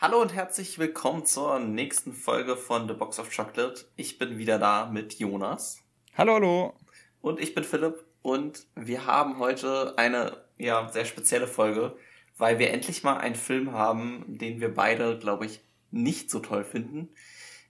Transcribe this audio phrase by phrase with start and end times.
[0.00, 3.86] Hallo und herzlich willkommen zur nächsten Folge von The Box of Chocolate.
[3.96, 5.82] Ich bin wieder da mit Jonas.
[6.16, 6.74] Hallo, hallo.
[7.20, 11.96] Und ich bin Philipp und wir haben heute eine ja, sehr spezielle Folge,
[12.36, 16.62] weil wir endlich mal einen Film haben, den wir beide, glaube ich, nicht so toll
[16.62, 17.08] finden.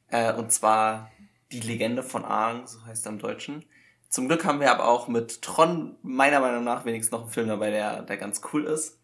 [0.09, 1.11] Äh, und zwar
[1.51, 3.65] Die Legende von Aang, so heißt er im Deutschen.
[4.11, 7.49] Zum Glück haben wir aber auch mit Tron meiner Meinung nach wenigstens noch einen Film
[7.49, 8.98] dabei, der, der ganz cool ist.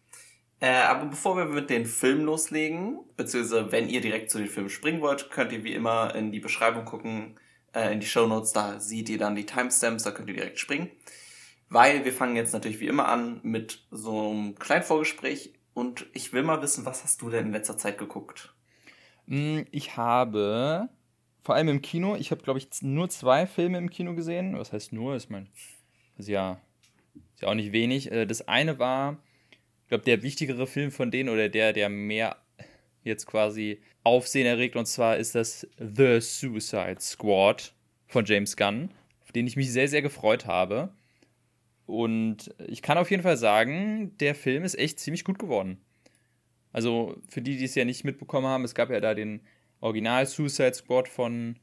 [0.65, 4.71] Äh, aber bevor wir mit den Filmen loslegen, beziehungsweise wenn ihr direkt zu den Filmen
[4.71, 7.39] springen wollt, könnt ihr wie immer in die Beschreibung gucken,
[7.75, 10.57] äh, in die Show Notes, da seht ihr dann die Timestamps, da könnt ihr direkt
[10.57, 10.89] springen.
[11.69, 16.33] Weil wir fangen jetzt natürlich wie immer an mit so einem kleinen Vorgespräch und ich
[16.33, 18.55] will mal wissen, was hast du denn in letzter Zeit geguckt?
[19.27, 20.89] Mm, ich habe
[21.43, 24.57] vor allem im Kino, ich habe glaube ich nur zwei Filme im Kino gesehen.
[24.57, 25.15] Was heißt nur?
[25.15, 25.47] Ist mein,
[26.17, 26.59] ist ja,
[27.35, 28.11] ist ja auch nicht wenig.
[28.11, 29.19] Äh, das eine war
[29.85, 32.37] ich glaube, der wichtigere Film von denen oder der, der mehr
[33.03, 37.71] jetzt quasi Aufsehen erregt, und zwar ist das The Suicide Squad
[38.07, 38.89] von James Gunn,
[39.21, 40.89] auf den ich mich sehr, sehr gefreut habe.
[41.85, 45.77] Und ich kann auf jeden Fall sagen, der Film ist echt ziemlich gut geworden.
[46.71, 49.41] Also für die, die es ja nicht mitbekommen haben, es gab ja da den
[49.81, 51.59] Original Suicide Squad von,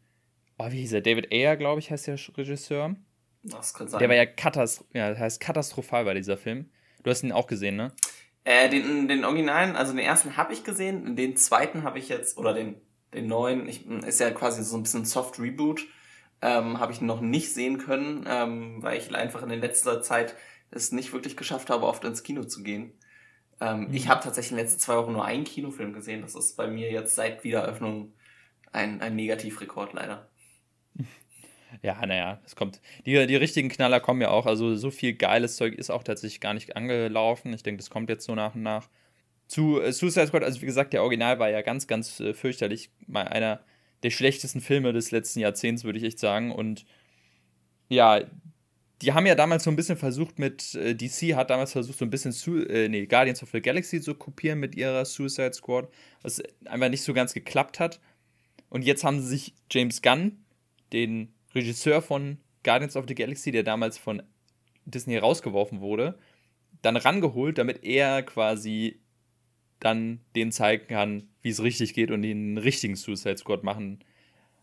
[0.58, 1.00] oh, wie hieß er?
[1.00, 2.94] David Ayer, glaube ich, heißt der Regisseur.
[3.42, 3.98] Das kann sein.
[3.98, 6.70] Der war ja, katastro ja heißt katastrophal bei dieser Film.
[7.02, 7.92] Du hast ihn auch gesehen, ne?
[8.44, 12.38] Äh, den, den Originalen, also den ersten habe ich gesehen, den zweiten habe ich jetzt,
[12.38, 12.74] oder den,
[13.14, 15.86] den neuen, ich, ist ja quasi so ein bisschen Soft Reboot,
[16.40, 20.34] ähm, habe ich noch nicht sehen können, ähm, weil ich einfach in der letzter Zeit
[20.72, 22.92] es nicht wirklich geschafft habe, oft ins Kino zu gehen.
[23.60, 23.94] Ähm, mhm.
[23.94, 26.22] Ich habe tatsächlich in den letzten zwei Wochen nur einen Kinofilm gesehen.
[26.22, 28.12] Das ist bei mir jetzt seit Wiedereröffnung
[28.72, 30.28] ein, ein Negativrekord leider.
[31.80, 32.80] Ja, naja, es kommt.
[33.06, 34.46] Die, die richtigen Knaller kommen ja auch.
[34.46, 37.52] Also so viel geiles Zeug ist auch tatsächlich gar nicht angelaufen.
[37.54, 38.88] Ich denke, das kommt jetzt so nach und nach.
[39.46, 42.90] Zu äh, Suicide Squad, also wie gesagt, der Original war ja ganz, ganz äh, fürchterlich.
[43.06, 43.60] Mal einer
[44.02, 46.52] der schlechtesten Filme des letzten Jahrzehnts, würde ich echt sagen.
[46.52, 46.84] Und
[47.88, 48.20] ja,
[49.00, 52.04] die haben ja damals so ein bisschen versucht mit, äh, DC hat damals versucht, so
[52.04, 55.88] ein bisschen, zu, äh, nee, Guardians of the Galaxy zu kopieren mit ihrer Suicide Squad,
[56.22, 58.00] was einfach nicht so ganz geklappt hat.
[58.68, 60.44] Und jetzt haben sie sich James Gunn,
[60.92, 64.22] den Regisseur von Guardians of the Galaxy, der damals von
[64.84, 66.18] Disney rausgeworfen wurde,
[66.82, 69.00] dann rangeholt, damit er quasi
[69.80, 74.00] dann denen zeigen kann, wie es richtig geht und den richtigen Suicide Squad machen,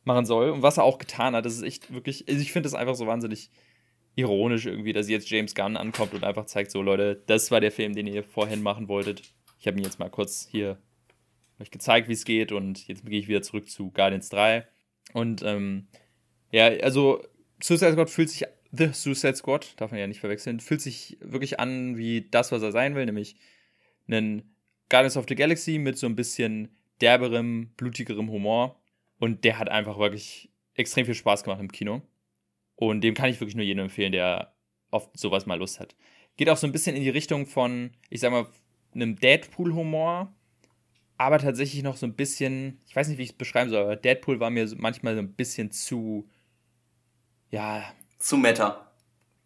[0.03, 0.49] machen soll.
[0.49, 2.95] Und was er auch getan hat, das ist echt wirklich, also ich finde das einfach
[2.95, 3.49] so wahnsinnig
[4.15, 7.71] ironisch irgendwie, dass jetzt James Gunn ankommt und einfach zeigt, so Leute, das war der
[7.71, 9.21] Film, den ihr vorhin machen wolltet.
[9.59, 10.77] Ich habe ihn jetzt mal kurz hier
[11.59, 14.65] euch gezeigt, wie es geht und jetzt gehe ich wieder zurück zu Guardians 3.
[15.13, 15.87] Und ähm,
[16.51, 17.23] ja, also
[17.61, 21.59] Suicide Squad fühlt sich, The Suicide Squad, darf man ja nicht verwechseln, fühlt sich wirklich
[21.59, 23.35] an wie das, was er sein will, nämlich
[24.07, 24.55] einen
[24.89, 26.69] Guardians of the Galaxy mit so ein bisschen
[27.01, 28.79] derberem, blutigerem Humor.
[29.19, 32.01] Und der hat einfach wirklich extrem viel Spaß gemacht im Kino.
[32.75, 34.53] Und dem kann ich wirklich nur jedem empfehlen, der
[34.91, 35.95] auf sowas mal Lust hat.
[36.37, 38.47] Geht auch so ein bisschen in die Richtung von, ich sag mal,
[38.93, 40.33] einem Deadpool-Humor,
[41.17, 43.97] aber tatsächlich noch so ein bisschen, ich weiß nicht, wie ich es beschreiben soll, aber
[43.97, 46.29] Deadpool war mir manchmal so ein bisschen zu
[47.51, 47.83] ja.
[48.17, 48.91] Zu Meta.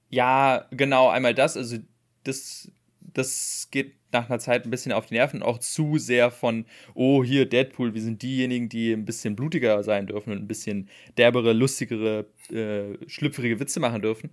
[0.09, 1.77] Ja, genau, einmal das, also
[2.23, 6.65] das, das geht nach einer Zeit ein bisschen auf die Nerven, auch zu sehr von,
[6.93, 10.89] oh, hier Deadpool, wir sind diejenigen, die ein bisschen blutiger sein dürfen und ein bisschen
[11.17, 14.31] derbere, lustigere, äh, schlüpfrige Witze machen dürfen.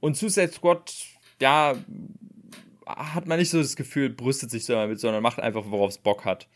[0.00, 0.92] Und Suicide Squad,
[1.40, 1.74] ja,
[2.86, 5.98] hat man nicht so das Gefühl, brüstet sich so damit, sondern macht einfach, worauf es
[5.98, 6.46] Bock hat.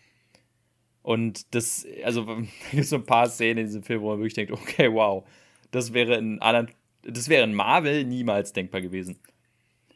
[1.03, 4.35] Und das, also, da gibt so ein paar Szenen in diesem Film, wo man wirklich
[4.35, 5.25] denkt, okay, wow,
[5.71, 6.71] das wäre in anderen,
[7.03, 9.19] das wäre in Marvel niemals denkbar gewesen.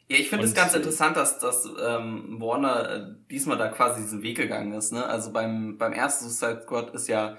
[0.09, 4.23] Ja, ich finde es ganz interessant, dass, dass ähm, Warner äh, diesmal da quasi diesen
[4.23, 4.93] Weg gegangen ist.
[4.93, 5.05] Ne?
[5.05, 7.39] Also beim, beim ersten Suicide Squad ist ja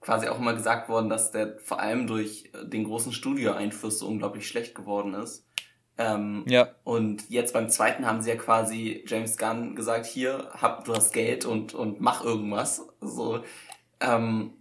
[0.00, 4.46] quasi auch immer gesagt worden, dass der vor allem durch den großen Studio-Einfluss so unglaublich
[4.46, 5.46] schlecht geworden ist.
[5.96, 6.68] Ähm, ja.
[6.84, 11.12] Und jetzt beim zweiten haben sie ja quasi James Gunn gesagt, hier, hab, du hast
[11.12, 12.86] Geld und, und mach irgendwas.
[13.00, 13.42] So,
[14.00, 14.52] ähm,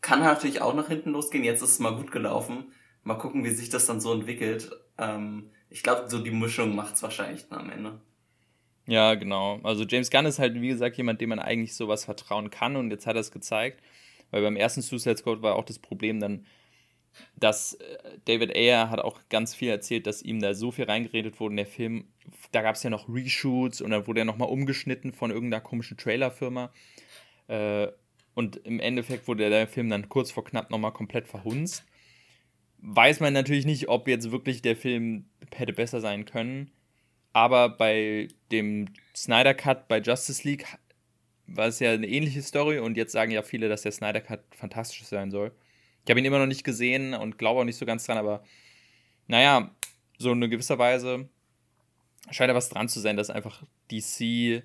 [0.00, 1.44] kann natürlich auch nach hinten losgehen.
[1.44, 2.72] Jetzt ist es mal gut gelaufen.
[3.02, 4.70] Mal gucken, wie sich das dann so entwickelt.
[4.98, 8.00] Ähm, ich glaube, so die Mischung macht's wahrscheinlich dann am Ende.
[8.86, 9.60] Ja, genau.
[9.62, 12.90] Also James Gunn ist halt, wie gesagt, jemand, dem man eigentlich sowas vertrauen kann und
[12.90, 13.82] jetzt hat er es gezeigt.
[14.30, 16.46] Weil beim ersten Suicide Squad war auch das Problem dann,
[17.36, 21.40] dass äh, David Ayer hat auch ganz viel erzählt, dass ihm da so viel reingeredet
[21.40, 22.04] wurde in der Film.
[22.52, 25.96] Da gab es ja noch Reshoots und dann wurde er nochmal umgeschnitten von irgendeiner komischen
[25.96, 26.72] Trailerfirma.
[27.48, 27.88] Äh,
[28.40, 31.84] und im Endeffekt wurde der Film dann kurz vor knapp nochmal komplett verhunzt.
[32.78, 36.70] Weiß man natürlich nicht, ob jetzt wirklich der Film hätte besser sein können.
[37.34, 40.64] Aber bei dem Snyder Cut bei Justice League
[41.46, 44.42] war es ja eine ähnliche Story und jetzt sagen ja viele, dass der Snyder Cut
[44.56, 45.52] fantastisch sein soll.
[46.06, 48.42] Ich habe ihn immer noch nicht gesehen und glaube auch nicht so ganz dran, aber
[49.26, 49.70] naja,
[50.16, 51.28] so in gewisser Weise
[52.30, 54.64] scheint da was dran zu sein, dass einfach DC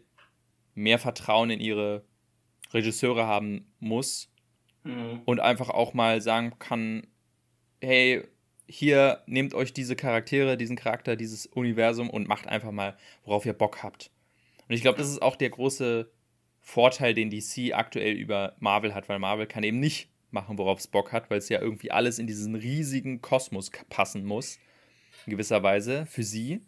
[0.76, 2.06] mehr Vertrauen in ihre
[2.74, 4.30] Regisseure haben muss
[4.84, 5.22] mhm.
[5.26, 7.08] und einfach auch mal sagen kann,
[7.82, 8.24] hey,
[8.68, 13.54] hier nehmt euch diese Charaktere, diesen Charakter, dieses Universum und macht einfach mal, worauf ihr
[13.54, 14.12] Bock habt.
[14.68, 16.10] Und ich glaube, das ist auch der große
[16.62, 20.88] Vorteil, den DC aktuell über Marvel hat, weil Marvel kann eben nicht machen, worauf es
[20.88, 24.58] Bock hat, weil es ja irgendwie alles in diesen riesigen Kosmos passen muss,
[25.26, 26.62] in gewisser Weise, für sie.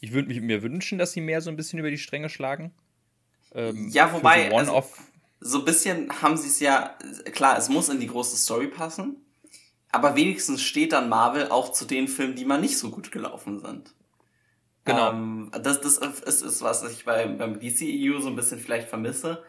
[0.00, 2.72] Ich würde mir wünschen, dass sie mehr so ein bisschen über die Stränge schlagen.
[3.54, 4.84] Ähm, ja, wobei, so, also,
[5.46, 6.96] so ein bisschen haben sie es ja,
[7.32, 9.16] klar, es muss in die große Story passen,
[9.92, 13.60] aber wenigstens steht dann Marvel auch zu den Filmen, die mal nicht so gut gelaufen
[13.60, 13.94] sind.
[14.86, 15.10] Genau.
[15.10, 19.44] Ähm, das, das ist, ist, was ich bei, beim DCEU so ein bisschen vielleicht vermisse.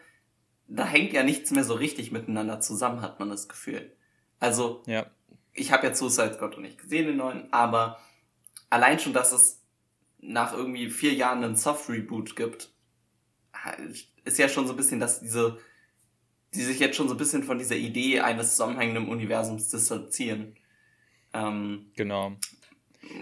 [0.68, 3.90] Da hängt ja nichts mehr so richtig miteinander zusammen, hat man das Gefühl.
[4.38, 5.06] Also, ja.
[5.54, 7.98] ich habe ja Suicide Squad noch nicht gesehen, den neuen, aber
[8.68, 9.62] allein schon, dass es
[10.18, 12.70] nach irgendwie vier Jahren einen Soft-Reboot gibt,
[14.24, 15.58] ist ja schon so ein bisschen, dass diese,
[16.56, 20.56] die sich jetzt schon so ein bisschen von dieser Idee eines zusammenhängenden Universums distanzieren.
[21.32, 22.32] Ähm, genau.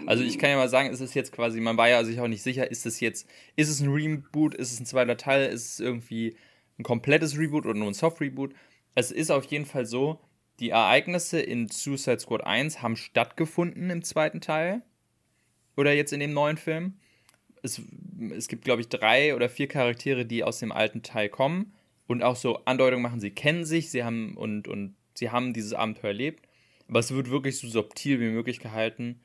[0.07, 2.27] Also ich kann ja mal sagen, es ist jetzt quasi, man war ja sich auch
[2.27, 5.73] nicht sicher, ist es jetzt, ist es ein Reboot, ist es ein zweiter Teil, ist
[5.73, 6.35] es irgendwie
[6.79, 8.53] ein komplettes Reboot oder nur ein Soft-Reboot.
[8.95, 10.19] Es ist auf jeden Fall so,
[10.59, 14.81] die Ereignisse in Suicide Squad 1 haben stattgefunden im zweiten Teil.
[15.77, 16.93] Oder jetzt in dem neuen Film.
[17.61, 17.81] Es,
[18.31, 21.73] es gibt, glaube ich, drei oder vier Charaktere, die aus dem alten Teil kommen
[22.07, 25.73] und auch so Andeutungen machen, sie kennen sich, sie haben und, und sie haben dieses
[25.73, 26.47] Abenteuer erlebt.
[26.87, 29.21] Aber es wird wirklich so subtil wie möglich gehalten.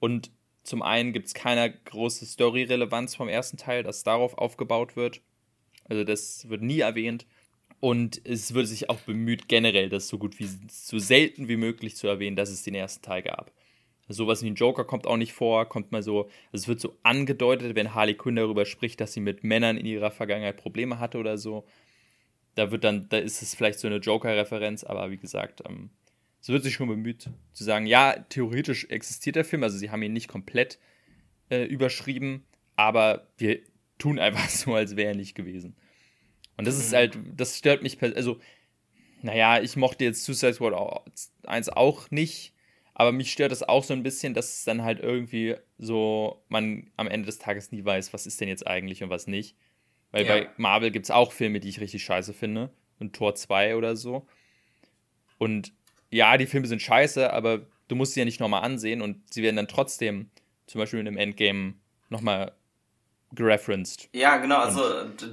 [0.00, 0.30] Und
[0.62, 5.20] zum einen gibt es keine große Story-Relevanz vom ersten Teil, dass darauf aufgebaut wird.
[5.84, 7.26] Also das wird nie erwähnt.
[7.80, 11.96] Und es wird sich auch bemüht, generell das so gut wie so selten wie möglich
[11.96, 13.52] zu erwähnen, dass es den ersten Teil gab.
[14.08, 16.96] Sowas wie ein Joker kommt auch nicht vor, kommt mal so, also es wird so
[17.02, 21.18] angedeutet, wenn Harley Quinn darüber spricht, dass sie mit Männern in ihrer Vergangenheit Probleme hatte
[21.18, 21.64] oder so.
[22.54, 25.90] Da wird dann, da ist es vielleicht so eine Joker-Referenz, aber wie gesagt, ähm,
[26.40, 30.02] es wird sich schon bemüht zu sagen, ja, theoretisch existiert der Film, also sie haben
[30.02, 30.78] ihn nicht komplett
[31.50, 32.44] äh, überschrieben,
[32.76, 33.60] aber wir
[33.98, 35.76] tun einfach so, als wäre er nicht gewesen.
[36.56, 36.80] Und das mhm.
[36.80, 38.40] ist halt, das stört mich, also,
[39.22, 41.04] naja, ich mochte jetzt Suicide Squad
[41.46, 42.52] 1 auch nicht,
[42.94, 46.90] aber mich stört das auch so ein bisschen, dass es dann halt irgendwie so, man
[46.96, 49.56] am Ende des Tages nie weiß, was ist denn jetzt eigentlich und was nicht.
[50.12, 50.34] Weil ja.
[50.34, 52.70] bei Marvel gibt es auch Filme, die ich richtig scheiße finde.
[52.98, 54.26] Und Tor 2 oder so.
[55.38, 55.72] Und
[56.10, 59.42] ja, die Filme sind scheiße, aber du musst sie ja nicht nochmal ansehen und sie
[59.42, 60.30] werden dann trotzdem
[60.66, 61.74] zum Beispiel in einem Endgame
[62.10, 62.52] nochmal
[63.34, 64.08] gereferenced.
[64.12, 64.82] Ja, genau, also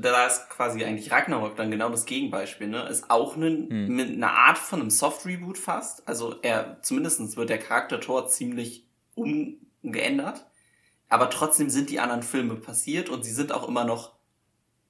[0.02, 2.88] da ist quasi eigentlich Ragnarok dann genau das Gegenbeispiel, ne?
[2.88, 4.00] Ist auch eine, hm.
[4.00, 6.08] eine Art von einem Soft-Reboot fast.
[6.08, 10.46] Also er, zumindest wird der Charakter Thor ziemlich umgeändert.
[11.10, 14.14] Aber trotzdem sind die anderen Filme passiert und sie sind auch immer noch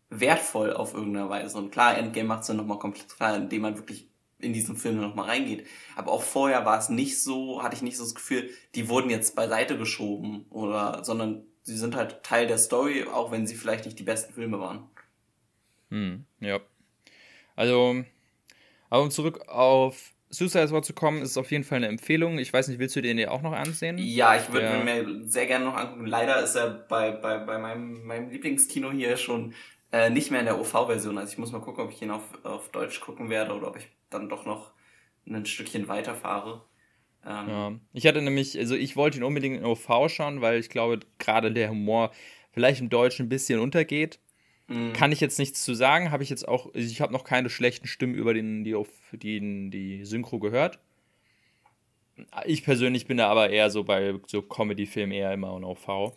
[0.09, 1.57] wertvoll auf irgendeine Weise.
[1.57, 4.07] Und klar, Endgame macht es dann nochmal komplett klar, indem man wirklich
[4.39, 5.67] in diesen Film noch mal reingeht.
[5.95, 9.09] Aber auch vorher war es nicht so, hatte ich nicht so das Gefühl, die wurden
[9.09, 13.85] jetzt beiseite geschoben oder, sondern sie sind halt Teil der Story, auch wenn sie vielleicht
[13.85, 14.89] nicht die besten Filme waren.
[15.89, 16.59] Hm, ja.
[17.55, 18.03] Also,
[18.89, 22.37] aber um zurück auf Suicide Squad zu kommen, ist auf jeden Fall eine Empfehlung.
[22.37, 23.97] Ich weiß nicht, willst du den dir auch noch ansehen?
[23.97, 24.83] Ja, ich würde ja.
[24.83, 26.05] mir sehr gerne noch angucken.
[26.05, 29.53] Leider ist er bei, bei, bei meinem, meinem Lieblingskino hier schon
[29.91, 31.17] äh, nicht mehr in der OV-Version.
[31.17, 33.77] Also ich muss mal gucken, ob ich ihn auf, auf Deutsch gucken werde oder ob
[33.77, 34.71] ich dann doch noch
[35.27, 36.63] ein Stückchen weiterfahre.
[37.25, 40.69] Ähm, ja, ich hatte nämlich, also ich wollte ihn unbedingt in OV schauen, weil ich
[40.69, 42.11] glaube, gerade der Humor
[42.51, 44.19] vielleicht im Deutschen ein bisschen untergeht.
[44.67, 44.93] Mhm.
[44.93, 47.49] Kann ich jetzt nichts zu sagen, habe ich jetzt auch, also ich habe noch keine
[47.49, 48.75] schlechten Stimmen über den, die,
[49.13, 50.79] die, die Synchro gehört.
[52.45, 56.13] Ich persönlich bin da aber eher so bei so Comedy-Filmen eher immer in OV.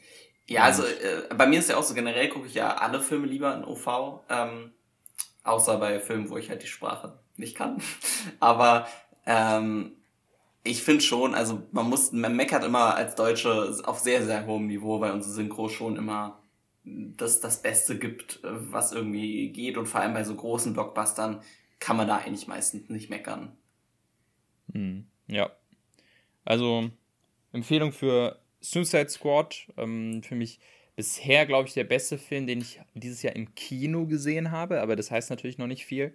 [0.48, 3.26] Ja, also äh, bei mir ist ja auch so generell gucke ich ja alle Filme
[3.26, 4.72] lieber in OV, ähm,
[5.44, 7.80] außer bei Filmen, wo ich halt die Sprache nicht kann.
[8.40, 8.86] Aber
[9.26, 9.92] ähm,
[10.64, 14.66] ich finde schon, also man muss, man meckert immer als Deutsche auf sehr, sehr hohem
[14.66, 16.42] Niveau, weil unsere Synchro schon immer
[16.84, 19.76] das, das Beste gibt, was irgendwie geht.
[19.76, 21.42] Und vor allem bei so großen Blockbustern
[21.78, 23.56] kann man da eigentlich meistens nicht meckern.
[24.72, 25.50] Hm, ja.
[26.44, 26.90] Also
[27.52, 29.66] Empfehlung für Suicide Squad.
[29.76, 30.58] Ähm, für mich
[30.96, 34.80] bisher, glaube ich, der beste Film, den ich dieses Jahr im Kino gesehen habe.
[34.80, 36.14] Aber das heißt natürlich noch nicht viel.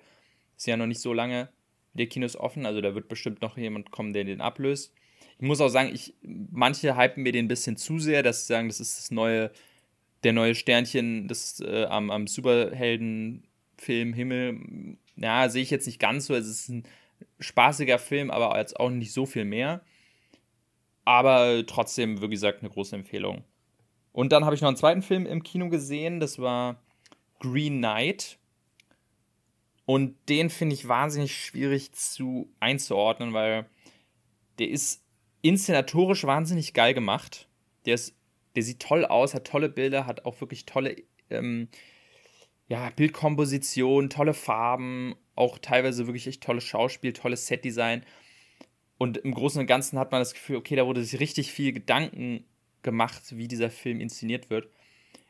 [0.55, 1.49] Ist ja noch nicht so lange
[1.97, 4.93] der Kinos offen, also da wird bestimmt noch jemand kommen, der den ablöst.
[5.39, 8.53] Ich muss auch sagen, ich, manche hypen mir den ein bisschen zu sehr, dass sie
[8.53, 9.51] sagen, das ist das neue,
[10.23, 13.43] der neue Sternchen das, äh, am, am Superhelden
[13.77, 16.35] Film Himmel, ja, sehe ich jetzt nicht ganz so.
[16.35, 16.83] Es ist ein
[17.39, 19.81] spaßiger Film, aber jetzt auch nicht so viel mehr.
[21.07, 23.45] Aber trotzdem, wie gesagt, eine große Empfehlung.
[24.11, 26.83] Und dann habe ich noch einen zweiten Film im Kino gesehen, das war
[27.39, 28.37] Green Knight.
[29.85, 33.69] Und den finde ich wahnsinnig schwierig zu einzuordnen, weil
[34.59, 35.01] der ist
[35.41, 37.47] inszenatorisch wahnsinnig geil gemacht.
[37.85, 38.13] Der, ist,
[38.57, 40.97] der sieht toll aus, hat tolle Bilder, hat auch wirklich tolle
[41.29, 41.69] ähm,
[42.67, 48.03] ja, Bildkomposition, tolle Farben, auch teilweise wirklich echt tolles Schauspiel, tolles Setdesign.
[48.97, 51.71] Und im Großen und Ganzen hat man das Gefühl, okay, da wurde sich richtig viel
[51.71, 52.45] Gedanken
[52.81, 54.69] gemacht, wie dieser Film inszeniert wird.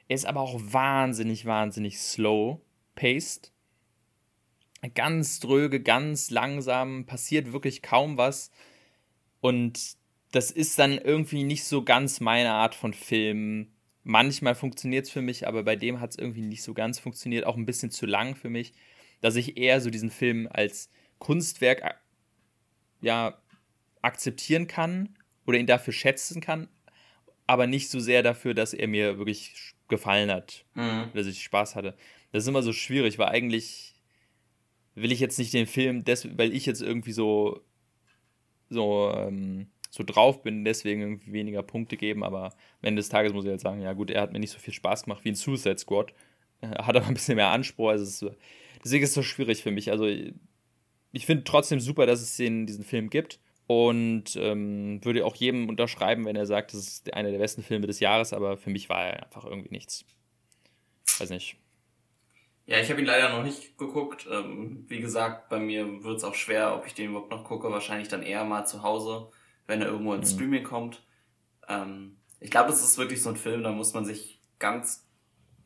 [0.07, 2.61] Er ist aber auch wahnsinnig, wahnsinnig slow
[2.95, 3.51] paced.
[4.93, 8.51] Ganz dröge, ganz langsam, passiert wirklich kaum was.
[9.41, 9.97] Und
[10.31, 13.71] das ist dann irgendwie nicht so ganz meine Art von Film.
[14.03, 17.45] Manchmal funktioniert es für mich, aber bei dem hat es irgendwie nicht so ganz funktioniert.
[17.45, 18.71] Auch ein bisschen zu lang für mich,
[19.19, 21.99] dass ich eher so diesen Film als Kunstwerk
[23.01, 23.37] ja,
[24.01, 26.67] akzeptieren kann oder ihn dafür schätzen kann,
[27.47, 31.09] aber nicht so sehr dafür, dass er mir wirklich gefallen hat, mhm.
[31.13, 31.95] dass ich Spaß hatte.
[32.31, 33.95] Das ist immer so schwierig, weil eigentlich
[34.95, 37.61] will ich jetzt nicht den Film, des, weil ich jetzt irgendwie so
[38.69, 42.51] so ähm, so drauf bin, deswegen irgendwie weniger Punkte geben, aber am
[42.81, 44.73] Ende des Tages muss ich halt sagen, ja gut, er hat mir nicht so viel
[44.73, 46.13] Spaß gemacht wie ein Suicide Squad,
[46.59, 48.35] er hat aber ein bisschen mehr Anspruch, also ist,
[48.83, 49.91] deswegen ist es so schwierig für mich.
[49.91, 55.35] Also ich finde trotzdem super, dass es den, diesen Film gibt und ähm, würde auch
[55.35, 58.69] jedem unterschreiben, wenn er sagt, das ist einer der besten Filme des Jahres, aber für
[58.69, 60.05] mich war er einfach irgendwie nichts.
[61.19, 61.57] Weiß nicht.
[62.65, 64.27] Ja, ich habe ihn leider noch nicht geguckt.
[64.31, 67.71] Ähm, wie gesagt, bei mir wird es auch schwer, ob ich den überhaupt noch gucke.
[67.71, 69.29] Wahrscheinlich dann eher mal zu Hause
[69.67, 70.37] wenn er irgendwo ins mhm.
[70.37, 71.03] Streaming kommt.
[71.67, 75.05] Ähm, ich glaube, das ist wirklich so ein Film, da muss man sich ganz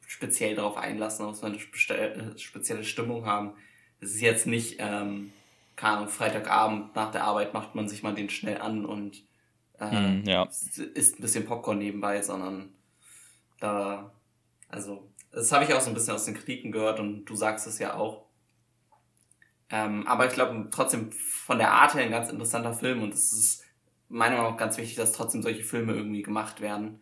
[0.06, 3.54] speziell darauf einlassen, da muss man eine äh, spezielle Stimmung haben.
[4.00, 5.32] Es ist jetzt nicht, ähm,
[5.82, 9.24] keine Ahnung, Freitagabend nach der Arbeit macht man sich mal den schnell an und
[9.80, 10.44] äh, mm, ja.
[10.44, 12.70] isst ein bisschen Popcorn nebenbei, sondern
[13.60, 14.12] da,
[14.70, 17.66] also, das habe ich auch so ein bisschen aus den Kritiken gehört und du sagst
[17.66, 18.26] es ja auch.
[19.72, 23.34] Ähm, aber ich glaube trotzdem von der Art her ein ganz interessanter Film und es
[23.34, 23.64] ist
[24.08, 27.00] meiner Meinung nach ganz wichtig, dass trotzdem solche Filme irgendwie gemacht werden.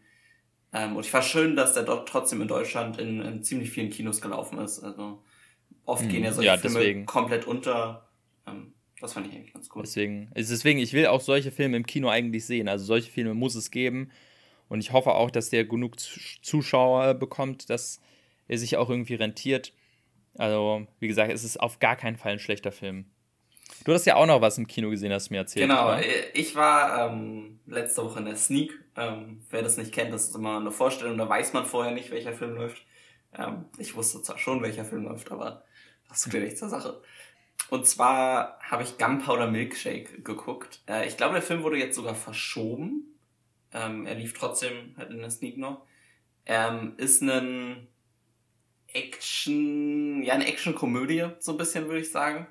[0.72, 3.90] Ähm, und ich war schön, dass der dort trotzdem in Deutschland in, in ziemlich vielen
[3.90, 4.80] Kinos gelaufen ist.
[4.80, 5.22] Also
[5.84, 6.10] oft mhm.
[6.10, 7.06] gehen ja solche ja, Filme deswegen.
[7.06, 8.09] komplett unter.
[8.50, 9.84] Ähm, das fand ich eigentlich ganz cool.
[9.84, 12.68] Deswegen, deswegen, ich will auch solche Filme im Kino eigentlich sehen.
[12.68, 14.12] Also solche Filme muss es geben.
[14.68, 18.02] Und ich hoffe auch, dass der genug Zuschauer bekommt, dass
[18.48, 19.74] er sich auch irgendwie rentiert.
[20.38, 23.06] Also, wie gesagt, es ist auf gar keinen Fall ein schlechter Film.
[23.86, 25.68] Du hast ja auch noch was im Kino gesehen, hast du mir erzählt.
[25.68, 26.02] Genau, oder?
[26.34, 28.74] ich war ähm, letzte Woche in der Sneak.
[28.96, 32.12] Ähm, wer das nicht kennt, das ist immer eine Vorstellung, da weiß man vorher nicht,
[32.12, 32.84] welcher Film läuft.
[33.38, 35.64] Ähm, ich wusste zwar schon, welcher Film läuft, aber
[36.10, 37.02] das tut ja nichts zur Sache.
[37.70, 40.82] Und zwar habe ich Gunpowder Milkshake geguckt.
[40.88, 43.20] Äh, ich glaube, der Film wurde jetzt sogar verschoben.
[43.72, 45.86] Ähm, er lief trotzdem halt in der Sneak noch.
[46.46, 47.88] Ähm, ist ein
[48.94, 52.48] Action, ja, eine Action-Komödie, so ein bisschen, würde ich sagen.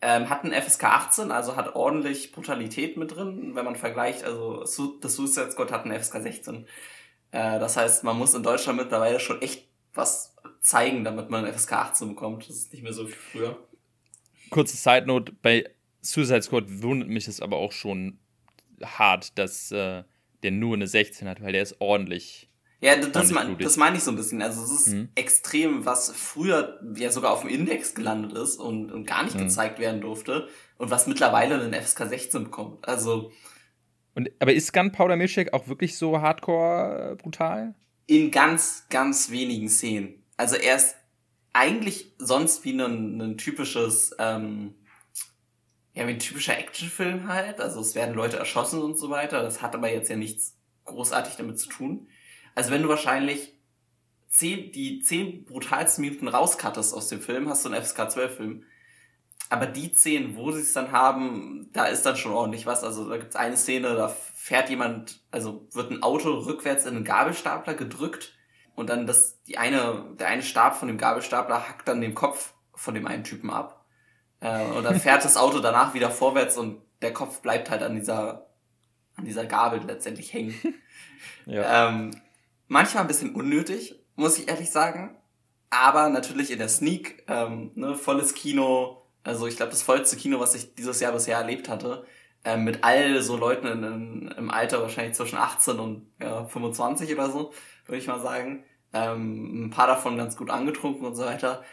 [0.00, 3.54] Ähm, hat einen FSK 18, also hat ordentlich Brutalität mit drin.
[3.54, 4.60] Wenn man vergleicht, also
[5.00, 6.66] das Suicide Squad hat einen FSK 16.
[7.30, 11.54] Äh, das heißt, man muss in Deutschland mittlerweile schon echt was zeigen, damit man einen
[11.54, 12.48] FSK 18 bekommt.
[12.48, 13.58] Das ist nicht mehr so wie früher.
[14.54, 15.68] Kurze Side Note, bei
[16.00, 18.20] Suicide Squad wundert mich es aber auch schon
[18.80, 20.04] hart, dass äh,
[20.44, 22.48] der nur eine 16 hat, weil der ist ordentlich
[22.80, 24.42] ja, das, mein, das meine ich so ein bisschen.
[24.42, 25.08] Also es ist mhm.
[25.14, 29.44] extrem, was früher ja sogar auf dem Index gelandet ist und, und gar nicht mhm.
[29.44, 32.86] gezeigt werden durfte und was mittlerweile einen FSK 16 bekommt.
[32.86, 33.32] Also.
[34.14, 37.74] Und, aber ist Gunpowder Milkshake auch wirklich so hardcore äh, brutal?
[38.06, 40.22] In ganz, ganz wenigen Szenen.
[40.36, 40.94] Also er ist
[41.54, 44.74] eigentlich sonst wie ein, ein typisches, ähm,
[45.94, 47.60] ja, wie ein typischer Actionfilm halt.
[47.60, 49.42] Also es werden Leute erschossen und so weiter.
[49.42, 52.08] Das hat aber jetzt ja nichts großartig damit zu tun.
[52.54, 53.54] Also wenn du wahrscheinlich
[54.28, 58.64] zehn, die zehn brutalsten Minuten rauskattest aus dem Film, hast du einen FSK 12 Film.
[59.48, 62.82] Aber die Szenen, wo sie es dann haben, da ist dann schon ordentlich was.
[62.82, 67.04] Also da gibt's eine Szene, da fährt jemand, also wird ein Auto rückwärts in einen
[67.04, 68.33] Gabelstapler gedrückt
[68.74, 72.54] und dann das, die eine, der eine Stab von dem Gabelstapler hackt dann den Kopf
[72.74, 73.84] von dem einen Typen ab.
[74.40, 77.94] Äh, und dann fährt das Auto danach wieder vorwärts und der Kopf bleibt halt an
[77.94, 78.46] dieser,
[79.16, 80.54] an dieser Gabel letztendlich hängen.
[81.46, 81.88] ja.
[81.88, 82.10] ähm,
[82.66, 85.16] Manchmal ein bisschen unnötig, muss ich ehrlich sagen.
[85.70, 90.40] Aber natürlich in der Sneak, ähm, ne, volles Kino, also ich glaube das vollste Kino,
[90.40, 92.06] was ich dieses Jahr bisher erlebt hatte,
[92.44, 97.12] ähm, mit all so Leuten in, in, im Alter wahrscheinlich zwischen 18 und ja, 25
[97.12, 97.52] oder so,
[97.86, 98.64] würde ich mal sagen.
[98.92, 101.64] Ähm, ein paar davon ganz gut angetrunken und so weiter.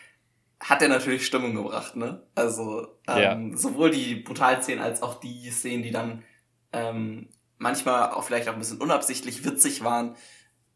[0.59, 2.23] hat er natürlich Stimmung gebracht, ne?
[2.35, 3.57] Also ähm, ja.
[3.57, 6.23] sowohl die Brutalszenen als auch die Szenen, die dann
[6.71, 10.15] ähm, manchmal auch vielleicht auch ein bisschen unabsichtlich witzig waren,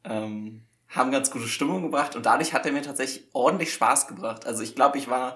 [0.03, 4.45] ähm, haben ganz gute Stimmung gebracht und dadurch hat er mir tatsächlich ordentlich Spaß gebracht.
[4.45, 5.35] Also ich glaube, ich war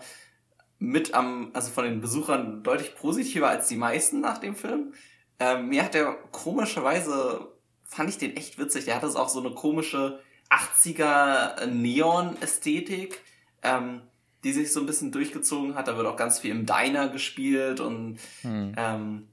[0.78, 4.94] mit am, also von den Besuchern deutlich positiver als die meisten nach dem Film.
[5.40, 7.52] Ähm, mir hat der komischerweise,
[7.90, 8.86] fand ich den echt witzig.
[8.86, 10.20] Der hatte auch so eine komische
[10.50, 13.22] 80er Neon-Ästhetik,
[13.64, 14.02] ähm,
[14.44, 15.88] die sich so ein bisschen durchgezogen hat.
[15.88, 18.74] Da wird auch ganz viel im Diner gespielt und hm.
[18.78, 19.28] ähm,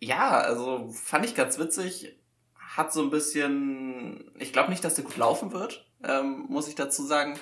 [0.00, 2.16] ja, also fand ich ganz witzig.
[2.54, 6.76] Hat so ein bisschen, ich glaube nicht, dass der gut laufen wird, ähm, muss ich
[6.76, 7.38] dazu sagen.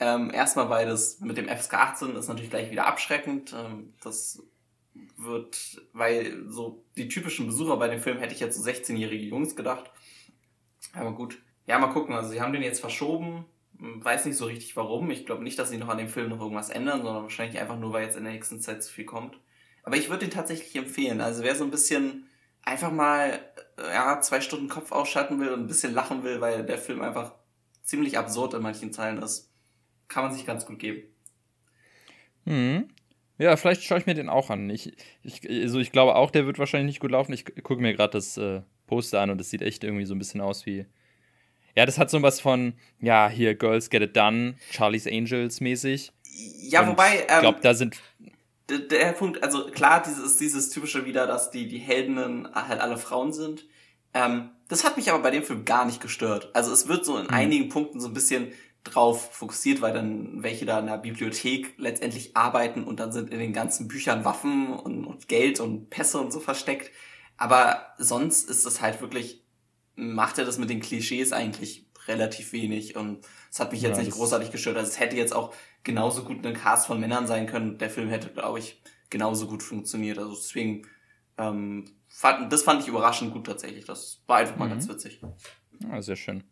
[0.00, 3.52] Ähm, erstmal, weil das mit dem FSK 18 ist natürlich gleich wieder abschreckend.
[3.52, 4.42] Ähm, das
[5.16, 9.56] wird, weil so die typischen Besucher bei dem Film hätte ich jetzt so 16-jährige Jungs
[9.56, 9.90] gedacht.
[10.92, 11.38] Aber gut.
[11.66, 12.14] Ja, mal gucken.
[12.14, 13.44] Also sie haben den jetzt verschoben.
[13.78, 15.10] Weiß nicht so richtig warum.
[15.10, 17.78] Ich glaube nicht, dass sie noch an dem Film noch irgendwas ändern, sondern wahrscheinlich einfach
[17.78, 19.38] nur, weil jetzt in der nächsten Zeit zu viel kommt.
[19.82, 21.20] Aber ich würde den tatsächlich empfehlen.
[21.20, 22.26] Also wer so ein bisschen
[22.62, 23.40] einfach mal
[23.78, 27.00] äh, ja, zwei Stunden Kopf ausschalten will und ein bisschen lachen will, weil der Film
[27.00, 27.32] einfach
[27.82, 29.50] ziemlich absurd in manchen Teilen ist,
[30.08, 31.02] kann man sich ganz gut geben.
[32.44, 32.88] Hm.
[33.38, 34.68] Ja, vielleicht schaue ich mir den auch an.
[34.68, 34.92] Ich,
[35.22, 37.32] ich, also ich glaube auch, der wird wahrscheinlich nicht gut laufen.
[37.32, 40.18] Ich gucke mir gerade das äh, Poster an und es sieht echt irgendwie so ein
[40.18, 40.86] bisschen aus wie.
[41.76, 46.10] Ja, das hat so was von, ja, hier Girls Get It Done, Charlie's Angels mäßig.
[46.62, 47.18] Ja, und wobei.
[47.20, 47.96] Ähm, ich glaube, da sind.
[48.68, 53.32] Der, Punkt, also klar, dieses dieses typische wieder, dass die, die Heldinnen halt alle Frauen
[53.32, 53.64] sind.
[54.12, 56.50] Ähm, das hat mich aber bei dem Film gar nicht gestört.
[56.52, 57.30] Also es wird so in mhm.
[57.30, 58.52] einigen Punkten so ein bisschen
[58.94, 63.38] drauf fokussiert, weil dann welche da in der Bibliothek letztendlich arbeiten und dann sind in
[63.38, 66.90] den ganzen Büchern Waffen und, und Geld und Pässe und so versteckt.
[67.36, 69.44] Aber sonst ist es halt wirklich,
[69.94, 74.02] macht er das mit den Klischees eigentlich relativ wenig und es hat mich jetzt ja,
[74.02, 74.76] nicht großartig gestört.
[74.76, 75.54] Also es hätte jetzt auch
[75.84, 77.78] genauso gut ein Cast von Männern sein können.
[77.78, 80.18] Der Film hätte, glaube ich, genauso gut funktioniert.
[80.18, 80.86] Also deswegen,
[81.36, 83.84] ähm, fand, das fand ich überraschend gut tatsächlich.
[83.84, 84.70] Das war einfach mal mhm.
[84.70, 85.20] ganz witzig.
[85.80, 86.44] Ja, sehr schön.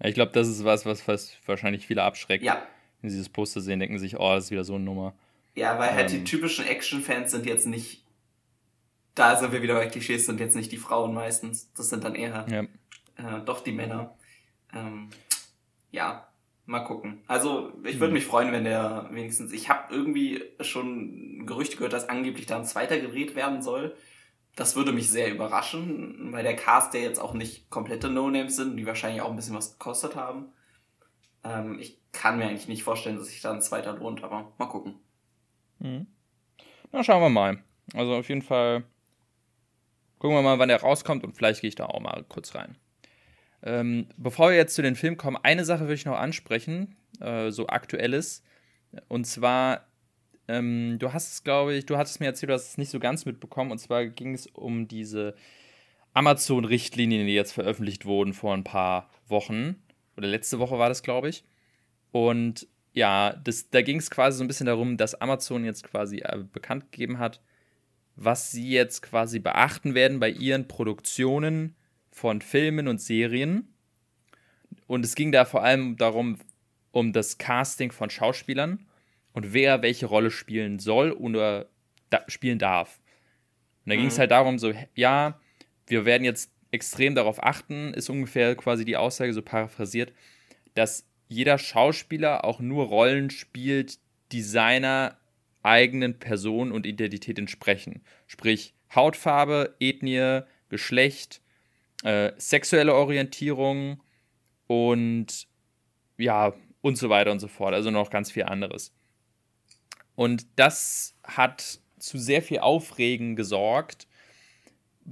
[0.00, 2.44] Ich glaube, das ist was, was, wahrscheinlich viele abschreckt.
[2.44, 2.62] Ja.
[3.00, 5.14] Wenn sie das Poster sehen, denken sich, oh, das ist wieder so eine Nummer.
[5.54, 8.02] Ja, weil halt ähm, die typischen Action-Fans sind jetzt nicht.
[9.14, 11.72] Da sind wir wieder bei Klischees, sind jetzt nicht die Frauen meistens.
[11.76, 12.62] Das sind dann eher ja.
[13.38, 14.16] äh, doch die Männer.
[14.74, 15.10] Ähm,
[15.92, 16.26] ja,
[16.66, 17.22] mal gucken.
[17.28, 18.14] Also, ich würde mhm.
[18.14, 19.52] mich freuen, wenn der wenigstens.
[19.52, 23.96] Ich habe irgendwie schon Gerüchte gehört, dass angeblich da ein zweiter gedreht werden soll.
[24.56, 28.76] Das würde mich sehr überraschen, weil der Cast, der jetzt auch nicht komplette No-Names sind,
[28.76, 30.52] die wahrscheinlich auch ein bisschen was gekostet haben.
[31.42, 34.66] Ähm, ich kann mir eigentlich nicht vorstellen, dass sich da ein zweiter lohnt, aber mal
[34.66, 34.94] gucken.
[35.80, 36.06] Mhm.
[36.92, 37.62] Na, schauen wir mal.
[37.92, 38.84] Also auf jeden Fall
[40.18, 42.78] gucken wir mal, wann der rauskommt und vielleicht gehe ich da auch mal kurz rein.
[43.62, 47.50] Ähm, bevor wir jetzt zu den Filmen kommen, eine Sache will ich noch ansprechen, äh,
[47.50, 48.42] so aktuelles.
[49.08, 49.86] Und zwar
[50.48, 52.98] ähm, du hast es, glaube ich, du hattest mir erzählt, du hast es nicht so
[52.98, 53.70] ganz mitbekommen.
[53.70, 55.34] Und zwar ging es um diese
[56.12, 59.76] Amazon-Richtlinien, die jetzt veröffentlicht wurden vor ein paar Wochen.
[60.16, 61.44] Oder letzte Woche war das, glaube ich.
[62.12, 66.18] Und ja, das, da ging es quasi so ein bisschen darum, dass Amazon jetzt quasi
[66.18, 67.40] äh, bekannt gegeben hat,
[68.14, 71.74] was sie jetzt quasi beachten werden bei ihren Produktionen
[72.12, 73.74] von Filmen und Serien.
[74.86, 76.38] Und es ging da vor allem darum,
[76.92, 78.86] um das Casting von Schauspielern
[79.34, 81.66] und wer welche Rolle spielen soll oder
[82.08, 83.00] da spielen darf.
[83.84, 84.00] Und da mhm.
[84.00, 85.38] ging es halt darum, so, ja,
[85.86, 90.12] wir werden jetzt extrem darauf achten, ist ungefähr quasi die Aussage so paraphrasiert,
[90.74, 93.98] dass jeder Schauspieler auch nur Rollen spielt,
[94.32, 95.18] die seiner
[95.62, 98.02] eigenen Person und Identität entsprechen.
[98.26, 101.40] Sprich Hautfarbe, Ethnie, Geschlecht,
[102.04, 104.02] äh, sexuelle Orientierung
[104.66, 105.46] und
[106.18, 107.74] ja, und so weiter und so fort.
[107.74, 108.92] Also noch ganz viel anderes.
[110.14, 114.06] Und das hat zu sehr viel Aufregen gesorgt.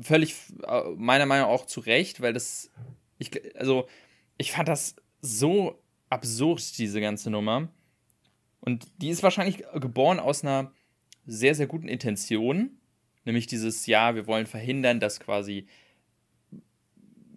[0.00, 0.34] Völlig,
[0.66, 2.70] äh, meiner Meinung nach auch zu Recht, weil das,
[3.18, 3.88] ich, also,
[4.38, 7.68] ich fand das so absurd, diese ganze Nummer.
[8.60, 10.72] Und die ist wahrscheinlich geboren aus einer
[11.26, 12.78] sehr, sehr guten Intention.
[13.24, 15.66] Nämlich dieses, ja, wir wollen verhindern, dass quasi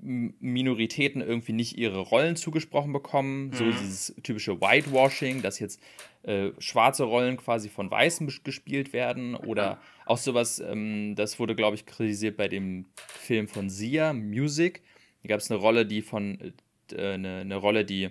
[0.06, 3.48] Minoritäten irgendwie nicht ihre Rollen zugesprochen bekommen.
[3.48, 3.54] Mhm.
[3.54, 5.82] So dieses typische Whitewashing, dass jetzt
[6.24, 9.36] äh, schwarze Rollen quasi von Weißen gespielt werden.
[9.36, 14.84] Oder auch sowas, ähm, das wurde, glaube ich, kritisiert bei dem Film von Sia, Music.
[15.24, 16.54] Da gab es eine Rolle, die von,
[16.92, 18.10] äh, eine, eine Rolle, die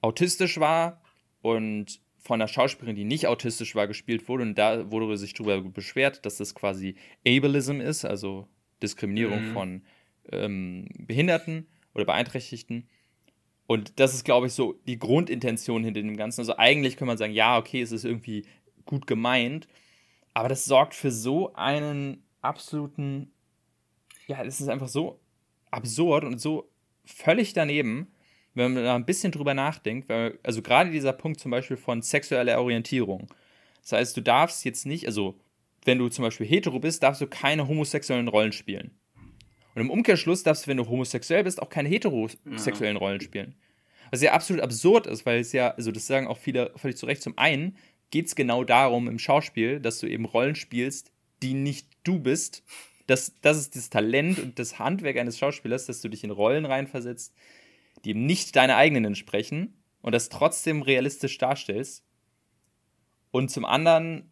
[0.00, 1.02] autistisch war
[1.42, 4.44] und von einer Schauspielerin, die nicht autistisch war, gespielt wurde.
[4.44, 6.94] Und da wurde sich darüber beschwert, dass das quasi
[7.26, 8.46] Ableism ist, also
[8.82, 9.52] Diskriminierung mhm.
[9.52, 9.82] von
[10.30, 12.88] ähm, Behinderten oder Beeinträchtigten.
[13.66, 16.40] Und das ist, glaube ich, so die Grundintention hinter dem Ganzen.
[16.40, 18.44] Also eigentlich kann man sagen, ja, okay, es ist irgendwie
[18.84, 19.68] gut gemeint,
[20.34, 23.32] aber das sorgt für so einen absoluten,
[24.26, 25.20] ja, es ist einfach so
[25.70, 26.70] absurd und so
[27.04, 28.12] völlig daneben,
[28.54, 32.02] wenn man da ein bisschen drüber nachdenkt, weil, also gerade dieser Punkt zum Beispiel von
[32.02, 33.28] sexueller Orientierung.
[33.80, 35.38] Das heißt, du darfst jetzt nicht, also
[35.84, 38.92] wenn du zum Beispiel hetero bist, darfst du keine homosexuellen Rollen spielen.
[39.74, 43.54] Und im Umkehrschluss darfst du, wenn du homosexuell bist, auch keine heterosexuellen Rollen spielen.
[44.10, 47.06] Was ja absolut absurd ist, weil es ja, also das sagen auch viele völlig zu
[47.06, 47.76] Recht, zum einen
[48.10, 51.10] geht es genau darum im Schauspiel, dass du eben Rollen spielst,
[51.42, 52.62] die nicht du bist.
[53.06, 56.66] Das, das ist das Talent und das Handwerk eines Schauspielers, dass du dich in Rollen
[56.66, 57.34] reinversetzt,
[58.04, 62.04] die eben nicht deine eigenen entsprechen und das trotzdem realistisch darstellst.
[63.30, 64.30] Und zum anderen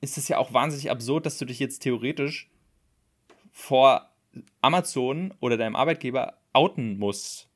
[0.00, 2.50] ist es ja auch wahnsinnig absurd, dass du dich jetzt theoretisch
[3.52, 4.11] vor
[4.60, 7.48] Amazon oder deinem Arbeitgeber outen musst.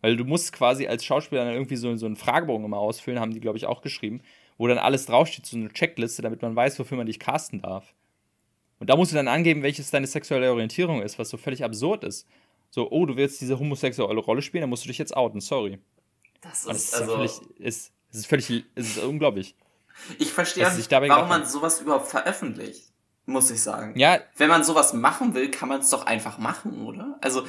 [0.00, 3.32] Weil du musst quasi als Schauspieler dann irgendwie so, so einen Fragebogen immer ausfüllen, haben
[3.32, 4.20] die, glaube ich, auch geschrieben,
[4.58, 7.94] wo dann alles draufsteht, so eine Checkliste, damit man weiß, wofür man dich casten darf.
[8.80, 12.04] Und da musst du dann angeben, welches deine sexuelle Orientierung ist, was so völlig absurd
[12.04, 12.26] ist.
[12.70, 15.78] So, oh, du willst diese homosexuelle Rolle spielen, dann musst du dich jetzt outen, sorry.
[16.42, 17.16] Das ist, das ist also.
[17.16, 19.54] Völlig, ist, es ist völlig, es ist unglaublich.
[20.18, 22.93] Ich verstehe nicht, warum man sowas überhaupt veröffentlicht
[23.26, 23.98] muss ich sagen.
[23.98, 24.20] Ja.
[24.36, 27.18] Wenn man sowas machen will, kann man es doch einfach machen, oder?
[27.20, 27.44] Also,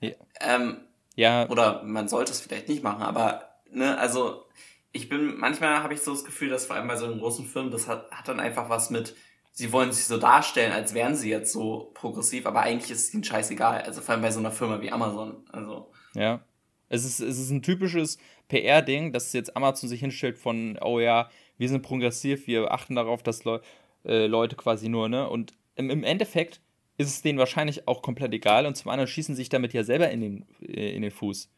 [0.00, 0.12] ja.
[0.40, 0.78] Ähm,
[1.14, 1.48] ja.
[1.48, 4.44] Oder man sollte es vielleicht nicht machen, aber, ne, also,
[4.92, 7.46] ich bin, manchmal habe ich so das Gefühl, dass vor allem bei so einem großen
[7.46, 9.14] Firmen, das hat, hat dann einfach was mit,
[9.52, 13.14] sie wollen sich so darstellen, als wären sie jetzt so progressiv, aber eigentlich ist es
[13.14, 13.82] ihnen scheißegal.
[13.82, 15.44] Also vor allem bei so einer Firma wie Amazon.
[15.50, 15.90] Also.
[16.14, 16.40] Ja.
[16.88, 21.30] Es ist, es ist ein typisches PR-Ding, dass jetzt Amazon sich hinstellt von, oh ja,
[21.58, 23.64] wir sind progressiv, wir achten darauf, dass Leute
[24.06, 25.28] äh, Leute quasi nur, ne?
[25.28, 26.60] Und im, im, Endeffekt
[26.96, 29.84] ist es denen wahrscheinlich auch komplett egal und zum anderen schießen sie sich damit ja
[29.84, 31.50] selber in den, äh, in den Fuß.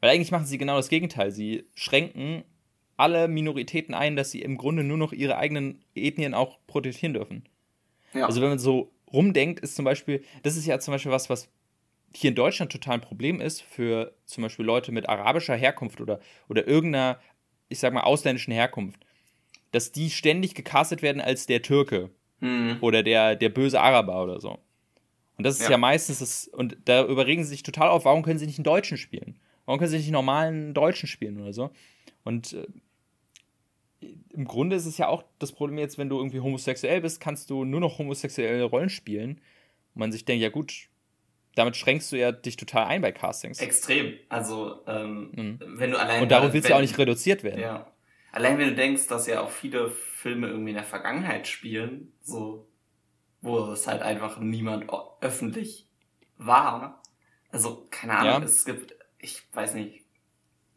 [0.00, 1.30] Weil eigentlich machen sie genau das Gegenteil.
[1.30, 2.44] Sie schränken
[2.96, 7.48] alle Minoritäten ein, dass sie im Grunde nur noch ihre eigenen Ethnien auch protegieren dürfen.
[8.12, 8.26] Ja.
[8.26, 11.48] Also wenn man so rumdenkt, ist zum Beispiel, das ist ja zum Beispiel was, was
[12.14, 16.20] hier in Deutschland total ein Problem ist für zum Beispiel Leute mit arabischer Herkunft oder,
[16.48, 17.18] oder irgendeiner,
[17.68, 19.04] ich sag mal, ausländischen Herkunft
[19.72, 22.78] dass die ständig gecastet werden als der Türke mhm.
[22.80, 24.58] oder der, der böse Araber oder so.
[25.38, 28.22] Und das ist ja, ja meistens das, und da überregen sie sich total auf, warum
[28.22, 29.38] können sie nicht einen Deutschen spielen?
[29.64, 31.70] Warum können sie nicht einen normalen Deutschen spielen oder so?
[32.24, 32.66] Und äh,
[34.32, 37.50] im Grunde ist es ja auch das Problem jetzt, wenn du irgendwie homosexuell bist, kannst
[37.50, 39.40] du nur noch homosexuelle Rollen spielen.
[39.94, 40.88] Und man sich denkt, ja gut,
[41.54, 43.60] damit schränkst du ja dich total ein bei Castings.
[43.60, 44.14] Extrem.
[44.28, 45.58] Also, ähm, mhm.
[45.78, 46.22] wenn du allein.
[46.22, 47.60] Und darauf willst du ja auch nicht reduziert werden.
[47.60, 47.91] Ja.
[48.32, 52.66] Allein wenn du denkst, dass ja auch viele Filme irgendwie in der Vergangenheit spielen, so,
[53.42, 54.90] wo es halt einfach niemand
[55.20, 55.86] öffentlich
[56.38, 57.02] war.
[57.50, 58.44] Also, keine Ahnung, ja.
[58.44, 60.02] es gibt, ich weiß nicht,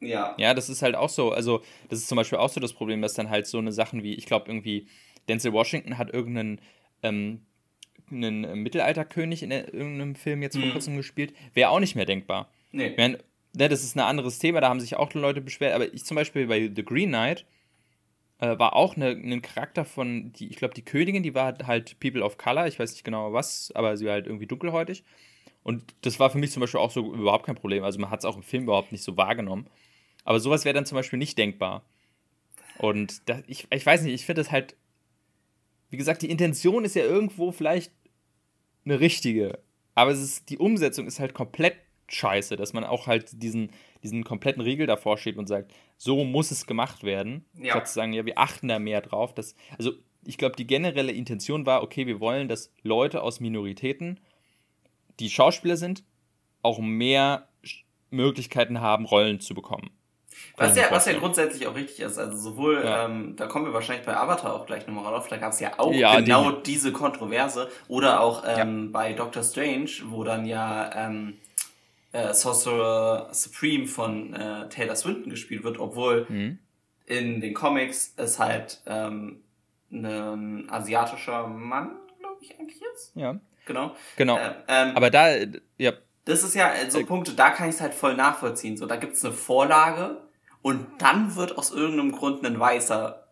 [0.02, 0.36] ja.
[0.38, 1.32] Ja, das ist halt auch so.
[1.32, 4.04] Also, das ist zum Beispiel auch so das Problem, dass dann halt so eine Sachen
[4.04, 4.88] wie, ich glaube, irgendwie
[5.30, 6.60] Denzel Washington hat irgendeinen
[7.02, 7.46] ähm,
[8.12, 10.72] einen Mittelalterkönig in irgendeinem Film jetzt vor mhm.
[10.72, 11.34] kurzem gespielt.
[11.54, 12.52] Wäre auch nicht mehr denkbar.
[12.72, 12.94] Nee.
[12.96, 13.24] Während
[13.56, 16.16] ne, das ist ein anderes Thema, da haben sich auch Leute beschwert, aber ich zum
[16.16, 17.46] Beispiel bei The Green Knight
[18.40, 22.00] äh, war auch eine, ein Charakter von, die, ich glaube, die Königin, die war halt
[22.00, 25.04] People of Color, ich weiß nicht genau was, aber sie war halt irgendwie dunkelhäutig.
[25.64, 27.84] Und das war für mich zum Beispiel auch so überhaupt kein Problem.
[27.84, 29.68] Also man hat es auch im Film überhaupt nicht so wahrgenommen.
[30.24, 31.84] Aber sowas wäre dann zum Beispiel nicht denkbar.
[32.78, 34.76] Und das, ich, ich weiß nicht, ich finde das halt,
[35.90, 37.92] wie gesagt, die Intention ist ja irgendwo vielleicht
[38.86, 39.58] eine richtige.
[39.96, 43.72] Aber es ist, die Umsetzung ist halt komplett scheiße, dass man auch halt diesen,
[44.04, 47.46] diesen kompletten Regel davor steht und sagt, so muss es gemacht werden.
[47.54, 47.72] Ja.
[47.72, 49.34] Statt zu sagen, ja, wir achten da mehr drauf.
[49.34, 49.92] Dass, also
[50.24, 54.20] ich glaube, die generelle Intention war, okay, wir wollen, dass Leute aus Minoritäten,
[55.20, 56.04] die Schauspieler sind,
[56.62, 57.48] auch mehr
[58.10, 59.92] Möglichkeiten haben, Rollen zu bekommen.
[60.58, 62.18] Was ja, was ja grundsätzlich auch richtig ist.
[62.18, 63.06] Also sowohl, ja.
[63.06, 65.80] ähm, da kommen wir wahrscheinlich bei Avatar auch gleich nochmal drauf, da gab es ja
[65.80, 67.70] auch ja, genau die, diese Kontroverse.
[67.88, 68.92] Oder auch ähm, ja.
[68.92, 71.38] bei Doctor Strange, wo dann ja ähm,
[72.16, 76.60] äh, Sorcerer Supreme von äh, Taylor Swinton gespielt wird, obwohl mhm.
[77.06, 79.44] in den Comics es halt ähm,
[79.92, 83.12] ein asiatischer Mann, glaube ich, eigentlich ist.
[83.16, 83.40] Ja.
[83.66, 83.96] Genau.
[84.16, 84.38] Genau.
[84.38, 85.28] Äh, ähm, Aber da,
[85.78, 85.94] ja.
[86.24, 88.78] Das ist ja so äh, Punkte, da kann ich es halt voll nachvollziehen.
[88.78, 90.22] So, da gibt's eine Vorlage
[90.62, 93.28] und dann wird aus irgendeinem Grund ein Weißer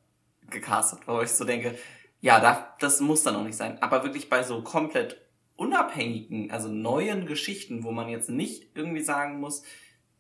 [0.50, 1.76] gecastet, wo ich so denke,
[2.20, 3.78] ja, da, das muss dann auch nicht sein.
[3.82, 5.23] Aber wirklich bei so komplett
[5.56, 9.64] unabhängigen, also neuen Geschichten, wo man jetzt nicht irgendwie sagen muss,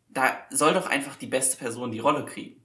[0.09, 2.61] da soll doch einfach die beste Person die Rolle kriegen.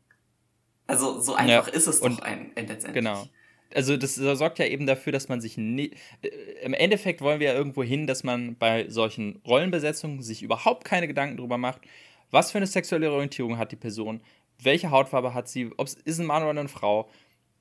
[0.87, 2.95] Also so einfach ja, ist es doch ein, letztendlich.
[2.95, 3.27] Genau.
[3.75, 6.29] Also das sorgt ja eben dafür, dass man sich nie, äh,
[6.63, 11.07] im Endeffekt wollen wir ja irgendwo hin, dass man bei solchen Rollenbesetzungen sich überhaupt keine
[11.07, 11.83] Gedanken drüber macht,
[12.31, 14.23] was für eine sexuelle Orientierung hat die Person,
[14.63, 17.11] welche Hautfarbe hat sie, ob es ist ein Mann oder eine Frau,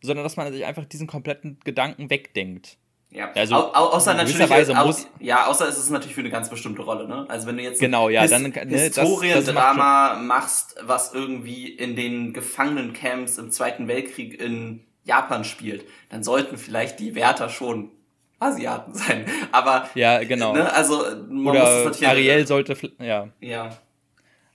[0.02, 2.78] sondern dass man sich einfach diesen kompletten Gedanken wegdenkt.
[3.10, 6.50] Ja, also, au außer natürlich, Weise au ja, außer es ist natürlich für eine ganz
[6.50, 7.26] bestimmte Rolle, ne?
[7.30, 13.38] Also wenn du jetzt genau, ja, dann, ne, Historiendrama machst, was irgendwie in den Gefangenencamps
[13.38, 17.92] im Zweiten Weltkrieg in Japan spielt, dann sollten vielleicht die Wärter schon
[18.40, 19.26] Asiaten sein.
[19.54, 20.54] Aber ja, genau.
[20.54, 23.30] Ne, also man Oder muss es natürlich Ariel sollte ja.
[23.40, 23.70] Ja.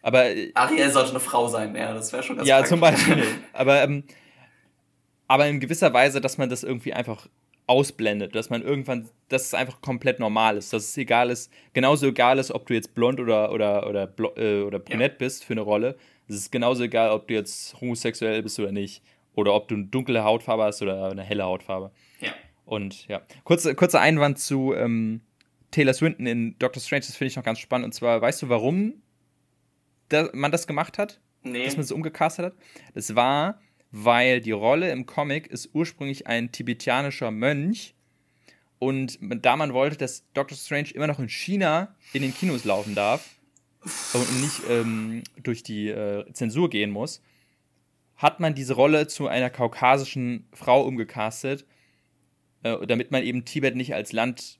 [0.02, 2.68] Aber Ariel sollte eine Frau sein, ja, das wäre schon ganz Ja, krank.
[2.68, 3.24] zum Beispiel.
[3.54, 4.04] aber ähm,
[5.26, 7.26] aber in gewisser Weise, dass man das irgendwie einfach
[7.66, 12.08] ausblendet, dass man irgendwann, dass es einfach komplett normal ist, dass es egal ist, genauso
[12.08, 15.18] egal ist, ob du jetzt blond oder oder oder äh, oder brünett ja.
[15.18, 15.96] bist für eine Rolle.
[16.28, 19.02] Es ist genauso egal, ob du jetzt homosexuell bist oder nicht
[19.34, 21.92] oder ob du eine dunkle Hautfarbe hast oder eine helle Hautfarbe.
[22.20, 22.30] Ja.
[22.64, 25.20] Und ja, kurzer kurzer Einwand zu ähm,
[25.70, 27.86] Taylor Swinton in Doctor Strange, das finde ich noch ganz spannend.
[27.86, 29.02] Und zwar, weißt du, warum
[30.08, 31.20] da, man das gemacht hat?
[31.42, 31.64] Nee.
[31.64, 32.54] Dass man es umgecastet hat?
[32.94, 33.58] Das war,
[33.92, 37.94] weil die Rolle im Comic ist ursprünglich ein tibetianischer Mönch.
[38.78, 42.96] Und da man wollte, dass Doctor Strange immer noch in China in den Kinos laufen
[42.96, 43.36] darf
[44.12, 47.22] und nicht ähm, durch die äh, Zensur gehen muss,
[48.16, 51.64] hat man diese Rolle zu einer kaukasischen Frau umgecastet,
[52.62, 54.58] äh, damit man eben Tibet nicht als Land,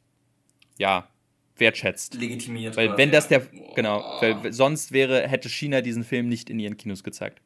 [0.78, 1.08] ja,
[1.56, 2.14] wertschätzt.
[2.14, 2.76] Legitimiert.
[2.76, 6.76] Weil wenn das der, genau, weil sonst wäre, hätte China diesen Film nicht in ihren
[6.76, 7.40] Kinos gezeigt.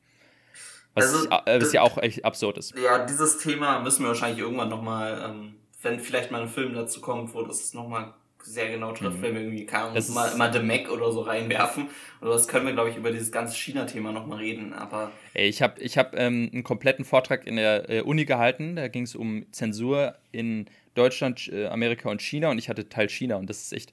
[0.96, 2.74] Was, also, äh, was ja auch echt absurd ist.
[2.76, 7.00] Ja, dieses Thema müssen wir wahrscheinlich irgendwann nochmal, ähm, wenn vielleicht mal ein Film dazu
[7.00, 8.14] kommt, wo das nochmal
[8.46, 9.22] sehr genau trifft, mhm.
[9.22, 11.88] wenn wir irgendwie kann das mal immer The Mac oder so reinwerfen.
[12.22, 14.72] Oder das können wir, glaube ich, über dieses ganze China-Thema nochmal reden.
[14.72, 18.76] Aber Ey, ich habe ich hab, ähm, einen kompletten Vortrag in der äh, Uni gehalten.
[18.76, 23.08] Da ging es um Zensur in Deutschland, äh, Amerika und China und ich hatte Teil
[23.08, 23.92] China und das ist echt,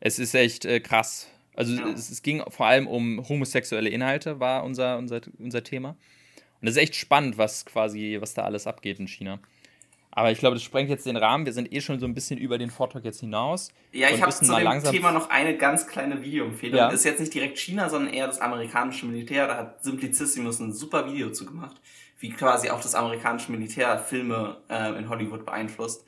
[0.00, 1.28] es ist echt äh, krass.
[1.56, 1.88] Also ja.
[1.88, 5.96] es, es, ging vor allem um homosexuelle Inhalte, war unser, unser, unser Thema.
[6.60, 9.38] Und es ist echt spannend, was quasi, was da alles abgeht in China.
[10.16, 11.44] Aber ich glaube, das sprengt jetzt den Rahmen.
[11.44, 13.70] Wir sind eh schon so ein bisschen über den Vortrag jetzt hinaus.
[13.92, 16.78] Ja, ich habe zu dem langsam Thema noch eine ganz kleine Videoempfehlung.
[16.78, 16.88] Ja.
[16.88, 19.46] Ist jetzt nicht direkt China, sondern eher das amerikanische Militär.
[19.46, 21.76] Da hat Simplicissimus ein super Video zu gemacht,
[22.18, 26.06] wie quasi auch das amerikanische Militär Filme äh, in Hollywood beeinflusst.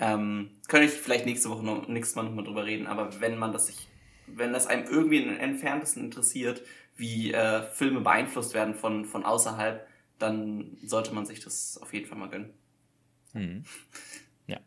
[0.00, 3.52] Ähm, könnte ich vielleicht nächste Woche noch, nächstes Mal nochmal drüber reden, aber wenn man
[3.52, 3.86] das sich,
[4.26, 6.62] wenn das einem irgendwie in den Entferntesten interessiert,
[6.96, 9.86] wie äh, Filme beeinflusst werden von, von außerhalb,
[10.18, 12.52] dann sollte man sich das auf jeden Fall mal gönnen.
[13.32, 13.64] Hm.
[14.46, 14.58] Ja,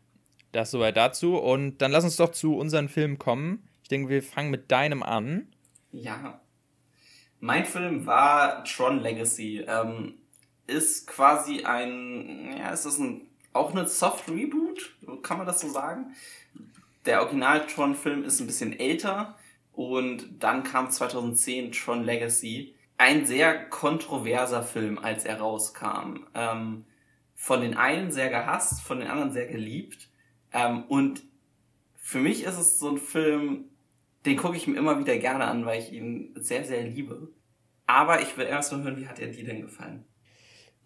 [0.52, 1.36] das soweit dazu.
[1.36, 3.68] Und dann lass uns doch zu unseren Filmen kommen.
[3.82, 5.48] Ich denke, wir fangen mit deinem an.
[5.92, 6.40] Ja.
[7.40, 9.64] Mein Film war Tron Legacy.
[9.66, 10.14] Ähm,
[10.66, 14.96] ist quasi ein, ja, ist das ein, auch eine Soft Reboot?
[15.22, 16.14] Kann man das so sagen?
[17.06, 19.37] Der Original Tron-Film ist ein bisschen älter
[19.78, 22.74] und dann kam 2010 Tron Legacy.
[22.96, 26.26] Ein sehr kontroverser Film, als er rauskam.
[26.34, 26.84] Ähm,
[27.36, 30.08] von den einen sehr gehasst, von den anderen sehr geliebt.
[30.52, 31.22] Ähm, und
[31.94, 33.66] für mich ist es so ein Film,
[34.26, 37.28] den gucke ich mir immer wieder gerne an, weil ich ihn sehr, sehr liebe.
[37.86, 40.04] Aber ich will erst mal hören, wie hat er dir denn gefallen?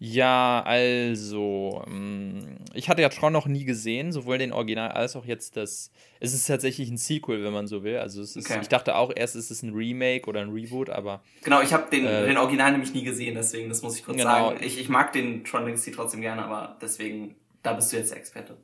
[0.05, 5.23] Ja, also, mm, ich hatte ja Tron noch nie gesehen, sowohl den Original als auch
[5.23, 5.93] jetzt das.
[6.19, 7.95] Es ist tatsächlich ein Sequel, wenn man so will.
[7.99, 8.59] Also, ist, okay.
[8.61, 11.23] ich dachte auch erst, ist es ein Remake oder ein Reboot, aber.
[11.45, 14.17] Genau, ich habe den, äh, den Original nämlich nie gesehen, deswegen, das muss ich kurz
[14.17, 14.49] genau.
[14.49, 14.59] sagen.
[14.61, 18.17] Ich, ich mag den Tron Legacy trotzdem gerne, aber deswegen, da bist du jetzt der
[18.17, 18.57] Experte.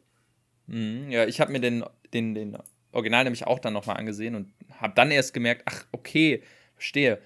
[0.68, 2.58] Mhm, ja, ich habe mir den, den, den
[2.92, 7.18] Original nämlich auch dann nochmal angesehen und habe dann erst gemerkt, ach, okay, verstehe.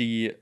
[0.00, 0.32] Die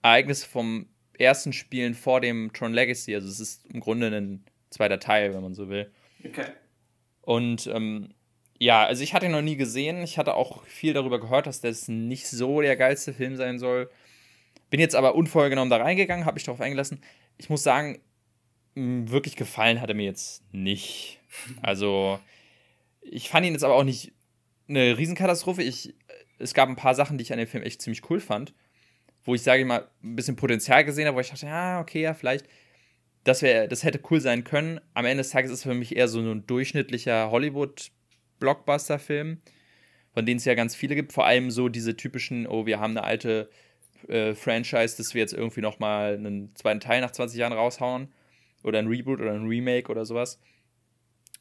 [0.00, 0.86] Ereignisse vom
[1.20, 3.14] ersten Spielen vor dem Tron Legacy.
[3.14, 5.90] Also es ist im Grunde ein zweiter Teil, wenn man so will.
[6.24, 6.46] Okay.
[7.22, 8.14] Und ähm,
[8.58, 10.02] ja, also ich hatte ihn noch nie gesehen.
[10.02, 13.90] Ich hatte auch viel darüber gehört, dass das nicht so der geilste Film sein soll.
[14.70, 17.02] Bin jetzt aber unvorgenommen da reingegangen, habe mich darauf eingelassen.
[17.38, 18.00] Ich muss sagen,
[18.74, 21.20] wirklich gefallen hat er mir jetzt nicht.
[21.62, 22.18] Also,
[23.00, 24.12] ich fand ihn jetzt aber auch nicht
[24.68, 25.62] eine Riesenkatastrophe.
[25.62, 25.94] Ich,
[26.38, 28.52] es gab ein paar Sachen, die ich an dem Film echt ziemlich cool fand
[29.30, 32.14] wo ich sage mal ein bisschen Potenzial gesehen habe, wo ich dachte, ja, okay, ja,
[32.14, 32.46] vielleicht
[33.22, 34.80] das wäre das hätte cool sein können.
[34.92, 37.92] Am Ende des Tages ist es für mich eher so ein durchschnittlicher Hollywood
[38.40, 39.38] Blockbuster Film,
[40.14, 42.96] von denen es ja ganz viele gibt, vor allem so diese typischen, oh, wir haben
[42.96, 43.50] eine alte
[44.08, 48.08] äh, Franchise, dass wir jetzt irgendwie noch mal einen zweiten Teil nach 20 Jahren raushauen
[48.64, 50.40] oder ein Reboot oder ein Remake oder sowas.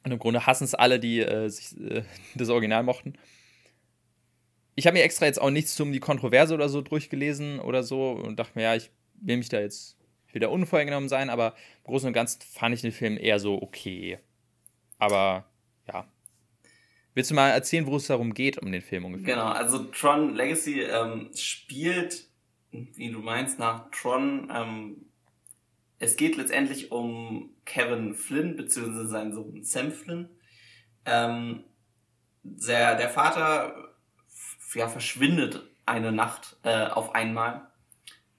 [0.04, 2.04] Und im Grunde hassen es alle, die äh, sich, äh,
[2.36, 3.14] das Original mochten
[4.80, 8.12] ich habe mir extra jetzt auch nichts um die Kontroverse oder so durchgelesen oder so
[8.12, 8.90] und dachte mir, ja, ich
[9.22, 9.98] will mich da jetzt
[10.32, 14.20] wieder unvoreingenommen sein, aber im Großen und Ganzen fand ich den Film eher so okay.
[14.98, 15.46] Aber
[15.88, 16.08] ja.
[17.14, 19.36] Willst du mal erzählen, wo es darum geht, um den Film ungefähr?
[19.36, 22.30] Genau, also Tron Legacy ähm, spielt
[22.72, 24.52] wie du meinst, nach Tron.
[24.54, 25.06] Ähm,
[25.98, 30.30] es geht letztendlich um Kevin Flynn, beziehungsweise seinen Sohn Sam Flynn.
[31.06, 31.64] Ähm,
[32.44, 33.89] der, der Vater
[34.74, 37.68] ja, verschwindet eine Nacht äh, auf einmal.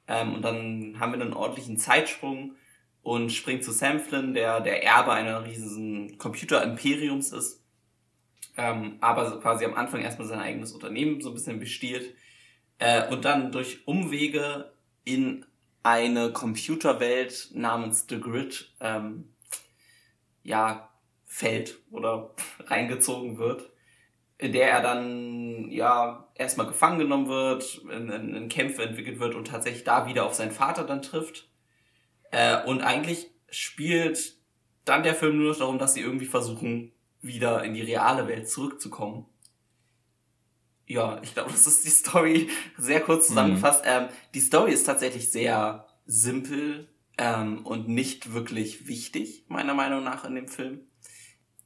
[0.07, 2.57] Ähm, und dann haben wir einen ordentlichen Zeitsprung
[3.03, 7.65] und springt zu Sam Flynn, der der Erbe einer riesigen Computer-Imperiums ist.
[8.57, 12.15] Ähm, aber quasi am Anfang erstmal sein eigenes Unternehmen so ein bisschen bestiehlt.
[12.79, 14.73] Äh, und dann durch Umwege
[15.05, 15.47] in
[15.83, 19.33] eine Computerwelt namens The Grid ähm,
[20.43, 20.91] ja
[21.25, 22.35] fällt oder
[22.67, 23.70] reingezogen wird,
[24.41, 29.35] in der er dann ja erstmal gefangen genommen wird, in, in, in Kämpfe entwickelt wird
[29.35, 31.49] und tatsächlich da wieder auf seinen Vater dann trifft.
[32.31, 34.37] Äh, und eigentlich spielt
[34.85, 38.49] dann der Film nur noch darum, dass sie irgendwie versuchen, wieder in die reale Welt
[38.49, 39.27] zurückzukommen.
[40.87, 43.85] Ja, ich glaube, das ist die Story sehr kurz zusammengefasst.
[43.85, 43.91] Mhm.
[43.91, 50.25] Ähm, die Story ist tatsächlich sehr simpel ähm, und nicht wirklich wichtig, meiner Meinung nach,
[50.25, 50.81] in dem Film.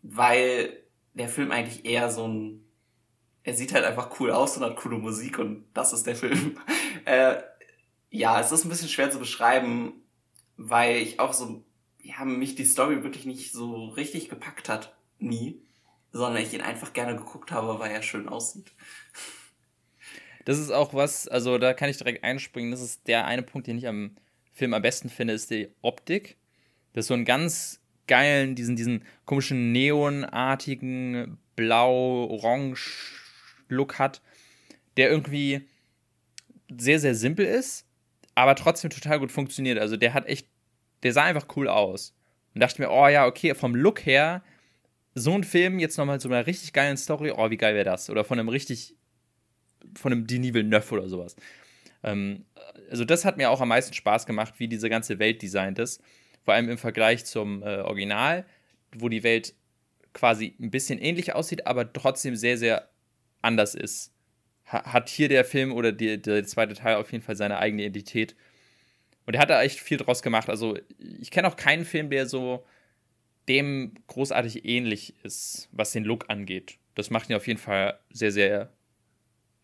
[0.03, 0.85] Weil
[1.15, 2.64] der Film eigentlich eher so ein.
[3.45, 6.59] Er sieht halt einfach cool aus und hat coole Musik und das ist der Film.
[7.05, 7.37] äh,
[8.11, 9.93] ja, es ist ein bisschen schwer zu beschreiben,
[10.57, 11.63] weil ich auch so,
[12.01, 14.97] ja, mich die Story wirklich nicht so richtig gepackt hat.
[15.19, 15.61] Nie.
[16.13, 18.73] Sondern ich ihn einfach gerne geguckt habe, weil er schön aussieht.
[20.45, 22.71] Das ist auch was, also da kann ich direkt einspringen.
[22.71, 24.17] Das ist der eine Punkt, den ich am
[24.53, 26.37] Film am besten finde, ist die Optik.
[26.93, 31.39] Das ist so einen ganz geilen, diesen, diesen komischen neonartigen
[33.69, 34.23] Blau-Orange-Look hat,
[34.97, 35.69] der irgendwie
[36.77, 37.87] sehr, sehr simpel ist,
[38.35, 39.79] aber trotzdem total gut funktioniert.
[39.79, 40.49] Also der hat echt,
[41.03, 42.15] der sah einfach cool aus.
[42.55, 44.43] Und dachte mir, oh ja, okay, vom Look her,
[45.15, 48.11] so ein Film jetzt nochmal zu einer richtig geilen Story, oh, wie geil wäre das?
[48.11, 48.95] Oder von einem richtig,
[49.97, 51.37] von einem Denis Villeneuve oder sowas.
[52.03, 52.45] Ähm,
[52.91, 56.03] also das hat mir auch am meisten Spaß gemacht, wie diese ganze Welt designt ist.
[56.45, 58.45] Vor allem im Vergleich zum äh, Original,
[58.97, 59.55] wo die Welt
[60.13, 62.89] quasi ein bisschen ähnlich aussieht, aber trotzdem sehr, sehr
[63.45, 64.15] anders ist
[64.67, 68.35] hat hier der Film oder die, der zweite Teil auf jeden Fall seine eigene Identität.
[69.27, 70.49] Und er hat da echt viel draus gemacht.
[70.49, 72.65] Also, ich kenne auch keinen Film, der so
[73.49, 76.79] dem großartig ähnlich ist, was den Look angeht.
[76.95, 78.73] Das macht ihn auf jeden Fall sehr, sehr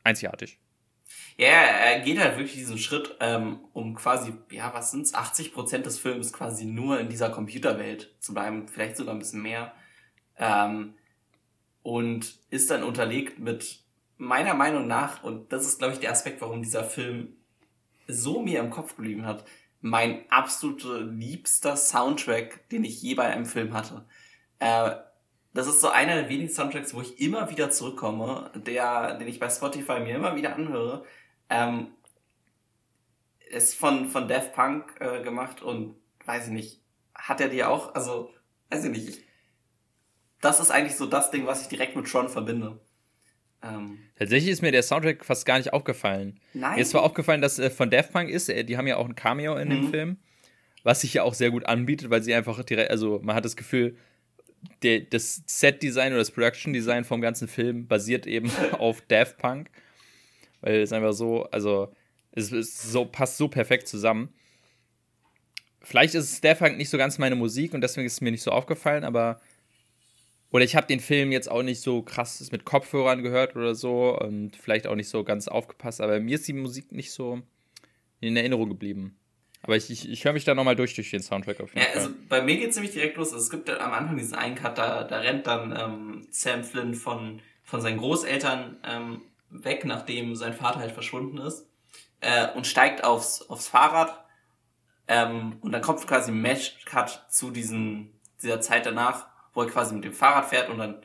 [0.05, 0.59] einzigartig.
[1.37, 5.87] Ja, er geht halt wirklich diesen Schritt, ähm, um quasi, ja, was sind's, 80 Prozent
[5.87, 9.75] des Films quasi nur in dieser Computerwelt zu bleiben, vielleicht sogar ein bisschen mehr.
[10.39, 10.95] Ähm,
[11.83, 13.81] und ist dann unterlegt mit
[14.17, 17.37] meiner Meinung nach, und das ist, glaube ich, der Aspekt, warum dieser Film
[18.07, 19.45] so mir im Kopf geblieben hat,
[19.81, 24.05] mein absoluter liebster Soundtrack, den ich je bei einem Film hatte.
[24.59, 24.97] Äh,
[25.53, 29.41] das ist so einer der wenigen Soundtracks, wo ich immer wieder zurückkomme, der, den ich
[29.41, 31.05] bei Spotify mir immer wieder anhöre.
[31.49, 31.89] Ähm,
[33.49, 36.81] ist von, von Daft Punk äh, gemacht und weiß ich nicht,
[37.15, 38.33] hat er dir auch, also,
[38.71, 39.25] weiß ich nicht, ich,
[40.41, 42.79] das ist eigentlich so das Ding, was ich direkt mit Tron verbinde.
[43.63, 46.41] Ähm, Tatsächlich ist mir der Soundtrack fast gar nicht aufgefallen.
[46.55, 46.77] Nein.
[46.77, 49.07] Mir ist zwar aufgefallen, dass äh, von Daft Punk ist, äh, die haben ja auch
[49.07, 49.73] ein Cameo in mhm.
[49.73, 50.17] dem Film,
[50.83, 53.57] was sich ja auch sehr gut anbietet, weil sie einfach direkt, also man hat das
[53.57, 53.97] Gefühl,
[54.83, 59.71] der, das Set-Design oder das Production-Design vom ganzen Film basiert eben auf Daft Punk.
[60.63, 61.95] Weil es einfach so, also
[62.33, 64.33] es ist so, passt so perfekt zusammen.
[65.83, 68.43] Vielleicht ist Daft Punk nicht so ganz meine Musik und deswegen ist es mir nicht
[68.43, 69.41] so aufgefallen, aber
[70.51, 74.19] oder ich habe den Film jetzt auch nicht so krass mit Kopfhörern gehört oder so
[74.19, 77.43] und vielleicht auch nicht so ganz aufgepasst, aber mir ist die Musik nicht so
[78.21, 79.17] in Erinnerung geblieben.
[79.63, 81.93] Aber ich, ich, ich höre mich da nochmal durch durch den Soundtrack auf jeden ja,
[81.93, 82.03] Fall.
[82.03, 83.33] Also bei mir geht es nämlich direkt los.
[83.33, 87.41] Es gibt am Anfang diesen einen Cut, da, da rennt dann ähm, Sam Flynn von,
[87.63, 91.67] von seinen Großeltern ähm, weg, nachdem sein Vater halt verschwunden ist.
[92.21, 94.25] Äh, und steigt aufs, aufs Fahrrad.
[95.09, 99.95] Ähm, und dann kommt quasi ein Match-Cut zu diesen, dieser Zeit danach, wo er quasi
[99.95, 101.03] mit dem Fahrrad fährt und dann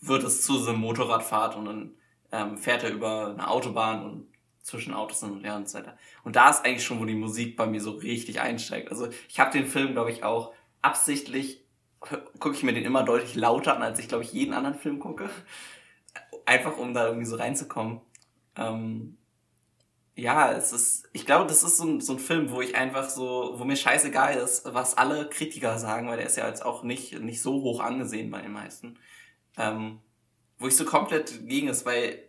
[0.00, 1.94] wird es zu so einem Motorradfahrt und dann
[2.32, 4.26] ähm, fährt er über eine Autobahn und
[4.62, 5.96] zwischen Autos und, ja, und so weiter.
[6.22, 8.90] Und da ist eigentlich schon, wo die Musik bei mir so richtig einsteigt.
[8.90, 10.52] Also ich habe den Film, glaube ich, auch
[10.82, 11.64] absichtlich,
[12.00, 15.00] gucke ich mir den immer deutlich lauter an, als ich, glaube ich, jeden anderen Film
[15.00, 15.28] gucke.
[16.46, 18.00] Einfach um da irgendwie so reinzukommen.
[18.56, 19.16] Ähm,
[20.20, 23.08] ja, es ist, ich glaube, das ist so ein, so ein Film, wo ich einfach
[23.08, 26.82] so, wo mir scheißegal ist, was alle Kritiker sagen, weil der ist ja jetzt auch
[26.82, 28.98] nicht, nicht so hoch angesehen bei den meisten.
[29.56, 30.00] Ähm,
[30.58, 32.22] wo ich so komplett gegen ist, weil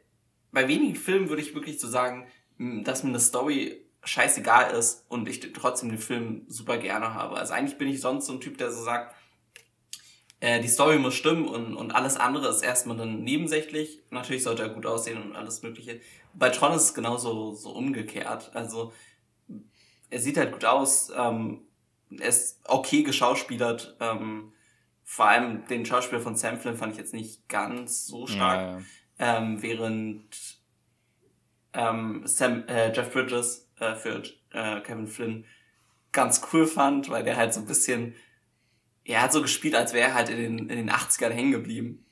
[0.52, 2.28] bei wenigen Filmen würde ich wirklich so sagen,
[2.58, 7.36] dass mir eine Story scheißegal ist und ich trotzdem den Film super gerne habe.
[7.36, 9.16] Also eigentlich bin ich sonst so ein Typ, der so sagt,
[10.42, 14.00] die Story muss stimmen und, und alles andere ist erstmal dann nebensächlich.
[14.10, 16.02] Natürlich sollte er gut aussehen und alles Mögliche.
[16.34, 18.50] Bei Tron ist es genauso so umgekehrt.
[18.56, 18.92] Also
[20.10, 21.62] er sieht halt gut aus, ähm,
[22.10, 23.96] er ist okay geschauspielert.
[24.00, 24.52] Ähm,
[25.04, 28.60] vor allem den Schauspieler von Sam Flynn fand ich jetzt nicht ganz so stark.
[28.60, 28.80] Ja,
[29.20, 29.38] ja.
[29.38, 30.60] Ähm, während
[31.74, 35.46] ähm, Sam, äh, Jeff Bridges äh, für äh, Kevin Flynn
[36.12, 38.16] ganz cool fand, weil der halt so ein bisschen,
[39.06, 42.06] er hat so gespielt, als wäre er halt in den, in den 80ern hängen geblieben.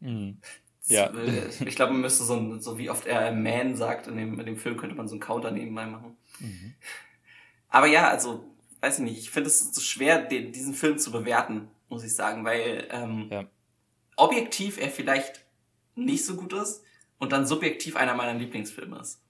[0.00, 0.38] Mhm.
[0.86, 1.06] Ja.
[1.12, 4.38] Äh, ich glaube, man müsste so, ein, so wie oft er Man sagt, in dem,
[4.38, 6.16] in dem Film könnte man so einen Counter nebenbei machen.
[6.40, 6.74] Mhm.
[7.68, 8.44] Aber ja, also,
[8.80, 12.14] weiß ich nicht, ich finde es so schwer, den, diesen Film zu bewerten, muss ich
[12.14, 13.44] sagen, weil ähm, ja.
[14.16, 15.44] objektiv er vielleicht
[15.94, 16.82] nicht so gut ist
[17.18, 19.20] und dann subjektiv einer meiner Lieblingsfilme ist.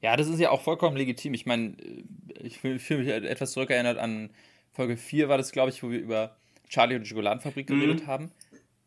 [0.00, 1.34] Ja, das ist ja auch vollkommen legitim.
[1.34, 1.76] Ich meine,
[2.40, 4.30] ich fühle mich etwas zurückerinnert an
[4.72, 6.36] Folge 4 war das, glaube ich, wo wir über
[6.68, 7.80] Charlie und die Schokoladenfabrik mhm.
[7.80, 8.30] geredet haben,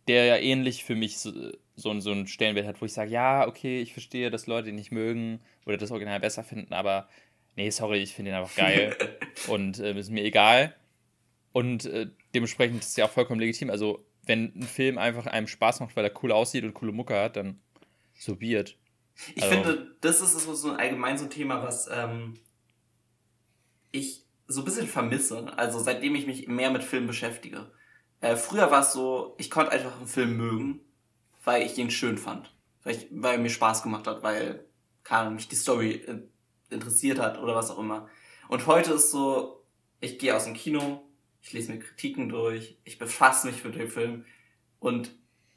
[0.07, 1.31] der ja ähnlich für mich so,
[1.75, 4.75] so, so einen Stellenwert hat, wo ich sage, ja, okay, ich verstehe, dass Leute ihn
[4.75, 7.07] nicht mögen oder das Original besser finden, aber
[7.55, 8.95] nee, sorry, ich finde ihn einfach geil
[9.47, 10.75] und äh, ist mir egal.
[11.51, 13.69] Und äh, dementsprechend ist es ja auch vollkommen legitim.
[13.69, 17.19] Also, wenn ein Film einfach einem Spaß macht, weil er cool aussieht und coole Mucke
[17.19, 17.59] hat, dann
[18.13, 18.77] so biert.
[19.35, 22.35] Ich also, finde, das ist so allgemein so ein Thema, was ähm,
[23.91, 25.57] ich so ein bisschen vermisse.
[25.57, 27.71] Also, seitdem ich mich mehr mit Filmen beschäftige.
[28.19, 30.81] Äh, früher war es so, ich konnte einfach einen Film mögen,
[31.45, 32.53] weil ich ihn schön fand.
[32.83, 34.65] Weil, ich, weil er mir Spaß gemacht hat, weil,
[35.03, 36.21] keine mich die Story äh,
[36.69, 38.09] interessiert hat oder was auch immer.
[38.49, 39.63] Und heute ist so,
[40.01, 41.03] ich gehe aus dem Kino,
[41.41, 44.25] ich lese mir Kritiken durch, ich befasse mich mit dem Film
[44.79, 45.11] und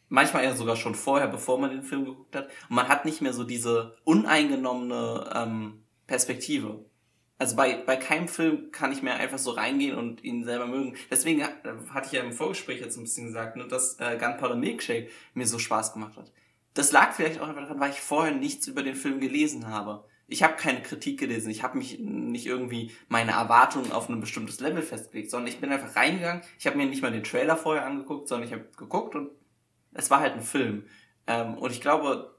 [0.09, 2.49] manchmal ja sogar schon vorher, bevor man den Film geguckt hat.
[2.69, 6.85] Und man hat nicht mehr so diese uneingenommene ähm, Perspektive.
[7.43, 10.95] Also bei, bei keinem Film kann ich mehr einfach so reingehen und ihn selber mögen.
[11.11, 15.11] Deswegen hatte ich ja im Vorgespräch jetzt ein bisschen gesagt, ne, dass äh, Gunpowder Milkshake
[15.35, 16.31] mir so Spaß gemacht hat.
[16.75, 20.05] Das lag vielleicht auch einfach daran, weil ich vorher nichts über den Film gelesen habe
[20.29, 24.61] ich habe keine Kritik gelesen, ich habe mich nicht irgendwie meine Erwartungen auf ein bestimmtes
[24.61, 27.85] Level festgelegt, sondern ich bin einfach reingegangen, ich habe mir nicht mal den Trailer vorher
[27.85, 29.31] angeguckt, sondern ich habe geguckt und
[29.93, 30.87] es war halt ein Film.
[31.27, 32.35] Ähm, und ich glaube,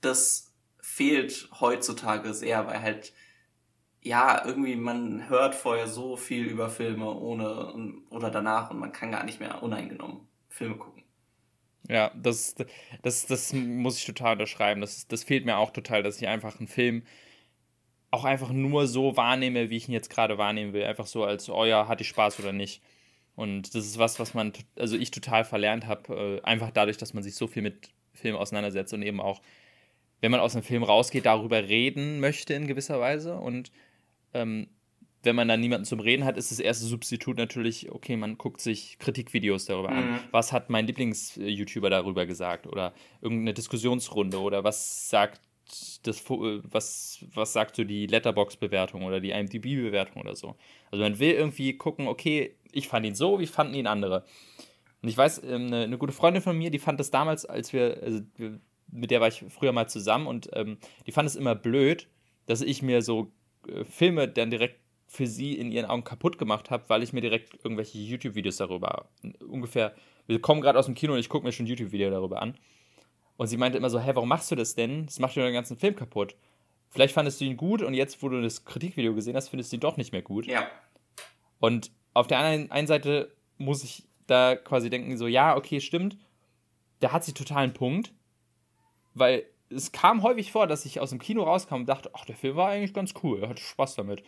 [0.00, 3.12] das fehlt heutzutage sehr, weil halt,
[4.02, 9.12] ja, irgendwie man hört vorher so viel über Filme ohne oder danach und man kann
[9.12, 11.02] gar nicht mehr uneingenommen Filme gucken.
[11.88, 12.54] Ja, das,
[13.02, 14.80] das, das muss ich total unterschreiben.
[14.80, 17.02] Das, das fehlt mir auch total, dass ich einfach einen Film
[18.10, 20.84] auch einfach nur so wahrnehme, wie ich ihn jetzt gerade wahrnehmen will.
[20.84, 22.82] Einfach so als, oh ja, hatte ich Spaß oder nicht.
[23.36, 27.14] Und das ist was, was man, also ich total verlernt habe, äh, einfach dadurch, dass
[27.14, 29.40] man sich so viel mit Filmen auseinandersetzt und eben auch,
[30.20, 33.36] wenn man aus einem Film rausgeht, darüber reden möchte in gewisser Weise.
[33.36, 33.70] Und
[34.34, 34.68] ähm,
[35.22, 38.60] wenn man dann niemanden zum Reden hat, ist das erste Substitut natürlich, okay, man guckt
[38.60, 39.98] sich Kritikvideos darüber mhm.
[39.98, 40.20] an.
[40.30, 42.66] Was hat mein Lieblings-YouTuber darüber gesagt?
[42.66, 45.40] Oder irgendeine Diskussionsrunde oder was sagt
[46.02, 50.56] das, was, was sagt so die Letterbox-Bewertung oder die IMDb-Bewertung oder so.
[50.90, 54.24] Also man will irgendwie gucken, okay, ich fand ihn so, wie fanden ihn andere.
[55.02, 57.72] Und ich weiß, ähm, eine, eine gute Freundin von mir, die fand das damals, als
[57.72, 58.20] wir, also
[58.90, 62.08] mit der war ich früher mal zusammen und ähm, die fand es immer blöd,
[62.46, 63.26] dass ich mir so äh,
[63.88, 67.64] Filme dann direkt für sie in ihren Augen kaputt gemacht habe, weil ich mir direkt
[67.64, 69.08] irgendwelche YouTube-Videos darüber
[69.40, 69.94] ungefähr,
[70.26, 72.56] wir kommen gerade aus dem Kino und ich gucke mir schon YouTube-Video darüber an.
[73.36, 75.06] Und sie meinte immer so, hä, warum machst du das denn?
[75.06, 76.36] Das macht dir den ganzen Film kaputt.
[76.90, 79.76] Vielleicht fandest du ihn gut und jetzt, wo du das Kritikvideo gesehen hast, findest du
[79.76, 80.46] ihn doch nicht mehr gut.
[80.46, 80.70] Ja.
[81.58, 86.18] Und auf der anderen einen Seite muss ich da quasi denken, so, ja, okay, stimmt.
[87.00, 88.12] Der hat sie totalen Punkt.
[89.14, 92.36] Weil es kam häufig vor, dass ich aus dem Kino rauskam und dachte, ach, der
[92.36, 94.22] Film war eigentlich ganz cool, hatte Spaß damit.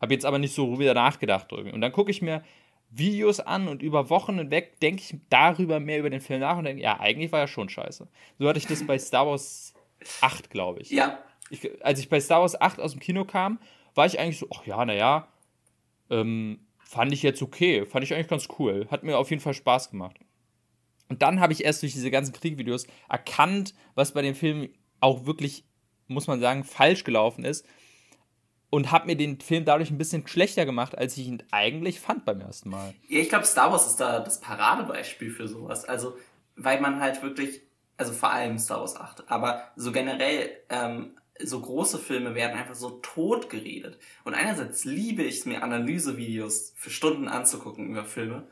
[0.00, 1.52] Habe jetzt aber nicht so wieder nachgedacht.
[1.52, 2.42] Und dann gucke ich mir
[2.90, 6.64] Videos an und über Wochen hinweg denke ich darüber mehr über den Film nach und
[6.64, 8.06] denke, ja, eigentlich war er schon scheiße.
[8.38, 9.74] So hatte ich das bei Star Wars
[10.20, 10.90] 8, glaube ich.
[10.90, 11.18] Ja.
[11.50, 13.58] Ich, als ich bei Star Wars 8 aus dem Kino kam,
[13.94, 15.28] war ich eigentlich so, ach ja, naja,
[16.10, 18.86] ähm, fand ich jetzt okay, fand ich eigentlich ganz cool.
[18.90, 20.16] Hat mir auf jeden Fall Spaß gemacht.
[21.08, 24.68] Und dann habe ich erst durch diese ganzen Kriegvideos erkannt, was bei dem Film
[25.04, 25.64] auch wirklich,
[26.08, 27.66] muss man sagen, falsch gelaufen ist
[28.70, 32.24] und habe mir den Film dadurch ein bisschen schlechter gemacht, als ich ihn eigentlich fand
[32.24, 32.94] beim ersten Mal.
[33.08, 35.84] Ja, ich glaube, Star Wars ist da das Paradebeispiel für sowas.
[35.84, 36.16] Also,
[36.56, 37.62] weil man halt wirklich,
[37.96, 42.74] also vor allem Star Wars 8, aber so generell, ähm, so große Filme werden einfach
[42.74, 43.98] so tot geredet.
[44.24, 48.46] Und einerseits liebe ich es mir, Analysevideos für Stunden anzugucken über Filme.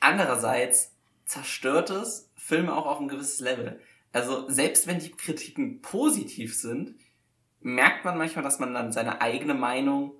[0.00, 0.92] Andererseits
[1.24, 3.80] zerstört es Filme auch auf ein gewisses Level.
[4.12, 6.96] Also selbst wenn die Kritiken positiv sind,
[7.60, 10.12] merkt man manchmal, dass man dann seine eigene Meinung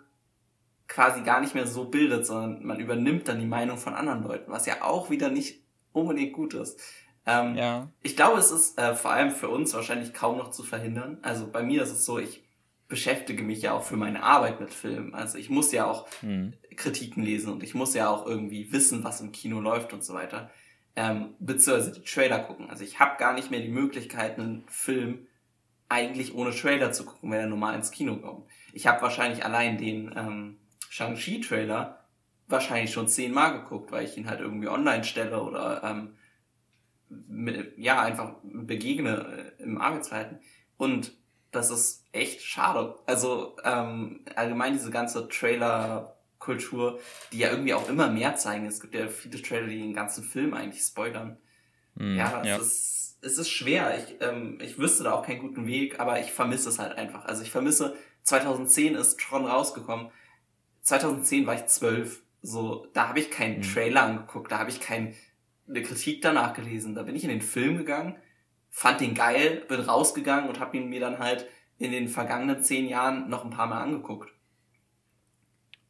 [0.89, 4.51] quasi gar nicht mehr so bildet, sondern man übernimmt dann die Meinung von anderen Leuten,
[4.51, 5.63] was ja auch wieder nicht
[5.93, 6.81] unbedingt gut ist.
[7.25, 7.89] Ähm, ja.
[8.03, 11.19] Ich glaube, es ist äh, vor allem für uns wahrscheinlich kaum noch zu verhindern.
[11.23, 12.45] Also bei mir ist es so, ich
[12.89, 15.15] beschäftige mich ja auch für meine Arbeit mit Filmen.
[15.15, 16.53] Also ich muss ja auch mhm.
[16.77, 20.15] Kritiken lesen und ich muss ja auch irgendwie wissen, was im Kino läuft und so
[20.15, 20.51] weiter.
[20.95, 22.69] Ähm, beziehungsweise die Trailer gucken.
[22.69, 25.27] Also ich habe gar nicht mehr die Möglichkeit, einen Film
[25.89, 28.47] eigentlich ohne Trailer zu gucken, wenn er normal ins Kino kommt.
[28.73, 32.03] Ich habe wahrscheinlich allein den ähm, Shang-Chi-Trailer
[32.49, 36.15] wahrscheinlich schon zehnmal geguckt, weil ich ihn halt irgendwie online stelle oder ähm,
[37.09, 40.41] mit, ja, einfach begegne äh, im Arbeitsverhalten.
[40.77, 41.13] Und
[41.51, 42.97] das ist echt schade.
[43.07, 45.29] Also ähm, allgemein diese ganze
[46.43, 47.01] Trailer-Kultur,
[47.33, 48.67] die ja irgendwie auch immer mehr zeigen.
[48.67, 51.39] Es gibt ja viele Trailer, die den ganzen Film eigentlich spoilern.
[51.95, 53.97] Mm, ja, ja, es ist, es ist schwer.
[53.99, 57.25] Ich, ähm, ich wüsste da auch keinen guten Weg, aber ich vermisse es halt einfach.
[57.25, 60.11] Also ich vermisse, 2010 ist Tron rausgekommen.
[60.83, 62.23] 2010 war ich zwölf.
[62.43, 63.63] So, da habe ich keinen mhm.
[63.63, 65.15] Trailer angeguckt, da habe ich keine
[65.73, 66.95] Kritik danach gelesen.
[66.95, 68.17] Da bin ich in den Film gegangen,
[68.69, 71.47] fand den geil, bin rausgegangen und habe ihn mir dann halt
[71.79, 74.33] in den vergangenen zehn Jahren noch ein paar Mal angeguckt.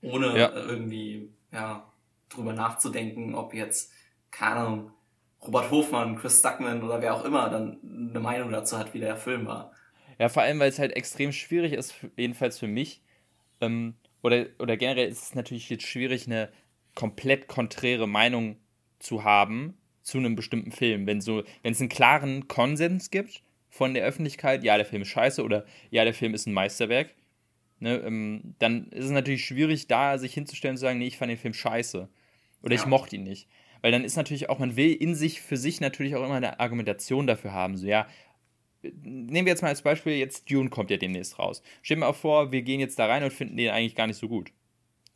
[0.03, 0.53] Ohne ja.
[0.53, 1.90] irgendwie, ja,
[2.28, 3.92] drüber nachzudenken, ob jetzt,
[4.30, 4.90] keine Ahnung,
[5.40, 7.78] Robert Hofmann, Chris Stuckman oder wer auch immer dann
[8.11, 9.72] eine Meinung dazu hat, wie der Film war.
[10.18, 13.03] Ja, vor allem, weil es halt extrem schwierig ist, jedenfalls für mich,
[13.61, 16.48] ähm, oder, oder generell ist es natürlich jetzt schwierig, eine
[16.94, 18.57] komplett konträre Meinung
[18.98, 21.07] zu haben zu einem bestimmten Film.
[21.07, 25.09] Wenn so, wenn es einen klaren Konsens gibt von der Öffentlichkeit, ja, der Film ist
[25.09, 27.11] scheiße oder ja, der Film ist ein Meisterwerk,
[27.83, 31.18] ne, ähm, dann ist es natürlich schwierig, da sich hinzustellen und zu sagen, nee, ich
[31.18, 32.09] fand den Film scheiße.
[32.62, 32.80] Oder ja.
[32.80, 33.49] ich mochte ihn nicht.
[33.80, 36.61] Weil dann ist natürlich auch, man will in sich für sich natürlich auch immer eine
[36.61, 37.76] Argumentation dafür haben.
[37.76, 38.07] So, ja,
[38.83, 41.62] nehmen wir jetzt mal als Beispiel, jetzt Dune kommt ja demnächst raus.
[41.83, 44.18] Stell dir mal vor, wir gehen jetzt da rein und finden den eigentlich gar nicht
[44.18, 44.53] so gut.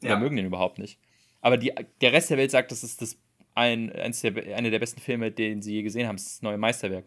[0.02, 0.10] Ja.
[0.10, 0.98] Wir mögen den überhaupt nicht.
[1.40, 3.16] Aber die, der Rest der Welt sagt, das ist das
[3.54, 7.06] ein, eins der, einer der besten Filme, den sie je gesehen haben, das neue Meisterwerk.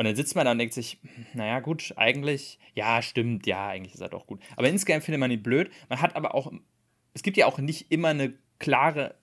[0.00, 0.96] Und dann sitzt man da und denkt sich,
[1.34, 4.40] naja, gut, eigentlich, ja, stimmt, ja, eigentlich ist er doch gut.
[4.56, 5.70] Aber insgesamt findet man ihn blöd.
[5.90, 6.50] Man hat aber auch,
[7.12, 9.14] es gibt ja auch nicht immer eine klare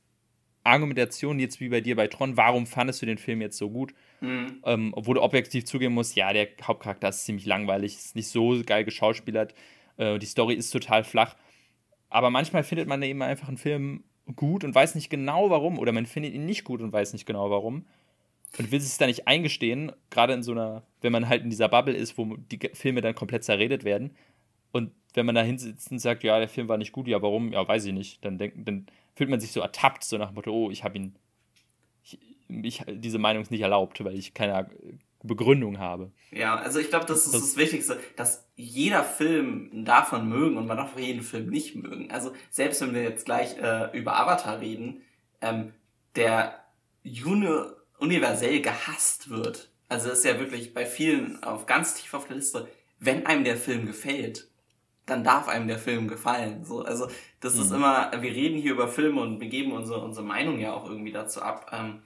[0.64, 3.96] Argumentation, jetzt wie bei dir bei Tron, warum fandest du den Film jetzt so gut?
[4.22, 4.62] Mhm.
[4.66, 8.62] Ähm, obwohl du objektiv zugeben musst, ja, der Hauptcharakter ist ziemlich langweilig, ist nicht so
[8.64, 9.56] geil geschauspielert,
[9.98, 11.36] äh, die Story ist total flach.
[12.12, 14.04] Aber manchmal findet man eben einfach einen Film
[14.36, 17.26] gut und weiß nicht genau warum, oder man findet ihn nicht gut und weiß nicht
[17.26, 17.88] genau warum.
[18.58, 21.70] Und will sich da nicht eingestehen, gerade in so einer, wenn man halt in dieser
[21.70, 24.16] Bubble ist, wo die Filme dann komplett zerredet werden.
[24.72, 27.52] Und wenn man da hinsitzt und sagt, ja, der Film war nicht gut, ja, warum?
[27.52, 28.24] Ja, weiß ich nicht.
[28.24, 30.98] Dann, denk, dann fühlt man sich so ertappt, so nach dem Motto, oh, ich habe
[30.98, 31.16] ihn,
[32.04, 34.70] ich, ich, diese Meinung ist nicht erlaubt, weil ich keine
[35.24, 36.12] Begründung habe.
[36.32, 40.68] Ja, also ich glaube, das ist das, das, Wichtigste, dass jeder Film davon mögen und
[40.68, 42.12] man darf auch jeden Film nicht mögen.
[42.12, 45.02] Also selbst wenn wir jetzt gleich äh, über Avatar reden,
[45.42, 45.74] ähm,
[46.16, 46.64] der
[47.04, 47.48] uni
[48.00, 49.70] universell gehasst wird.
[49.90, 52.68] Also ist ja wirklich bei vielen auf ganz tief auf der Liste,
[53.00, 54.50] wenn einem der Film gefällt,
[55.06, 56.66] dann darf einem der Film gefallen.
[56.66, 57.08] So, also
[57.40, 57.62] das mhm.
[57.62, 60.90] ist immer, wir reden hier über Filme und wir geben unsere, unsere Meinung ja auch
[60.90, 61.72] irgendwie dazu ab.
[61.72, 62.04] Ähm,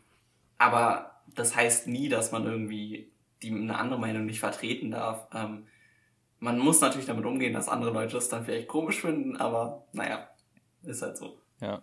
[0.58, 3.12] aber das heißt nie, dass man irgendwie
[3.42, 5.28] die eine andere Meinung nicht vertreten darf.
[5.34, 5.66] Ähm,
[6.40, 10.30] man muss natürlich damit umgehen, dass andere Leute das dann vielleicht komisch finden, aber naja,
[10.84, 11.40] ist halt so.
[11.60, 11.82] Ja.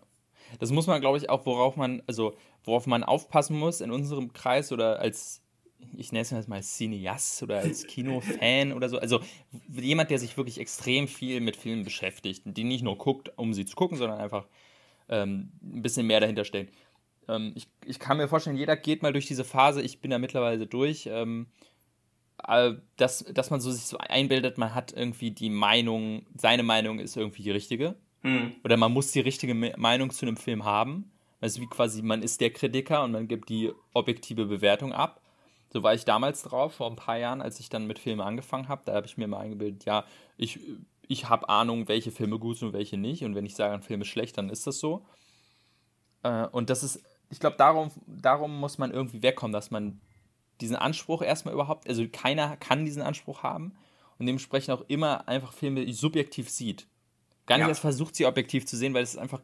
[0.60, 2.34] Das muss man, glaube ich, auch, worauf man, also
[2.68, 5.42] worauf man aufpassen muss in unserem Kreis oder als
[5.96, 8.98] ich nenne es jetzt mal Cineast oder als Kinofan oder so.
[8.98, 9.20] Also
[9.68, 13.64] jemand, der sich wirklich extrem viel mit Filmen beschäftigt, die nicht nur guckt, um sie
[13.64, 14.46] zu gucken, sondern einfach
[15.08, 16.68] ähm, ein bisschen mehr dahinter stellen.
[17.28, 20.18] Ähm, ich, ich kann mir vorstellen, jeder geht mal durch diese Phase, ich bin da
[20.18, 21.46] mittlerweile durch, ähm,
[22.96, 27.16] dass, dass man so sich so einbildet, man hat irgendwie die Meinung, seine Meinung ist
[27.16, 27.96] irgendwie die richtige.
[28.22, 28.52] Mhm.
[28.64, 31.10] Oder man muss die richtige Meinung zu einem Film haben.
[31.40, 35.20] Also wie quasi, man ist der Kritiker und man gibt die objektive Bewertung ab.
[35.72, 38.68] So war ich damals drauf, vor ein paar Jahren, als ich dann mit Filmen angefangen
[38.68, 38.82] habe.
[38.84, 40.04] Da habe ich mir mal eingebildet, ja,
[40.36, 40.58] ich,
[41.06, 43.22] ich habe Ahnung, welche Filme gut sind und welche nicht.
[43.22, 45.04] Und wenn ich sage, ein Film ist schlecht, dann ist das so.
[46.22, 50.00] Äh, und das ist, ich glaube, darum, darum muss man irgendwie wegkommen, dass man
[50.60, 53.76] diesen Anspruch erstmal überhaupt, also keiner kann diesen Anspruch haben
[54.18, 56.88] und dementsprechend auch immer einfach Filme subjektiv sieht.
[57.46, 57.68] Gar nicht ja.
[57.68, 59.40] erst versucht, sie objektiv zu sehen, weil das ist einfach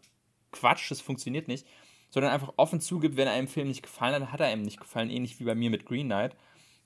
[0.51, 1.67] Quatsch, das funktioniert nicht
[2.15, 5.11] sondern einfach offen zugibt, wenn einem Film nicht gefallen hat, hat er einem nicht gefallen,
[5.11, 6.37] ähnlich wie bei mir mit Green Knight,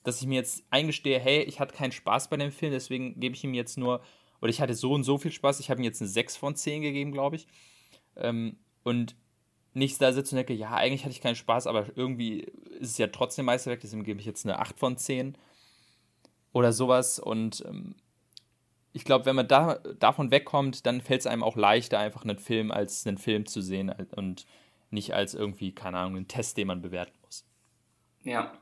[0.01, 3.35] dass ich mir jetzt eingestehe, hey, ich hatte keinen Spaß bei dem Film, deswegen gebe
[3.35, 4.01] ich ihm jetzt nur,
[4.41, 6.55] oder ich hatte so und so viel Spaß, ich habe ihm jetzt eine 6 von
[6.55, 7.45] 10 gegeben, glaube ich.
[8.15, 9.15] Ähm, und
[9.75, 12.39] nicht da sitze und denke, ja, eigentlich hatte ich keinen Spaß, aber irgendwie
[12.79, 15.37] ist es ja trotzdem Meisterwerk, deswegen gebe ich jetzt eine 8 von 10
[16.53, 17.19] oder sowas.
[17.19, 17.93] Und ähm,
[18.93, 22.39] ich glaube, wenn man da, davon wegkommt, dann fällt es einem auch leichter, einfach einen
[22.39, 24.47] Film als einen Film zu sehen und
[24.91, 27.45] nicht als irgendwie, keine Ahnung, einen Test, den man bewerten muss.
[28.23, 28.53] Ja.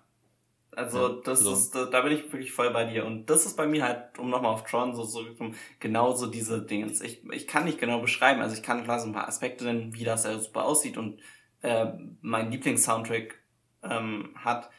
[0.72, 1.54] Also ja, das so.
[1.54, 3.06] ist, da bin ich wirklich voll bei dir.
[3.06, 6.92] Und das ist bei mir halt, um nochmal auf Tron so zurückzukommen, genauso diese Dinge.
[6.92, 9.96] Ich, ich kann nicht genau beschreiben, also ich kann klar so ein paar Aspekte nennen,
[9.96, 11.20] wie das ja super aussieht und
[11.62, 11.88] äh,
[12.22, 13.40] mein Lieblings-Soundtrack
[13.84, 14.70] ähm, hat,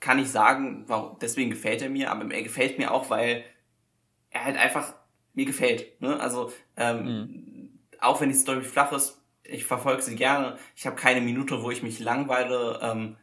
[0.00, 3.44] kann ich sagen, warum, deswegen gefällt er mir, aber er gefällt mir auch, weil
[4.30, 4.94] er halt einfach
[5.32, 6.00] mir gefällt.
[6.00, 6.20] Ne?
[6.20, 7.78] Also ähm, mhm.
[8.00, 10.56] auch wenn die Story flach ist, ich verfolge sie gerne.
[10.76, 12.78] Ich habe keine Minute, wo ich mich langweile.
[12.82, 13.16] Ähm,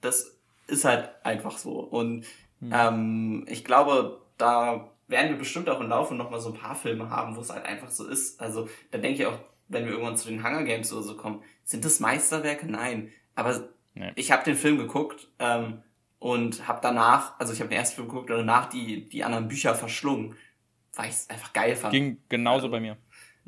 [0.00, 0.38] das
[0.68, 1.80] ist halt einfach so.
[1.80, 2.24] Und
[2.60, 2.72] mhm.
[2.72, 6.76] ähm, ich glaube, da werden wir bestimmt auch im Laufe noch mal so ein paar
[6.76, 8.40] Filme haben, wo es halt einfach so ist.
[8.40, 9.38] Also da denke ich auch,
[9.68, 12.70] wenn wir irgendwann zu den Hunger Games oder so kommen, sind das Meisterwerke?
[12.70, 13.10] Nein.
[13.34, 14.12] Aber nee.
[14.14, 15.82] ich habe den Film geguckt ähm,
[16.20, 19.48] und habe danach, also ich habe den ersten Film geguckt und danach die, die anderen
[19.48, 20.36] Bücher verschlungen,
[20.94, 21.92] weil ich es einfach geil fand.
[21.92, 22.96] Ging genauso also, bei mir.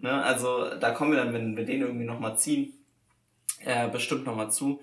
[0.03, 2.75] Ne, also da kommen wir dann, wenn wir den irgendwie noch mal ziehen,
[3.65, 4.81] äh, bestimmt noch mal zu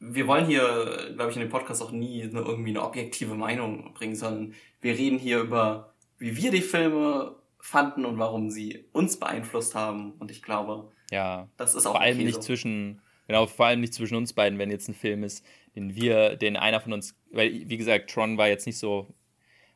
[0.00, 3.92] wir wollen hier, glaube ich, in dem Podcast auch nie eine, irgendwie eine objektive Meinung
[3.94, 9.18] bringen, sondern wir reden hier über, wie wir die Filme fanden und warum sie uns
[9.18, 10.12] beeinflusst haben.
[10.12, 12.42] Und ich glaube, ja, das ist auch vor allem okay nicht so.
[12.42, 16.36] zwischen, genau, vor allem nicht zwischen uns beiden, wenn jetzt ein Film ist, den wir,
[16.36, 19.08] den einer von uns, weil wie gesagt, Tron war jetzt nicht so,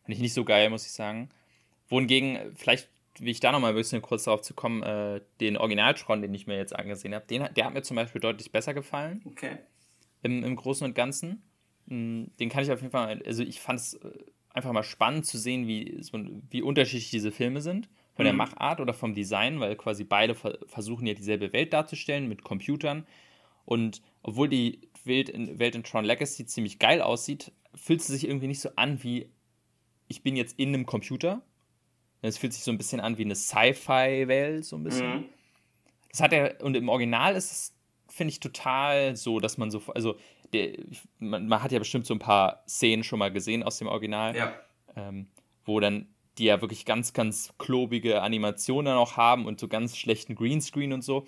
[0.03, 1.30] fand ich nicht so geil, muss ich sagen.
[1.88, 2.88] Wohingegen, vielleicht
[3.18, 6.46] wie ich da nochmal ein bisschen kurz darauf zu kommen, äh, den Original-Tron, den ich
[6.46, 9.22] mir jetzt angesehen habe, der hat mir zum Beispiel deutlich besser gefallen.
[9.24, 9.58] Okay
[10.22, 11.42] im, im Großen und Ganzen.
[11.86, 14.10] Mm, den kann ich auf jeden Fall, also ich fand es äh,
[14.50, 16.00] einfach mal spannend zu sehen, wie,
[16.50, 17.88] wie unterschiedlich diese Filme sind.
[18.14, 18.28] Von mhm.
[18.28, 23.06] der Machart oder vom Design, weil quasi beide versuchen ja dieselbe Welt darzustellen mit Computern.
[23.64, 28.26] Und obwohl die Welt in, Welt in Tron Legacy ziemlich geil aussieht, fühlt sie sich
[28.26, 29.30] irgendwie nicht so an wie
[30.08, 31.40] ich bin jetzt in einem Computer.
[32.22, 35.16] Es fühlt sich so ein bisschen an wie eine Sci-Fi-Welt, so ein bisschen.
[35.16, 35.24] Mhm.
[36.10, 37.74] Das hat er, und im Original ist es
[38.12, 40.16] finde ich total so, dass man so, also
[40.52, 40.76] der,
[41.18, 44.36] man, man, hat ja bestimmt so ein paar Szenen schon mal gesehen aus dem Original,
[44.36, 44.54] ja.
[44.96, 45.28] ähm,
[45.64, 46.08] wo dann
[46.38, 51.02] die ja wirklich ganz, ganz klobige Animationen auch haben und so ganz schlechten Greenscreen und
[51.02, 51.26] so,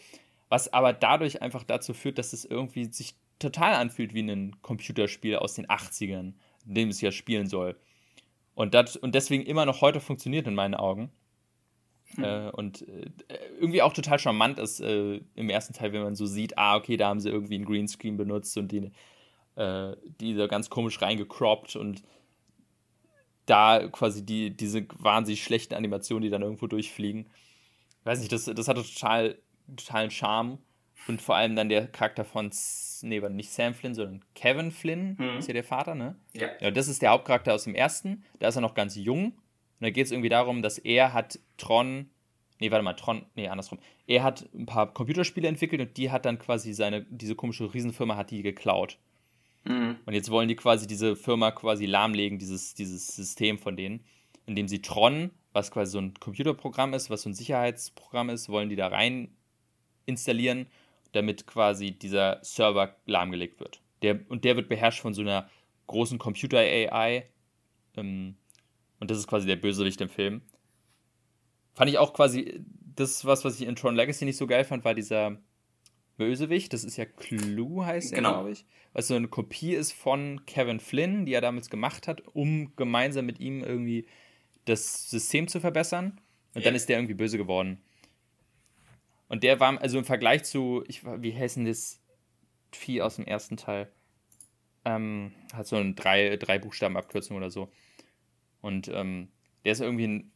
[0.48, 5.36] was aber dadurch einfach dazu führt, dass es irgendwie sich total anfühlt wie ein Computerspiel
[5.36, 6.34] aus den 80ern,
[6.66, 7.78] in dem es ja spielen soll.
[8.54, 11.10] Und, das, und deswegen immer noch heute funktioniert in meinen Augen.
[12.16, 12.24] Mhm.
[12.24, 13.10] Äh, und äh,
[13.58, 16.96] irgendwie auch total charmant ist äh, im ersten Teil, wenn man so sieht, ah, okay,
[16.96, 18.90] da haben sie irgendwie einen Greenscreen benutzt und die,
[19.56, 22.02] äh, die da ganz komisch reingecroppt und
[23.46, 27.28] da quasi die, diese wahnsinnig schlechten Animationen, die dann irgendwo durchfliegen.
[28.00, 29.38] Ich weiß nicht, das, das hatte total,
[29.76, 30.58] totalen Charme.
[31.06, 32.50] Und vor allem dann der Charakter von,
[33.02, 35.38] nee, nicht Sam Flynn, sondern Kevin Flynn, mhm.
[35.38, 36.16] ist ja der Vater, ne?
[36.32, 36.48] Ja.
[36.60, 36.70] ja.
[36.70, 38.24] Das ist der Hauptcharakter aus dem ersten.
[38.38, 39.34] Da ist er noch ganz jung
[39.80, 42.08] und da geht es irgendwie darum, dass er hat Tron,
[42.58, 43.78] nee, warte mal, Tron, nee, andersrum.
[44.06, 48.16] Er hat ein paar Computerspiele entwickelt und die hat dann quasi seine, diese komische Riesenfirma
[48.16, 48.98] hat die geklaut.
[49.64, 49.96] Mhm.
[50.06, 54.04] Und jetzt wollen die quasi diese Firma quasi lahmlegen, dieses, dieses System von denen,
[54.46, 58.68] indem sie Tron, was quasi so ein Computerprogramm ist, was so ein Sicherheitsprogramm ist, wollen
[58.68, 59.36] die da rein
[60.06, 60.66] installieren,
[61.14, 63.80] damit quasi dieser Server lahmgelegt wird.
[64.02, 65.48] Der, und der wird beherrscht von so einer
[65.86, 67.28] großen Computer-AI,
[67.96, 68.36] ähm,
[69.00, 70.42] und das ist quasi der Bösewicht im Film.
[71.74, 72.64] Fand ich auch quasi,
[72.96, 75.38] das ist was, was ich in Tron Legacy nicht so geil fand, war dieser
[76.16, 76.72] Bösewicht.
[76.72, 78.32] Das ist ja Clue, heißt er, genau.
[78.32, 78.64] glaube ich.
[78.92, 83.26] Was so eine Kopie ist von Kevin Flynn, die er damals gemacht hat, um gemeinsam
[83.26, 84.06] mit ihm irgendwie
[84.64, 86.20] das System zu verbessern.
[86.54, 86.64] Und yeah.
[86.64, 87.82] dann ist der irgendwie böse geworden.
[89.28, 92.00] Und der war, also im Vergleich zu, ich, wie heißt denn das
[92.72, 93.90] Vieh aus dem ersten Teil?
[94.84, 97.70] Ähm, hat so eine drei, drei Buchstaben-Abkürzung oder so.
[98.60, 99.28] Und ähm,
[99.64, 100.32] der ist irgendwie ein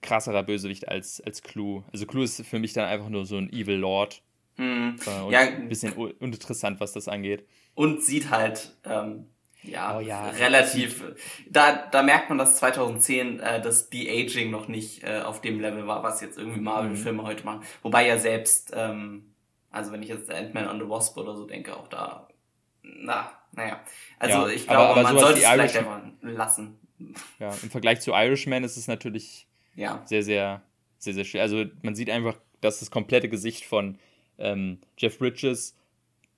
[0.00, 1.84] krasserer Bösewicht als, als Clue.
[1.92, 4.22] Also Clue ist für mich dann einfach nur so ein Evil Lord.
[4.56, 4.96] Hm.
[5.06, 7.46] Äh, ja, ein bisschen uninteressant, was das angeht.
[7.74, 9.26] Und sieht halt, ähm,
[9.62, 11.04] ja, oh, ja, relativ.
[11.48, 15.86] Da, da merkt man, dass 2010 äh, das De-Aging noch nicht äh, auf dem Level
[15.86, 17.26] war, was jetzt irgendwie Marvel-Filme mhm.
[17.26, 17.62] heute machen.
[17.82, 19.34] Wobei ja selbst, ähm,
[19.70, 22.28] also wenn ich jetzt Ant-Man and the Wasp oder so denke, auch da,
[22.82, 23.80] na, naja.
[24.18, 26.78] Also ja, ich glaube, aber, aber man sollte es vielleicht einfach lassen.
[27.38, 30.02] Ja, im Vergleich zu Irishman ist es natürlich ja.
[30.04, 30.62] sehr, sehr,
[30.98, 31.42] sehr, sehr schwer.
[31.42, 33.98] Also man sieht einfach, dass das komplette Gesicht von
[34.38, 35.76] ähm, Jeff Bridges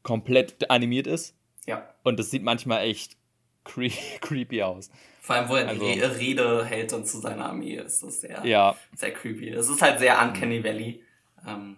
[0.03, 1.37] komplett animiert ist.
[1.67, 1.89] Ja.
[2.03, 3.17] Und das sieht manchmal echt
[3.65, 3.91] cre
[4.21, 4.91] creepy aus.
[5.21, 8.45] Vor allem, wo er also, Re Rede hält und zu seiner Armee ist das sehr,
[8.45, 8.77] ja.
[8.97, 9.51] sehr creepy.
[9.51, 11.03] Es ist halt sehr Uncanny Valley.
[11.47, 11.77] Ähm,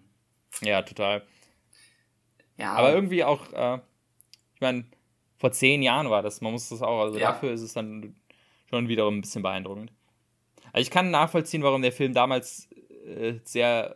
[0.62, 1.22] ja, total.
[2.57, 2.72] Ja.
[2.72, 3.80] Aber irgendwie auch, äh,
[4.55, 4.85] ich meine,
[5.37, 7.32] vor zehn Jahren war das, man muss das auch, also ja.
[7.32, 8.14] dafür ist es dann
[8.70, 9.93] schon wiederum ein bisschen beeindruckend.
[10.72, 12.68] Also ich kann nachvollziehen, warum der Film damals
[13.07, 13.95] äh, sehr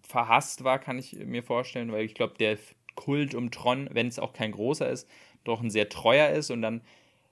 [0.00, 2.56] verhasst war, kann ich mir vorstellen, weil ich glaube, der
[2.94, 5.08] Kult um Tron, wenn es auch kein großer ist,
[5.44, 6.82] doch ein sehr treuer ist und dann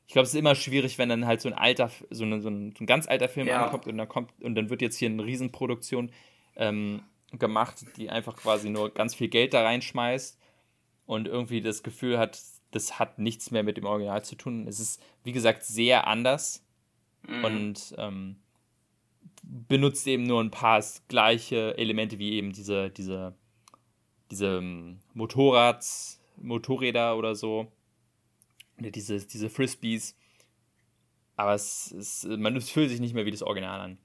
[0.07, 2.51] ich glaube, es ist immer schwierig, wenn dann halt so ein alter, so, eine, so,
[2.51, 3.65] ein, so ein, ganz alter Film ja.
[3.65, 6.11] ankommt und dann kommt und dann wird jetzt hier eine Riesenproduktion
[6.57, 7.03] ähm,
[7.39, 10.39] gemacht, die einfach quasi nur ganz viel Geld da reinschmeißt
[11.07, 12.39] und irgendwie das Gefühl hat,
[12.73, 14.67] das hat nichts mehr mit dem Original zu tun.
[14.69, 16.65] Es ist, wie gesagt, sehr anders
[17.27, 17.45] mhm.
[17.45, 18.37] und ähm,
[19.43, 23.35] benutzt eben nur ein paar gleiche Elemente wie eben diese, diese,
[24.33, 27.71] diese ähm, Motorrads, Motorräder oder so.
[28.79, 30.17] Oder diese, diese Frisbees.
[31.37, 33.99] Aber es, es, man fühlt sich nicht mehr wie das Original an.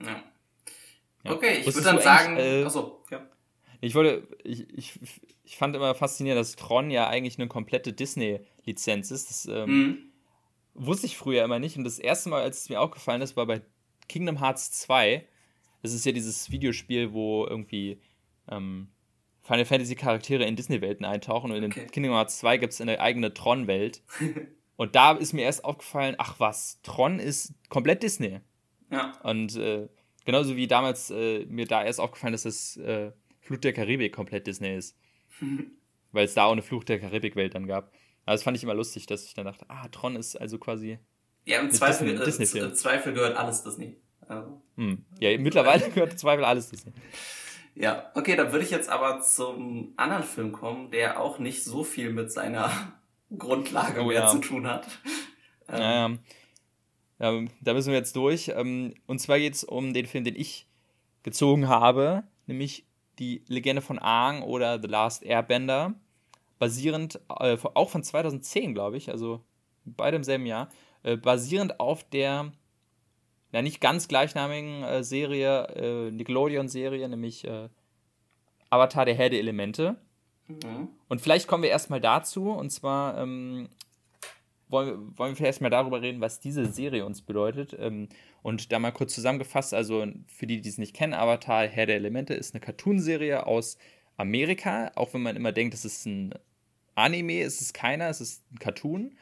[0.00, 0.22] Ja.
[1.24, 1.32] ja.
[1.32, 2.36] Okay, ich würde dann sagen.
[2.36, 3.28] Äh, achso, ja.
[3.80, 5.00] Ich wollte, ich, ich,
[5.42, 9.28] ich fand immer faszinierend, dass Tron ja eigentlich eine komplette Disney-Lizenz ist.
[9.28, 9.98] Das ähm, mhm.
[10.74, 11.76] wusste ich früher immer nicht.
[11.76, 13.60] Und das erste Mal, als es mir aufgefallen ist, war bei
[14.08, 15.26] Kingdom Hearts 2.
[15.82, 18.00] Das ist ja dieses Videospiel, wo irgendwie
[18.48, 18.88] ähm,
[19.44, 21.52] Final Fantasy Charaktere in Disney-Welten eintauchen.
[21.52, 21.82] Und okay.
[21.82, 24.02] in Kingdom Hearts 2 gibt es eine eigene Tron-Welt.
[24.76, 28.40] und da ist mir erst aufgefallen, ach was, Tron ist komplett Disney.
[28.90, 29.12] Ja.
[29.22, 29.88] Und äh,
[30.24, 34.46] genauso wie damals äh, mir da erst aufgefallen ist, dass äh, Fluch der Karibik komplett
[34.46, 34.96] Disney ist.
[36.12, 37.92] Weil es da auch eine Fluch der Karibik-Welt dann gab.
[38.24, 40.98] Aber das fand ich immer lustig, dass ich dann dachte, ah, Tron ist also quasi.
[41.44, 42.72] Ja, im Zweifel, Disney, äh, Disney.
[42.72, 43.98] Zweifel gehört alles Disney.
[44.26, 44.62] Also.
[44.76, 45.04] Hm.
[45.20, 46.94] Ja, mittlerweile gehört Zweifel alles Disney.
[47.74, 51.82] Ja, okay, dann würde ich jetzt aber zum anderen Film kommen, der auch nicht so
[51.82, 52.70] viel mit seiner
[53.38, 54.28] Grundlage oh, mehr ja.
[54.28, 54.86] zu tun hat.
[55.68, 56.20] Ähm,
[57.18, 57.40] ja, ja.
[57.40, 58.52] ja, da müssen wir jetzt durch.
[58.54, 60.68] Ähm, und zwar geht es um den Film, den ich
[61.24, 62.86] gezogen habe, nämlich
[63.18, 65.94] die Legende von Aang oder The Last Airbender,
[66.58, 69.44] basierend, äh, auch von 2010, glaube ich, also
[69.84, 70.68] beide im selben Jahr,
[71.02, 72.52] äh, basierend auf der
[73.54, 77.68] ja, nicht ganz gleichnamigen äh, Serie, äh, Nickelodeon-Serie, nämlich äh,
[78.68, 79.94] Avatar der Herr der Elemente.
[80.48, 80.88] Mhm.
[81.08, 83.68] Und vielleicht kommen wir erstmal dazu, und zwar ähm,
[84.66, 87.76] wollen, wollen wir vielleicht erstmal darüber reden, was diese Serie uns bedeutet.
[87.78, 88.08] Ähm,
[88.42, 91.94] und da mal kurz zusammengefasst, also für die, die es nicht kennen, Avatar Herr der
[91.94, 93.78] Elemente ist eine Cartoonserie aus
[94.16, 96.34] Amerika, auch wenn man immer denkt, es ist ein
[96.96, 99.16] Anime, es ist keiner, es ist ein Cartoon.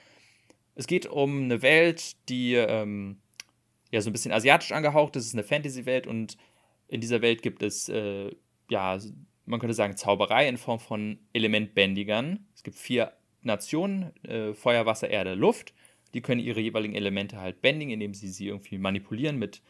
[0.74, 3.18] Es geht um eine Welt, die ähm,
[3.92, 6.36] ja so ein bisschen asiatisch angehaucht es ist eine Fantasy-Welt und
[6.88, 8.30] in dieser Welt gibt es, äh,
[8.68, 8.98] ja,
[9.46, 12.46] man könnte sagen, Zauberei in Form von Elementbändigern.
[12.54, 15.72] Es gibt vier Nationen, äh, Feuer, Wasser, Erde, Luft.
[16.12, 19.62] Die können ihre jeweiligen Elemente halt bändigen, indem sie sie irgendwie manipulieren mit,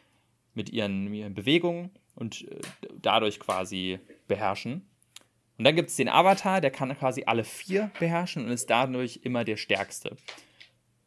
[0.54, 2.60] mit ihren, ihren Bewegungen und äh,
[3.00, 4.82] dadurch quasi beherrschen.
[5.58, 9.20] Und dann gibt es den Avatar, der kann quasi alle vier beherrschen und ist dadurch
[9.22, 10.16] immer der Stärkste.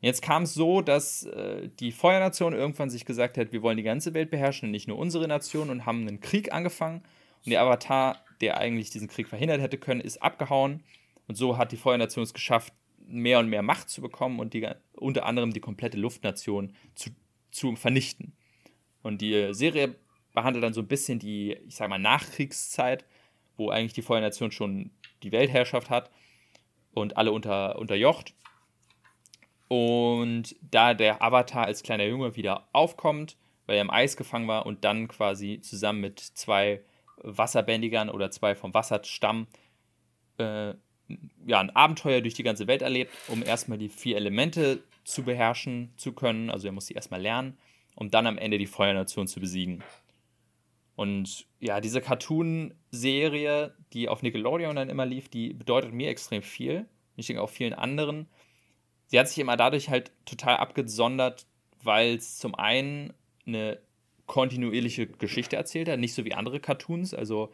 [0.06, 3.82] Jetzt kam es so, dass äh, die Feuernation irgendwann sich gesagt hat, wir wollen die
[3.82, 7.01] ganze Welt beherrschen und nicht nur unsere Nation und haben einen Krieg angefangen.
[7.43, 10.84] Und der Avatar, der eigentlich diesen Krieg verhindert hätte können, ist abgehauen.
[11.28, 12.72] Und so hat die Feuernation es geschafft,
[13.08, 17.10] mehr und mehr Macht zu bekommen und die, unter anderem die komplette Luftnation zu,
[17.49, 18.34] zu vernichten.
[19.01, 19.95] Und die Serie
[20.36, 23.06] behandelt dann so ein bisschen die, ich sag mal, Nachkriegszeit,
[23.58, 24.91] wo eigentlich die Feuernation schon
[25.24, 26.12] die Weltherrschaft hat
[26.93, 28.36] und alle unter, unterjocht.
[29.68, 34.66] Und da der Avatar als kleiner Junge wieder aufkommt, weil er im Eis gefangen war
[34.66, 36.82] und dann quasi zusammen mit zwei
[37.18, 39.47] Wasserbändigern oder zwei vom Wasserstamm
[40.38, 40.74] äh,
[41.45, 45.93] ja, ein Abenteuer durch die ganze Welt erlebt, um erstmal die vier Elemente zu beherrschen
[45.97, 46.49] zu können.
[46.49, 47.57] Also er muss sie erstmal lernen,
[47.95, 49.84] um dann am Ende die Feuernation zu besiegen.
[50.95, 56.86] Und ja, diese Cartoon-Serie, die auf Nickelodeon dann immer lief, die bedeutet mir extrem viel.
[57.18, 58.28] Ich denke auch vielen anderen
[59.08, 61.45] sie hat sich immer dadurch halt total abgesondert,
[61.84, 63.14] weil es zum einen
[63.45, 63.80] eine
[64.26, 67.14] kontinuierliche Geschichte erzählt hat, nicht so wie andere Cartoons.
[67.14, 67.51] Also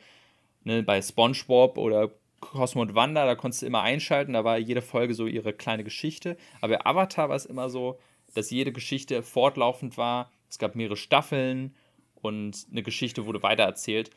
[0.63, 4.81] ne, bei SpongeBob oder Cosmo und Wanda, da konntest du immer einschalten, da war jede
[4.81, 6.37] Folge so ihre kleine Geschichte.
[6.59, 7.99] Aber bei Avatar war es immer so,
[8.33, 10.31] dass jede Geschichte fortlaufend war.
[10.49, 11.75] Es gab mehrere Staffeln
[12.15, 14.11] und eine Geschichte wurde weitererzählt.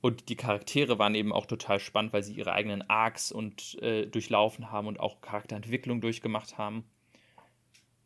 [0.00, 4.06] Und die Charaktere waren eben auch total spannend, weil sie ihre eigenen Arcs und äh,
[4.06, 6.84] durchlaufen haben und auch Charakterentwicklung durchgemacht haben.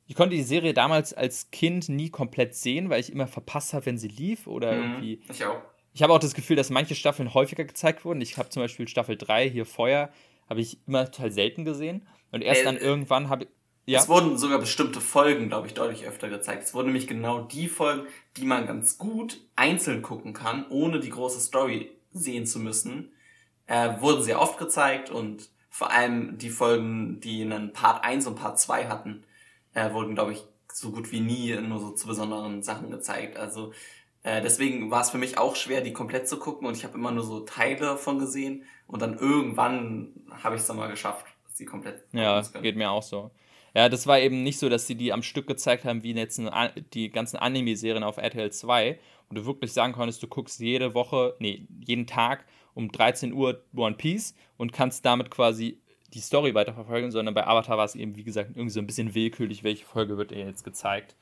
[0.06, 3.86] Ich konnte die Serie damals als Kind nie komplett sehen, weil ich immer verpasst habe,
[3.86, 5.22] wenn sie lief oder mhm, irgendwie.
[5.30, 5.60] Ich auch.
[5.94, 8.20] Ich habe auch das Gefühl, dass manche Staffeln häufiger gezeigt wurden.
[8.20, 10.10] Ich habe zum Beispiel Staffel 3, hier Feuer,
[10.48, 12.06] habe ich immer total selten gesehen.
[12.32, 13.50] Und erst äh, dann irgendwann habe ich.
[13.86, 14.00] Ja.
[14.00, 16.64] Es wurden sogar bestimmte Folgen, glaube ich, deutlich öfter gezeigt.
[16.64, 18.06] Es wurden nämlich genau die Folgen,
[18.36, 23.12] die man ganz gut einzeln gucken kann, ohne die große Story sehen zu müssen,
[23.66, 28.36] äh, wurden sehr oft gezeigt und vor allem die Folgen, die einen Part 1 und
[28.36, 29.24] Part 2 hatten,
[29.74, 33.36] äh, wurden, glaube ich, so gut wie nie nur so zu besonderen Sachen gezeigt.
[33.36, 33.72] Also
[34.22, 36.94] äh, deswegen war es für mich auch schwer, die komplett zu gucken und ich habe
[36.94, 41.26] immer nur so Teile davon gesehen und dann irgendwann habe ich es dann mal geschafft,
[41.52, 42.04] sie komplett.
[42.12, 43.30] Ja, geht mir auch so.
[43.74, 46.40] Ja, das war eben nicht so, dass sie die am Stück gezeigt haben, wie jetzt
[46.94, 48.98] die ganzen Anime-Serien auf RTL 2,
[49.28, 52.44] wo du wirklich sagen konntest, du guckst jede Woche, nee, jeden Tag
[52.74, 55.80] um 13 Uhr One Piece und kannst damit quasi
[56.12, 59.14] die Story weiterverfolgen, sondern bei Avatar war es eben, wie gesagt, irgendwie so ein bisschen
[59.14, 61.16] willkürlich, welche Folge wird ihr jetzt gezeigt.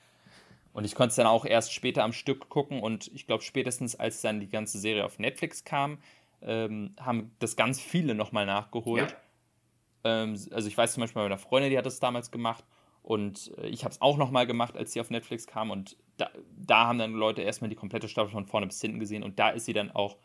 [0.74, 3.96] Und ich konnte es dann auch erst später am Stück gucken und ich glaube, spätestens
[3.96, 5.98] als dann die ganze Serie auf Netflix kam,
[6.42, 9.10] ähm, haben das ganz viele nochmal nachgeholt.
[9.10, 9.16] Ja.
[10.04, 12.64] Ähm, also ich weiß zum Beispiel bei meiner Freundin, die hat das damals gemacht
[13.02, 16.30] und äh, ich habe es auch nochmal gemacht, als sie auf Netflix kam und da,
[16.56, 19.50] da, haben dann Leute erstmal die komplette Staffel von vorne bis hinten gesehen und da
[19.50, 20.16] ist sie dann auch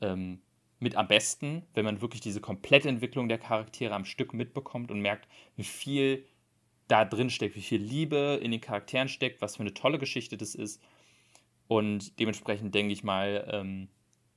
[0.00, 0.40] ähm,
[0.78, 5.00] mit am besten, wenn man wirklich diese komplette Entwicklung der Charaktere am Stück mitbekommt und
[5.00, 6.26] merkt, wie viel
[6.88, 10.36] da drin steckt, wie viel Liebe in den Charakteren steckt, was für eine tolle Geschichte
[10.36, 10.82] das ist.
[11.68, 13.88] Und dementsprechend denke ich mal, ähm,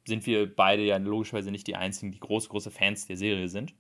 [0.08, 3.74] sind wir beide ja logischerweise nicht die einzigen, die große, große Fans der Serie sind.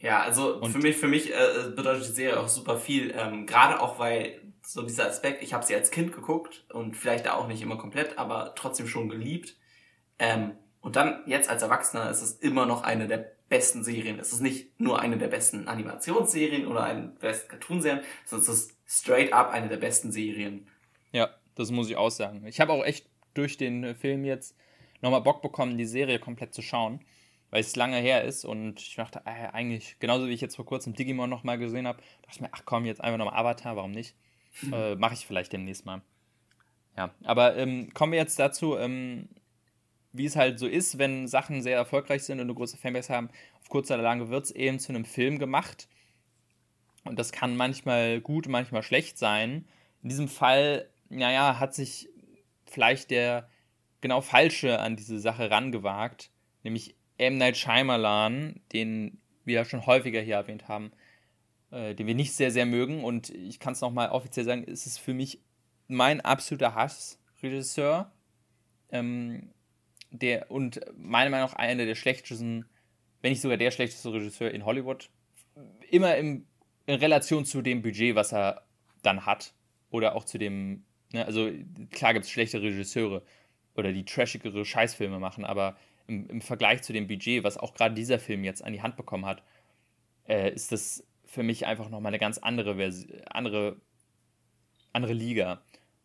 [0.00, 3.12] Ja, also und für mich, für mich äh, bedeutet die Serie auch super viel.
[3.16, 7.26] Ähm, Gerade auch, weil so dieser Aspekt, ich habe sie als Kind geguckt und vielleicht
[7.26, 9.56] da auch nicht immer komplett, aber trotzdem schon geliebt.
[10.18, 14.20] Ähm, und dann jetzt als Erwachsener ist es immer noch eine der besten Serien.
[14.20, 18.60] Es ist nicht nur eine der besten Animationsserien oder eine der besten Cartoonserien, sondern es
[18.60, 20.68] ist straight up eine der besten Serien.
[21.12, 22.46] Ja, das muss ich auch sagen.
[22.46, 24.54] Ich habe auch echt durch den Film jetzt
[25.00, 27.00] nochmal Bock bekommen, die Serie komplett zu schauen
[27.50, 30.66] weil es lange her ist und ich dachte, äh, eigentlich, genauso wie ich jetzt vor
[30.66, 33.92] kurzem Digimon nochmal gesehen habe, dachte ich mir, ach komm, jetzt einfach nochmal Avatar, warum
[33.92, 34.14] nicht?
[34.72, 36.02] äh, Mache ich vielleicht demnächst mal.
[36.96, 39.28] Ja, aber ähm, kommen wir jetzt dazu, ähm,
[40.12, 43.30] wie es halt so ist, wenn Sachen sehr erfolgreich sind und eine große Fanbase haben,
[43.60, 45.88] auf kurz oder lange wird es eben zu einem Film gemacht.
[47.04, 49.66] Und das kann manchmal gut, manchmal schlecht sein.
[50.02, 52.08] In diesem Fall, naja, hat sich
[52.66, 53.48] vielleicht der
[54.00, 56.30] genau Falsche an diese Sache rangewagt.
[56.64, 57.36] Nämlich M.
[57.36, 60.92] Night Shyamalan, den wir schon häufiger hier erwähnt haben,
[61.70, 63.04] äh, den wir nicht sehr, sehr mögen.
[63.04, 65.40] Und ich kann es nochmal offiziell sagen, ist es für mich
[65.88, 68.12] mein absoluter Hassregisseur.
[68.90, 69.50] Ähm,
[70.10, 72.66] der, und meiner Meinung nach einer der schlechtesten,
[73.20, 75.10] wenn nicht sogar der schlechteste Regisseur in Hollywood.
[75.90, 76.46] Immer im,
[76.86, 78.62] in Relation zu dem Budget, was er
[79.02, 79.54] dann hat.
[79.90, 81.50] Oder auch zu dem, ne, also
[81.90, 83.22] klar gibt es schlechte Regisseure
[83.74, 85.76] oder die trashigere Scheißfilme machen, aber
[86.08, 88.96] im, im Vergleich zu dem Budget, was auch gerade dieser Film jetzt an die Hand
[88.96, 89.42] bekommen hat,
[90.26, 93.80] äh, ist das für mich einfach nochmal eine ganz andere, Vers andere,
[94.92, 95.62] andere Liga.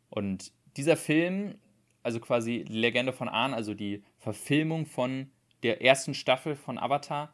[0.10, 1.56] Und dieser Film,
[2.04, 5.32] also quasi Legende von Ahn, also die Verfilmung von
[5.64, 7.34] der ersten Staffel von Avatar,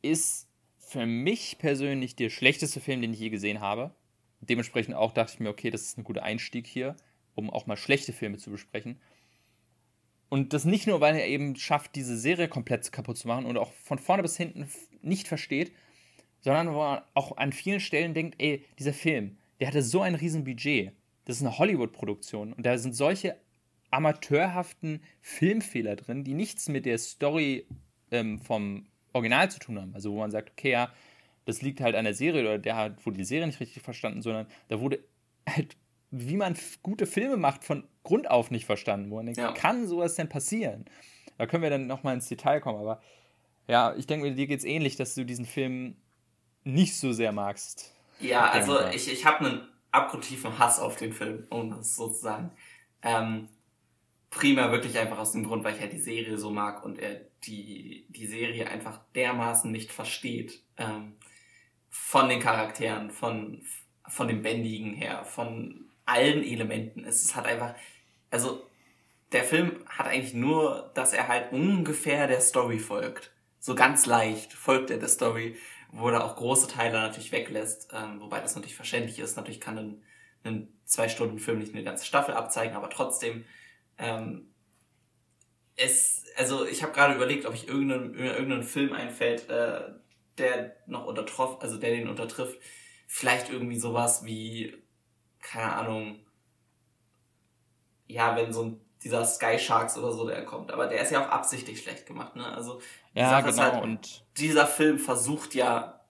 [0.00, 0.48] ist
[0.78, 3.94] für mich persönlich der schlechteste Film, den ich je gesehen habe.
[4.40, 6.96] Dementsprechend auch dachte ich mir, okay, das ist ein guter Einstieg hier,
[7.34, 8.98] um auch mal schlechte Filme zu besprechen.
[10.28, 13.56] Und das nicht nur, weil er eben schafft, diese Serie komplett kaputt zu machen und
[13.56, 14.68] auch von vorne bis hinten
[15.00, 15.72] nicht versteht,
[16.40, 20.14] sondern wo er auch an vielen Stellen denkt, ey, dieser Film, der hatte so ein
[20.14, 20.92] riesen Budget.
[21.24, 23.36] Das ist eine Hollywood-Produktion und da sind solche
[23.90, 27.66] amateurhaften Filmfehler drin, die nichts mit der Story
[28.10, 29.94] ähm, vom Original zu tun haben.
[29.94, 30.92] Also wo man sagt, okay, ja,
[31.44, 34.22] das liegt halt an der Serie oder der hat, wurde die Serie nicht richtig verstanden,
[34.22, 35.00] sondern da wurde
[35.48, 35.76] halt
[36.10, 39.10] wie man gute Filme macht, von Grund auf nicht verstanden.
[39.10, 39.52] Wo man denkt, ja.
[39.52, 40.86] kann sowas denn passieren?
[41.36, 42.80] Da können wir dann nochmal ins Detail kommen.
[42.80, 43.00] Aber
[43.66, 45.96] ja, ich denke, dir geht es ähnlich, dass du diesen Film
[46.64, 47.94] nicht so sehr magst.
[48.20, 52.50] Ja, also ich, ich habe einen abgrundtiefen Hass auf den Film, um das sozusagen.
[53.02, 53.48] Ähm,
[54.30, 57.20] primär wirklich einfach aus dem Grund, weil ich halt die Serie so mag und er
[57.44, 60.62] die, die Serie einfach dermaßen nicht versteht.
[60.76, 61.14] Ähm,
[61.90, 63.62] von den Charakteren, von,
[64.08, 67.04] von dem Bändigen her, von allen Elementen.
[67.04, 67.74] Es ist halt einfach,
[68.30, 68.66] also
[69.32, 73.32] der Film hat eigentlich nur, dass er halt ungefähr der Story folgt.
[73.58, 75.56] So ganz leicht folgt er der Story,
[75.92, 79.36] wo er auch große Teile natürlich weglässt, ähm, wobei das natürlich verständlich ist.
[79.36, 80.02] Natürlich kann ein,
[80.44, 83.44] ein zwei Stunden Film nicht eine ganze Staffel abzeigen, aber trotzdem
[83.98, 84.48] ähm,
[85.76, 89.80] es, also ich habe gerade überlegt, ob ich irgendeinen, irgendeinen Film einfällt, äh,
[90.38, 92.58] der noch untertroffen, also der den untertrifft.
[93.06, 94.76] Vielleicht irgendwie sowas wie
[95.50, 96.20] keine Ahnung,
[98.06, 100.72] ja, wenn so ein dieser Sky Sharks oder so, der kommt.
[100.72, 102.44] Aber der ist ja auch absichtlich schlecht gemacht, ne?
[102.44, 102.80] Also,
[103.14, 103.62] ja, genau.
[103.62, 106.00] Halt, und dieser Film versucht ja,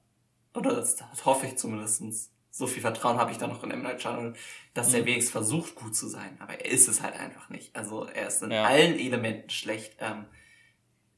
[0.55, 3.82] oder das, das hoffe ich zumindestens so viel Vertrauen habe ich da noch in M.
[3.82, 4.34] Night Shyamalan,
[4.74, 4.95] dass mhm.
[4.95, 6.36] er wenigstens versucht, gut zu sein.
[6.41, 7.76] Aber er ist es halt einfach nicht.
[7.76, 8.64] Also, er ist in ja.
[8.64, 9.97] allen Elementen schlecht.
[10.01, 10.24] Ähm,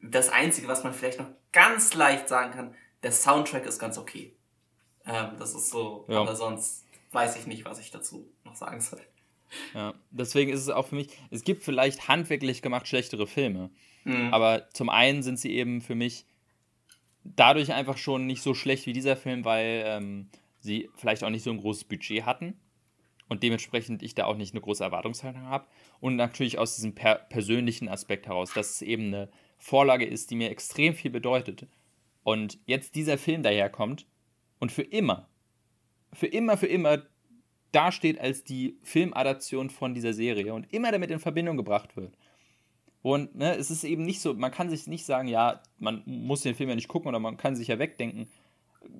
[0.02, 4.36] das Einzige, was man vielleicht noch ganz leicht sagen kann, der Soundtrack ist ganz okay.
[5.06, 6.20] Ähm, das ist so, ja.
[6.20, 9.00] aber sonst weiß ich nicht, was ich dazu noch sagen soll.
[9.74, 13.70] Ja, deswegen ist es auch für mich, es gibt vielleicht handwerklich gemacht schlechtere Filme,
[14.04, 14.32] mhm.
[14.32, 16.24] aber zum einen sind sie eben für mich
[17.24, 20.30] dadurch einfach schon nicht so schlecht wie dieser Film, weil ähm,
[20.60, 22.60] sie vielleicht auch nicht so ein großes Budget hatten
[23.30, 25.66] und dementsprechend ich da auch nicht eine große Erwartungshaltung habe.
[26.00, 30.36] Und natürlich aus diesem per persönlichen Aspekt heraus, dass es eben eine Vorlage ist, die
[30.36, 31.68] mir extrem viel bedeutet.
[32.24, 34.06] Und jetzt dieser Film daherkommt
[34.58, 35.29] und für immer,
[36.12, 37.02] für immer, für immer
[37.72, 42.16] dasteht als die Filmadaption von dieser Serie und immer damit in Verbindung gebracht wird.
[43.02, 46.42] Und ne, es ist eben nicht so, man kann sich nicht sagen, ja, man muss
[46.42, 48.28] den Film ja nicht gucken oder man kann sich ja wegdenken.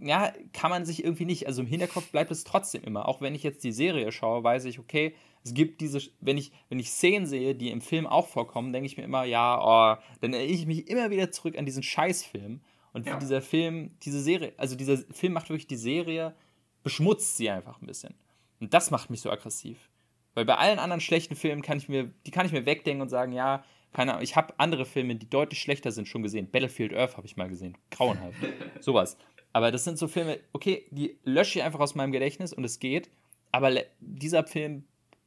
[0.00, 1.46] Ja, kann man sich irgendwie nicht.
[1.46, 3.08] Also im Hinterkopf bleibt es trotzdem immer.
[3.08, 6.52] Auch wenn ich jetzt die Serie schaue, weiß ich, okay, es gibt diese, wenn ich,
[6.68, 10.00] wenn ich Szenen sehe, die im Film auch vorkommen, denke ich mir immer, ja, oh,
[10.20, 12.61] dann erinnere ich mich immer wieder zurück an diesen Scheißfilm.
[12.92, 13.18] Und wie ja.
[13.18, 16.34] dieser Film, diese Serie, also dieser Film macht wirklich die Serie,
[16.83, 18.14] beschmutzt sie einfach ein bisschen.
[18.61, 19.89] Und das macht mich so aggressiv.
[20.35, 23.09] Weil bei allen anderen schlechten Filmen kann ich mir, die kann ich mir wegdenken und
[23.09, 26.51] sagen, ja, keine Ahnung, ich habe andere Filme, die deutlich schlechter sind, schon gesehen.
[26.51, 27.76] Battlefield Earth habe ich mal gesehen.
[27.91, 28.39] Grauenhaft.
[28.81, 29.16] Sowas.
[29.53, 32.78] Aber das sind so Filme, okay, die lösche ich einfach aus meinem Gedächtnis und es
[32.78, 33.11] geht.
[33.51, 34.85] Aber dieser Film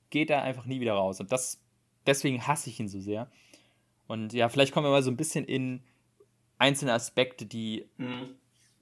[0.10, 1.20] geht da einfach nie wieder raus.
[1.20, 1.62] Und das,
[2.06, 3.30] deswegen hasse ich ihn so sehr.
[4.08, 5.84] Und ja, vielleicht kommen wir mal so ein bisschen in
[6.58, 8.36] einzelne Aspekte, die, mhm.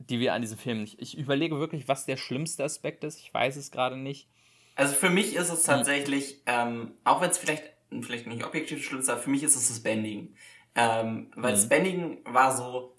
[0.09, 1.01] Die wir an diesem Film nicht.
[1.01, 3.19] Ich überlege wirklich, was der schlimmste Aspekt ist.
[3.19, 4.27] Ich weiß es gerade nicht.
[4.75, 7.63] Also für mich ist es tatsächlich, ähm, auch wenn es vielleicht,
[8.01, 10.35] vielleicht nicht objektiv schlimm ist, aber für mich ist es das Bändigen.
[10.75, 11.55] Ähm, weil mhm.
[11.55, 12.95] das Bändigen war so,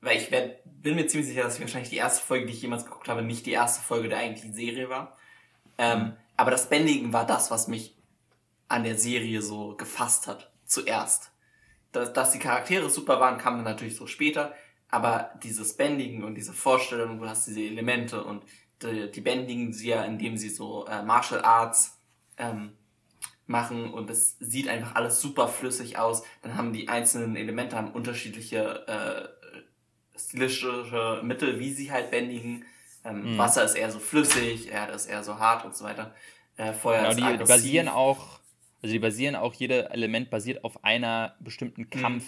[0.00, 2.62] weil ich werd, bin mir ziemlich sicher, dass ich wahrscheinlich die erste Folge, die ich
[2.62, 5.16] jemals geguckt habe, nicht die erste Folge der eigentlichen Serie war.
[5.78, 6.12] Ähm, mhm.
[6.36, 7.96] Aber das Bändigen war das, was mich
[8.68, 11.32] an der Serie so gefasst hat, zuerst.
[11.92, 14.54] Dass, dass die Charaktere super waren, kam dann natürlich so später,
[14.90, 18.42] aber dieses Bändigen und diese Vorstellung, du hast diese Elemente und
[18.82, 21.98] die, die bändigen sie ja, indem sie so äh, Martial Arts
[22.38, 22.72] ähm,
[23.46, 26.22] machen und es sieht einfach alles super flüssig aus.
[26.42, 32.64] Dann haben die einzelnen Elemente haben unterschiedliche äh, stilistische Mittel, wie sie halt bändigen.
[33.04, 33.38] Ähm, mhm.
[33.38, 36.14] Wasser ist eher so flüssig, Erde ist eher so hart und so weiter.
[36.56, 37.46] Äh, Feuer genau, ist die, aggressiv.
[37.46, 38.40] die basieren auch,
[38.82, 42.22] also die basieren auch, jeder Element basiert auf einer bestimmten mhm.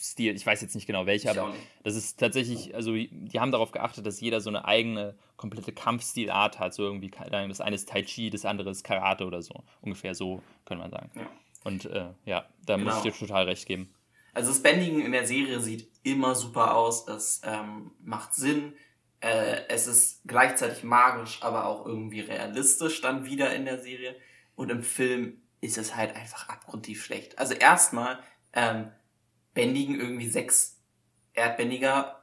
[0.00, 0.36] Stil.
[0.36, 4.06] Ich weiß jetzt nicht genau welcher, aber das ist tatsächlich, also die haben darauf geachtet,
[4.06, 6.72] dass jeder so eine eigene komplette Kampfstilart hat.
[6.72, 9.64] So irgendwie, das eine ist Tai Chi, das andere ist Karate oder so.
[9.80, 11.10] Ungefähr so, könnte man sagen.
[11.16, 11.26] Ja.
[11.64, 12.90] Und äh, ja, da genau.
[12.90, 13.92] muss ich dir total recht geben.
[14.34, 17.08] Also das Bändigen in der Serie sieht immer super aus.
[17.08, 18.74] Es ähm, macht Sinn.
[19.20, 24.14] Äh, es ist gleichzeitig magisch, aber auch irgendwie realistisch dann wieder in der Serie.
[24.54, 27.36] Und im Film ist es halt einfach abgrundtief schlecht.
[27.38, 28.20] Also erstmal
[28.52, 28.92] ähm,
[29.58, 30.80] bändigen irgendwie sechs
[31.34, 32.22] Erdbändiger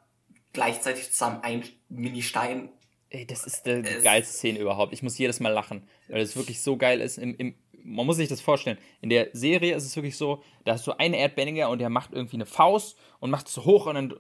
[0.54, 2.70] gleichzeitig zusammen ein Mini-Stein.
[3.10, 4.94] Ey, das ist die geilste Szene überhaupt.
[4.94, 7.18] Ich muss jedes Mal lachen, weil es wirklich so geil ist.
[7.18, 8.78] Im, im, man muss sich das vorstellen.
[9.02, 12.14] In der Serie ist es wirklich so, da hast du einen Erdbändiger und der macht
[12.14, 14.14] irgendwie eine Faust und macht es hoch und dann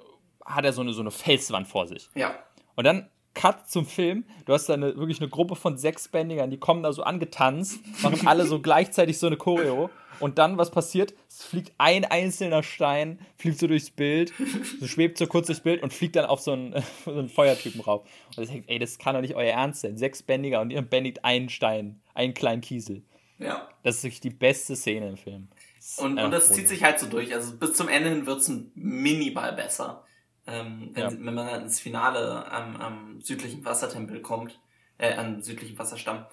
[0.43, 2.09] hat er so eine, so eine Felswand vor sich.
[2.15, 2.37] Ja.
[2.75, 4.25] Und dann Cut zum Film.
[4.45, 7.79] Du hast da eine, wirklich eine Gruppe von sechs Bändigern, die kommen da so angetanzt,
[8.01, 9.89] machen alle so gleichzeitig so eine Choreo.
[10.19, 11.13] Und dann, was passiert?
[11.29, 14.33] Es fliegt ein einzelner Stein, fliegt so durchs Bild,
[14.79, 17.81] so schwebt so kurz durchs Bild und fliegt dann auf so einen, so einen Feuertypen
[17.81, 18.07] rauf.
[18.35, 19.97] Und ich denke, ey, das kann doch nicht euer Ernst sein.
[19.97, 23.03] Sechs Bändiger und ihr bändigt einen Stein, einen kleinen Kiesel.
[23.37, 23.69] Ja.
[23.83, 25.49] Das ist wirklich die beste Szene im Film.
[25.77, 27.33] Das und, und das zieht sich halt so durch.
[27.33, 30.03] Also bis zum Ende hin wird es ein Minimal besser.
[30.47, 31.11] Ähm, wenn, ja.
[31.11, 34.59] wenn man dann ins Finale am, am südlichen Wassertempel kommt,
[34.97, 36.25] äh, am südlichen Wasserstamm,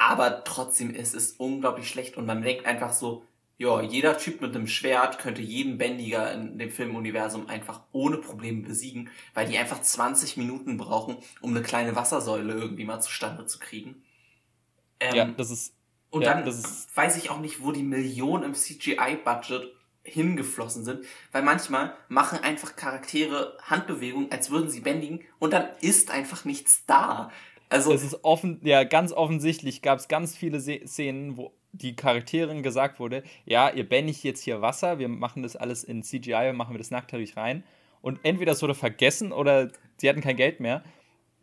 [0.00, 3.22] aber trotzdem ist es unglaublich schlecht und man denkt einfach so,
[3.58, 8.62] ja, jeder Typ mit einem Schwert könnte jeden Bändiger in dem Filmuniversum einfach ohne Probleme
[8.62, 13.58] besiegen, weil die einfach 20 Minuten brauchen, um eine kleine Wassersäule irgendwie mal zustande zu
[13.58, 14.02] kriegen.
[15.00, 15.74] Ähm, ja, das ist.
[16.08, 19.70] Und ja, dann ist, weiß ich auch nicht, wo die Millionen im CGI-Budget
[20.02, 26.10] hingeflossen sind, weil manchmal machen einfach Charaktere Handbewegungen, als würden sie bändigen und dann ist
[26.10, 27.30] einfach nichts da.
[27.70, 32.64] Also es ist offen, ja, ganz offensichtlich gab es ganz viele Szenen, wo die Charakteren
[32.64, 36.74] gesagt wurde, ja, ihr bändigt jetzt hier Wasser, wir machen das alles in CGI, machen
[36.74, 37.62] wir das nachträglich rein.
[38.02, 40.82] Und entweder es wurde vergessen oder sie hatten kein Geld mehr.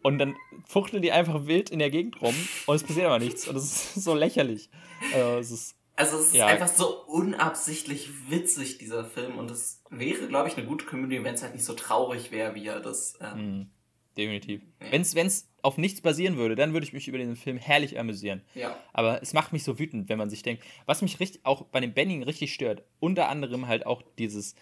[0.03, 3.47] Und dann fuchteln die einfach wild in der Gegend rum und es passiert aber nichts.
[3.47, 4.69] Und das ist so lächerlich.
[5.13, 6.47] Also es ist, also es ist ja.
[6.47, 9.37] einfach so unabsichtlich witzig, dieser Film.
[9.37, 12.53] Und es wäre, glaube ich, eine gute Komödie, wenn es halt nicht so traurig wäre,
[12.53, 13.17] wie er das.
[13.21, 13.69] Ähm, mhm.
[14.17, 14.61] Definitiv.
[14.81, 14.91] Ja.
[14.91, 18.41] Wenn es auf nichts basieren würde, dann würde ich mich über den Film herrlich amüsieren.
[18.55, 18.73] Ja.
[18.93, 21.81] Aber es macht mich so wütend, wenn man sich denkt, was mich richtig, auch bei
[21.81, 24.55] dem Benning richtig stört, unter anderem halt auch dieses,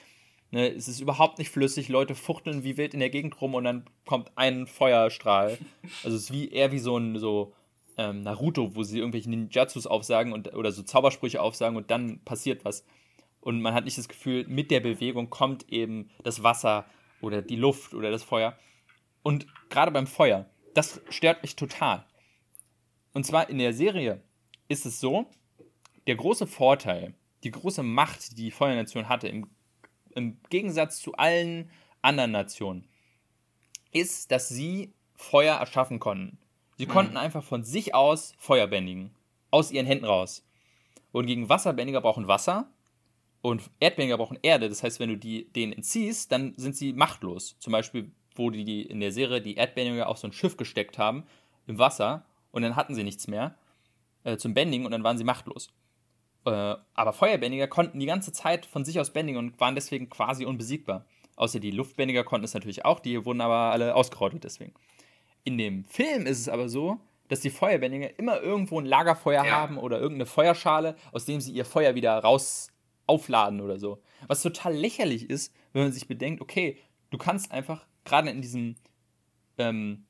[0.49, 3.65] ne, es ist überhaupt nicht flüssig, Leute fuchteln wie wild in der Gegend rum und
[3.65, 5.59] dann kommt ein Feuerstrahl.
[6.03, 7.53] Also es ist wie eher wie so ein so
[7.97, 12.65] ähm, Naruto, wo sie irgendwelche Ninjatsus aufsagen und, oder so Zaubersprüche aufsagen und dann passiert
[12.65, 12.83] was.
[13.41, 16.85] Und man hat nicht das Gefühl, mit der Bewegung kommt eben das Wasser
[17.21, 18.57] oder die Luft oder das Feuer.
[19.21, 22.05] Und gerade beim Feuer, das stört mich total.
[23.13, 24.21] Und zwar in der Serie
[24.67, 25.25] ist es so,
[26.05, 29.47] der große Vorteil, die große Macht, die die Feuernation hatte, im,
[30.13, 31.71] im Gegensatz zu allen
[32.01, 32.87] anderen Nationen,
[33.91, 36.37] ist, dass sie Feuer erschaffen konnten.
[36.77, 36.91] Sie mhm.
[36.91, 39.15] konnten einfach von sich aus Feuer bändigen.
[39.51, 40.45] Aus ihren Händen raus.
[41.13, 42.69] Und gegen Wasserbändiger brauchen Wasser
[43.41, 44.67] und Erdbändiger brauchen Erde.
[44.67, 47.55] Das heißt, wenn du die, denen entziehst, dann sind sie machtlos.
[47.59, 51.23] Zum Beispiel, wo die in der Serie die Erdbändiger auf so ein Schiff gesteckt haben
[51.67, 53.55] im Wasser und dann hatten sie nichts mehr
[54.23, 55.71] äh, zum Bändigen und dann waren sie machtlos.
[56.45, 60.45] Äh, aber Feuerbändiger konnten die ganze Zeit von sich aus bändigen und waren deswegen quasi
[60.45, 61.05] unbesiegbar.
[61.35, 64.73] Außer die Luftbändiger konnten es natürlich auch, die wurden aber alle ausgerottet deswegen.
[65.43, 69.51] In dem Film ist es aber so, dass die Feuerbändiger immer irgendwo ein Lagerfeuer ja.
[69.51, 72.71] haben oder irgendeine Feuerschale, aus dem sie ihr Feuer wieder raus
[73.07, 74.01] aufladen oder so.
[74.27, 76.77] Was total lächerlich ist, wenn man sich bedenkt, okay,
[77.09, 78.75] du kannst einfach gerade in diesem
[79.57, 80.05] ähm,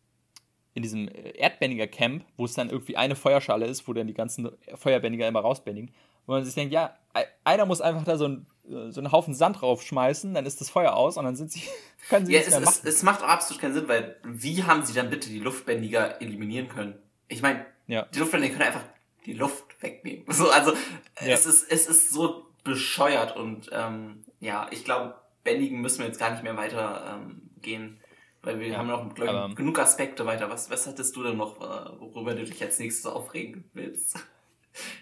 [0.75, 5.25] in diesem Erdbändiger-Camp, wo es dann irgendwie eine Feuerschale ist, wo dann die ganzen Feuerbändiger
[5.25, 5.91] immer rausbändigen,
[6.25, 6.97] wo man sich denkt, ja,
[7.45, 10.93] einer muss einfach da so, ein, so einen Haufen Sand draufschmeißen, dann ist das Feuer
[10.93, 11.61] aus und dann sind sie,
[12.09, 14.93] können sie ja, es, es, es, macht auch absolut keinen Sinn, weil wie haben sie
[14.93, 16.95] dann bitte die Luftbändiger eliminieren können?
[17.29, 18.03] Ich meine, ja.
[18.13, 18.83] die Luftbändiger können einfach
[19.25, 20.25] die Luft wegnehmen.
[20.31, 20.73] So, also
[21.21, 21.33] ja.
[21.33, 25.15] es, ist, es ist so bescheuert und ähm, ja, ich glaube,
[25.45, 27.99] bändigen müssen wir jetzt gar nicht mehr weiter ähm, gehen,
[28.41, 30.49] weil wir ja, haben noch ich, genug Aspekte weiter.
[30.49, 34.17] Was, was hattest du denn noch, äh, worüber du dich als nächstes aufregen willst?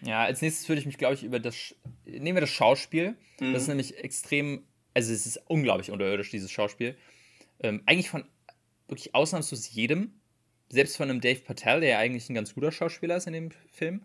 [0.03, 1.73] Ja, als nächstes würde ich mich, glaube ich, über das.
[2.05, 3.15] Nehmen wir das Schauspiel.
[3.39, 3.53] Mhm.
[3.53, 4.67] Das ist nämlich extrem.
[4.93, 6.95] Also, es ist unglaublich unterirdisch, dieses Schauspiel.
[7.59, 8.23] Ähm, eigentlich von
[8.87, 10.13] wirklich ausnahmslos jedem.
[10.69, 13.49] Selbst von einem Dave Patel, der ja eigentlich ein ganz guter Schauspieler ist in dem
[13.71, 14.03] Film.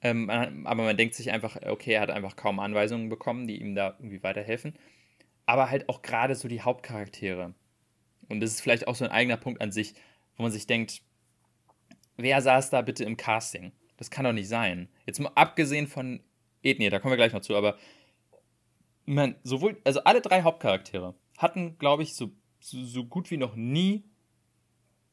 [0.00, 3.74] Ähm, aber man denkt sich einfach, okay, er hat einfach kaum Anweisungen bekommen, die ihm
[3.74, 4.74] da irgendwie weiterhelfen.
[5.46, 7.54] Aber halt auch gerade so die Hauptcharaktere.
[8.28, 9.94] Und das ist vielleicht auch so ein eigener Punkt an sich,
[10.36, 11.02] wo man sich denkt,
[12.16, 13.72] wer saß da bitte im Casting?
[13.96, 14.88] Das kann doch nicht sein.
[15.06, 16.20] Jetzt mal abgesehen von
[16.62, 17.78] Ethnie, da kommen wir gleich noch zu, aber
[19.06, 23.54] man, sowohl, also alle drei Hauptcharaktere hatten, glaube ich, so, so, so, gut wie noch
[23.54, 24.04] nie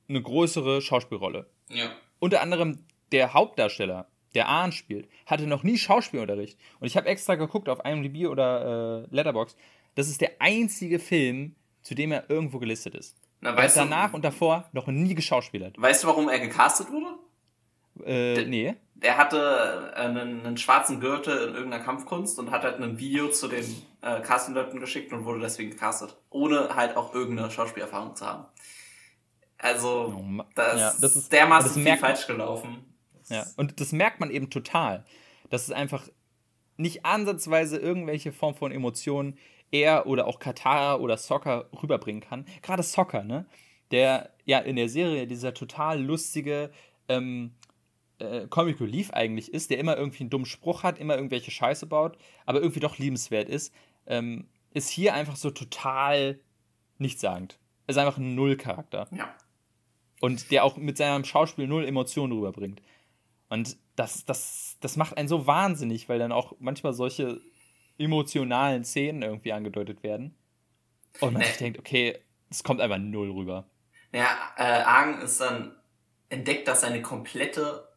[0.07, 1.49] eine größere Schauspielrolle.
[1.69, 1.91] Ja.
[2.19, 6.57] Unter anderem der Hauptdarsteller, der Ahn spielt, hatte noch nie Schauspielunterricht.
[6.79, 9.57] Und ich habe extra geguckt auf IMDb oder äh, Letterbox.
[9.95, 13.17] Das ist der einzige Film, zu dem er irgendwo gelistet ist.
[13.41, 15.81] Na, er hat danach du, und davor noch nie geschauspielert.
[15.81, 17.17] Weißt du, warum er gecastet wurde?
[18.05, 18.75] Äh, der, nee.
[18.95, 23.47] Der hatte einen, einen, schwarzen Gürtel in irgendeiner Kampfkunst und hat halt ein Video zu
[23.47, 23.65] den
[24.01, 26.15] äh, Casting-Leuten geschickt und wurde deswegen gecastet.
[26.29, 28.45] Ohne halt auch irgendeine Schauspielerfahrung zu haben.
[29.57, 32.85] Also, oh, das, ja, das ist dermaßen viel falsch gelaufen.
[33.29, 35.05] Ja, und das merkt man eben total.
[35.49, 36.07] Dass es einfach
[36.81, 39.37] nicht ansatzweise irgendwelche Form von Emotionen
[39.71, 42.45] er oder auch Katara oder Soccer rüberbringen kann.
[42.61, 43.45] Gerade Soccer, ne?
[43.91, 46.71] Der ja in der Serie dieser total lustige,
[47.07, 47.51] ähm,
[48.19, 51.85] äh, Comic Relief eigentlich ist, der immer irgendwie einen dummen Spruch hat, immer irgendwelche Scheiße
[51.87, 53.73] baut, aber irgendwie doch liebenswert ist,
[54.07, 56.39] ähm, ist hier einfach so total
[56.97, 57.59] nichtssagend.
[57.87, 59.07] Ist einfach ein Null-Charakter.
[59.11, 59.35] Ja.
[60.21, 62.81] Und der auch mit seinem Schauspiel null Emotionen rüberbringt.
[63.49, 67.39] Und das, das, das macht einen so wahnsinnig, weil dann auch manchmal solche
[67.99, 70.35] emotionalen Szenen irgendwie angedeutet werden.
[71.19, 72.17] Und man sich denkt, okay,
[72.49, 73.67] es kommt einfach null rüber.
[74.11, 74.25] Ja,
[74.57, 75.75] äh, Argen ist dann
[76.29, 77.87] entdeckt, dass seine komplette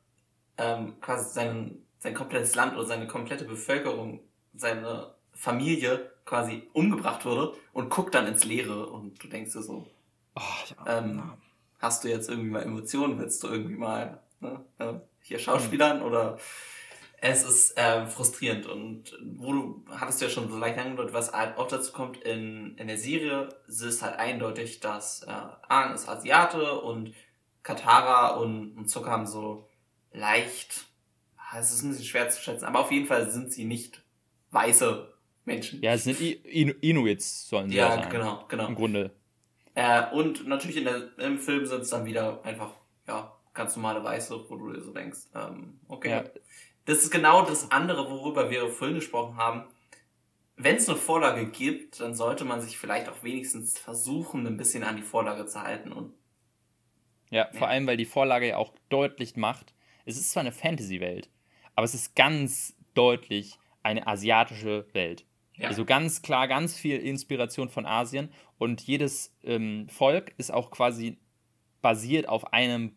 [0.59, 4.21] ähm, quasi sein, sein komplettes Land oder seine komplette Bevölkerung,
[4.53, 9.87] seine Familie quasi umgebracht wurde und guckt dann ins Leere und du denkst dir so,
[10.37, 11.39] oh, ja, ähm, ja.
[11.79, 14.95] hast du jetzt irgendwie mal Emotionen, willst du irgendwie mal ne, äh,
[15.25, 16.39] hier Schauspielern oder
[17.21, 21.57] es ist äh, frustrierend und wo du hattest ja schon so leicht angedeutet, was halt
[21.57, 26.07] auch dazu kommt in, in der Serie, es ist halt eindeutig, dass äh, Aang ist
[26.07, 27.15] Asiate und
[27.63, 29.67] Katara und, und Zucker haben so
[30.13, 30.85] leicht,
[31.39, 34.03] ah, es ist ein bisschen schwer zu schätzen, aber auf jeden Fall sind sie nicht
[34.51, 35.11] weiße
[35.47, 35.81] Menschen.
[35.81, 36.33] Ja, es sind I
[36.83, 38.11] Inuits, sollen sie ja, ja sein.
[38.11, 38.67] genau, genau.
[38.67, 39.11] Im Grunde.
[39.75, 42.73] Äh, und natürlich in der, im Film sind es dann wieder einfach,
[43.09, 46.11] ja, ganz normale Weiße, wo du dir so denkst, ähm, okay.
[46.11, 46.25] Ja.
[46.85, 49.65] Das ist genau das andere, worüber wir vorhin gesprochen haben.
[50.57, 54.85] Wenn es eine Vorlage gibt, dann sollte man sich vielleicht auch wenigstens versuchen, ein bisschen
[54.85, 56.13] an die Vorlage zu halten und
[57.31, 59.75] ja, vor allem, weil die Vorlage ja auch deutlich macht,
[60.05, 61.31] es ist zwar eine Fantasy-Welt,
[61.75, 65.27] aber es ist ganz deutlich eine asiatische Welt.
[65.57, 65.69] Ja.
[65.69, 71.19] Also ganz klar, ganz viel Inspiration von Asien und jedes ähm, Volk ist auch quasi
[71.83, 72.97] basiert auf einem,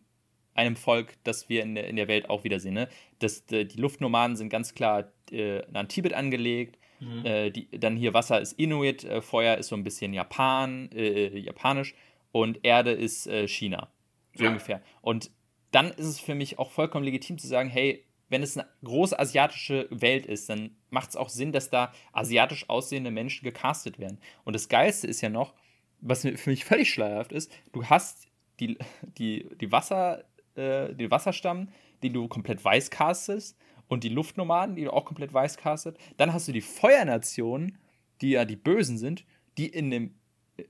[0.58, 2.74] einem Volk, das wir in der, in der Welt auch wiedersehen.
[2.74, 2.88] Ne?
[3.20, 6.78] Das, die, Luftnomaden sind ganz klar äh, an Tibet angelegt.
[7.00, 7.24] Mhm.
[7.24, 11.38] Äh, die, dann hier Wasser ist Inuit, äh, Feuer ist so ein bisschen Japan, äh,
[11.38, 11.94] japanisch
[12.32, 13.88] und Erde ist äh, China.
[14.34, 14.50] So ja.
[14.50, 14.82] ungefähr.
[15.00, 15.30] Und
[15.70, 19.18] dann ist es für mich auch vollkommen legitim zu sagen, hey, wenn es eine große
[19.18, 24.18] asiatische Welt ist, dann macht es auch Sinn, dass da asiatisch aussehende Menschen gecastet werden.
[24.44, 25.54] Und das Geilste ist ja noch,
[26.00, 28.28] was für mich völlig schleierhaft ist, du hast
[28.60, 28.76] die,
[29.18, 30.24] die, die Wasser,
[30.58, 31.68] äh, den Wasserstamm,
[32.02, 33.56] den du komplett weiß castest
[33.88, 35.96] und die Luftnomaden, die du auch komplett weiß castet.
[36.16, 37.78] Dann hast du die Feuernationen,
[38.20, 39.24] die ja die Bösen sind,
[39.56, 40.14] die in dem,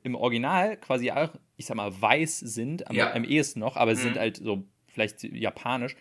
[0.03, 3.13] im Original quasi auch, ich sag mal, weiß sind, am, ja.
[3.13, 3.97] am ehesten noch, aber mhm.
[3.97, 5.97] sind halt so vielleicht japanisch.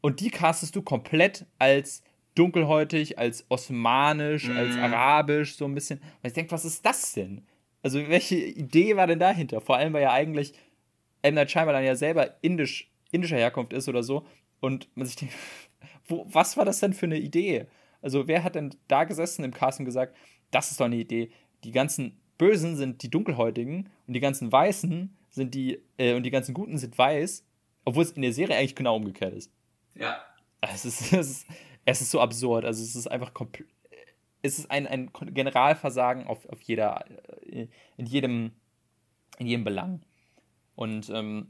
[0.00, 2.02] Und die castest du komplett als
[2.34, 4.56] dunkelhäutig, als osmanisch, mhm.
[4.56, 5.98] als arabisch, so ein bisschen.
[6.00, 7.46] Und ich denke, was ist das denn?
[7.82, 9.60] Also, welche Idee war denn dahinter?
[9.60, 10.54] Vor allem, weil ja eigentlich
[11.22, 11.34] M.
[11.34, 14.26] Night Shyamalan ja selber indisch, indischer Herkunft ist oder so.
[14.60, 15.34] Und man sich denkt,
[16.06, 17.66] wo, was war das denn für eine Idee?
[18.02, 20.16] Also, wer hat denn da gesessen im Cast und gesagt,
[20.50, 21.30] das ist doch eine Idee?
[21.64, 26.30] Die ganzen Bösen sind die Dunkelhäutigen und die ganzen Weißen sind die, äh, und die
[26.30, 27.46] ganzen Guten sind weiß,
[27.84, 29.50] obwohl es in der Serie eigentlich genau umgekehrt ist.
[29.94, 30.22] Ja.
[30.60, 31.46] Es ist, es ist,
[31.84, 32.64] es ist so absurd.
[32.64, 33.68] Also, es ist einfach komplett.
[34.42, 37.06] Es ist ein, ein Generalversagen auf, auf jeder,
[37.46, 38.52] äh, in jedem,
[39.38, 40.02] in jedem Belang.
[40.74, 41.48] Und ähm,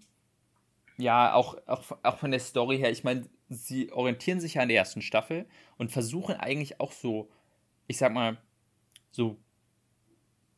[0.97, 4.69] ja, auch, auch, auch von der Story her, ich meine, sie orientieren sich ja an
[4.69, 5.47] der ersten Staffel
[5.77, 7.31] und versuchen eigentlich auch so,
[7.87, 8.39] ich sag mal,
[9.11, 9.37] so,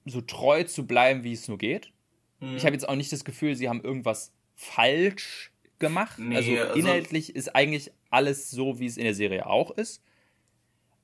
[0.04, 1.92] so treu zu bleiben, wie es nur geht.
[2.40, 2.56] Mhm.
[2.56, 6.18] Ich habe jetzt auch nicht das Gefühl, sie haben irgendwas falsch gemacht.
[6.18, 9.70] Nee, also, also inhaltlich also ist eigentlich alles so, wie es in der Serie auch
[9.72, 10.02] ist.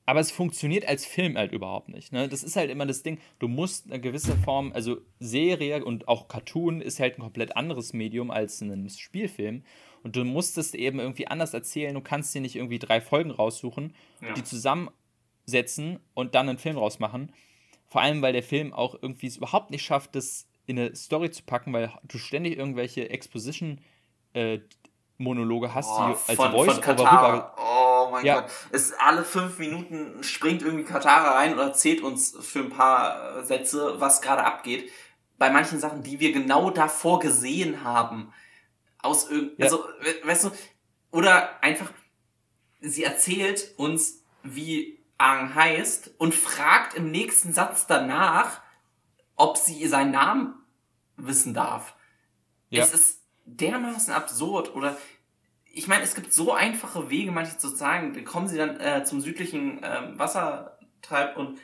[0.05, 2.11] Aber es funktioniert als Film halt überhaupt nicht.
[2.11, 2.27] Ne?
[2.27, 6.27] Das ist halt immer das Ding, du musst eine gewisse Form, also Serie und auch
[6.27, 9.63] Cartoon ist halt ein komplett anderes Medium als ein Spielfilm.
[10.03, 11.93] Und du musst es eben irgendwie anders erzählen.
[11.93, 14.33] Du kannst dir nicht irgendwie drei Folgen raussuchen, ja.
[14.33, 17.31] die zusammensetzen und dann einen Film rausmachen.
[17.87, 21.31] Vor allem, weil der Film auch irgendwie es überhaupt nicht schafft, das in eine Story
[21.31, 23.79] zu packen, weil du ständig irgendwelche Exposition
[24.33, 24.59] äh,
[25.17, 27.55] Monologe hast, oh, die als Voice-Over rüber.
[28.13, 28.41] Oh mein ja.
[28.41, 28.51] Gott.
[28.69, 33.43] Es alle fünf Minuten springt irgendwie Katara rein und erzählt uns für ein paar äh,
[33.43, 34.91] Sätze, was gerade abgeht.
[35.39, 38.31] Bei manchen Sachen, die wir genau davor gesehen haben.
[38.99, 39.65] Aus irgend, ja.
[39.65, 39.83] also,
[40.23, 40.51] weißt du,
[41.09, 41.91] oder einfach,
[42.81, 48.61] sie erzählt uns, wie Aang heißt und fragt im nächsten Satz danach,
[49.35, 50.53] ob sie seinen Namen
[51.17, 51.95] wissen darf.
[52.69, 52.83] Ja.
[52.83, 54.97] Es ist dermaßen absurd oder
[55.75, 59.03] ich meine, es gibt so einfache Wege, manche zu sagen, dann kommen sie dann äh,
[59.03, 61.59] zum südlichen ähm, Wassertreib und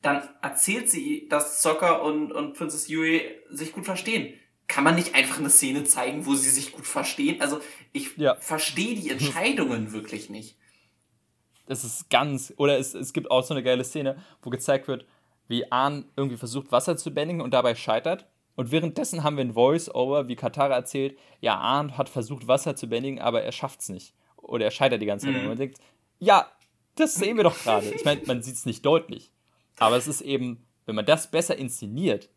[0.00, 3.20] dann erzählt sie, dass Soccer und, und Princess Yui
[3.50, 4.32] sich gut verstehen.
[4.66, 7.42] Kann man nicht einfach eine Szene zeigen, wo sie sich gut verstehen?
[7.42, 7.60] Also
[7.92, 8.34] ich ja.
[8.36, 10.56] verstehe die Entscheidungen wirklich nicht.
[11.66, 15.04] Das ist ganz, oder es, es gibt auch so eine geile Szene, wo gezeigt wird,
[15.48, 18.26] wie Ahn irgendwie versucht, Wasser zu bändigen und dabei scheitert.
[18.56, 22.88] Und währenddessen haben wir ein Voice-Over, wie Katara erzählt, ja, Arndt hat versucht, Wasser zu
[22.88, 24.14] bändigen, aber er schafft es nicht.
[24.36, 25.34] Oder er scheitert die ganze Zeit.
[25.34, 25.42] Mhm.
[25.42, 25.78] Und man denkt,
[26.18, 26.50] ja,
[26.96, 27.88] das sehen wir doch gerade.
[27.90, 29.32] Ich meine, man sieht es nicht deutlich.
[29.78, 32.28] Aber es ist eben, wenn man das besser inszeniert,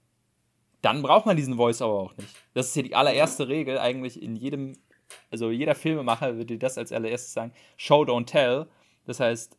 [0.81, 2.35] dann braucht man diesen Voice-Over auch nicht.
[2.53, 4.77] Das ist ja die allererste Regel eigentlich in jedem,
[5.31, 8.67] also jeder Filmemacher würde dir das als allererstes sagen, Show, don't tell.
[9.05, 9.57] Das heißt,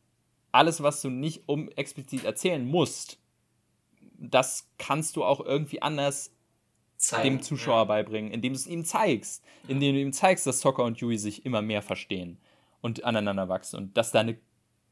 [0.52, 3.18] alles, was du nicht um explizit erzählen musst,
[4.16, 6.33] das kannst du auch irgendwie anders
[6.96, 7.84] Zeigen, dem Zuschauer ja.
[7.84, 11.44] beibringen, indem du es ihm zeigst, indem du ihm zeigst, dass Soccer und Yui sich
[11.44, 12.38] immer mehr verstehen
[12.80, 14.38] und aneinander wachsen und dass da eine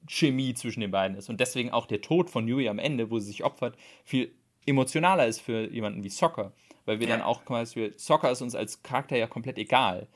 [0.09, 3.19] Chemie zwischen den beiden ist und deswegen auch der Tod von Yui am Ende, wo
[3.19, 4.35] sie sich opfert, viel
[4.67, 6.53] emotionaler ist für jemanden wie Soccer,
[6.85, 7.17] weil wir ja.
[7.17, 10.09] dann auch quasi Soccer ist uns als Charakter ja komplett egal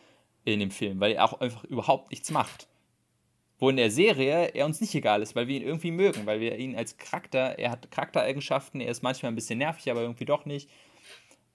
[0.45, 2.69] in dem Film, weil er auch einfach überhaupt nichts macht.
[3.59, 6.41] Wo in der Serie er uns nicht egal ist, weil wir ihn irgendwie mögen, weil
[6.41, 10.27] wir ihn als Charakter, er hat Charaktereigenschaften, er ist manchmal ein bisschen nervig, aber irgendwie
[10.27, 10.69] doch nicht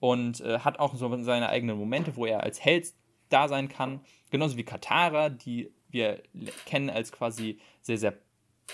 [0.02, 2.92] und äh, hat auch so seine eigenen Momente, wo er als Held
[3.28, 4.00] da sein kann.
[4.30, 6.20] Genauso wie Katara, die wir
[6.66, 8.14] kennen als quasi sehr, sehr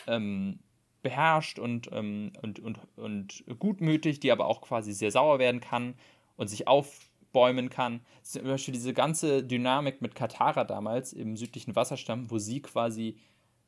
[0.06, 0.60] ähm,
[1.02, 5.96] beherrscht und, ähm, und, und, und gutmütig, die aber auch quasi sehr sauer werden kann
[6.36, 8.00] und sich aufbäumen kann.
[8.22, 13.18] Zum Beispiel diese ganze Dynamik mit Katara damals im südlichen Wasserstamm, wo sie quasi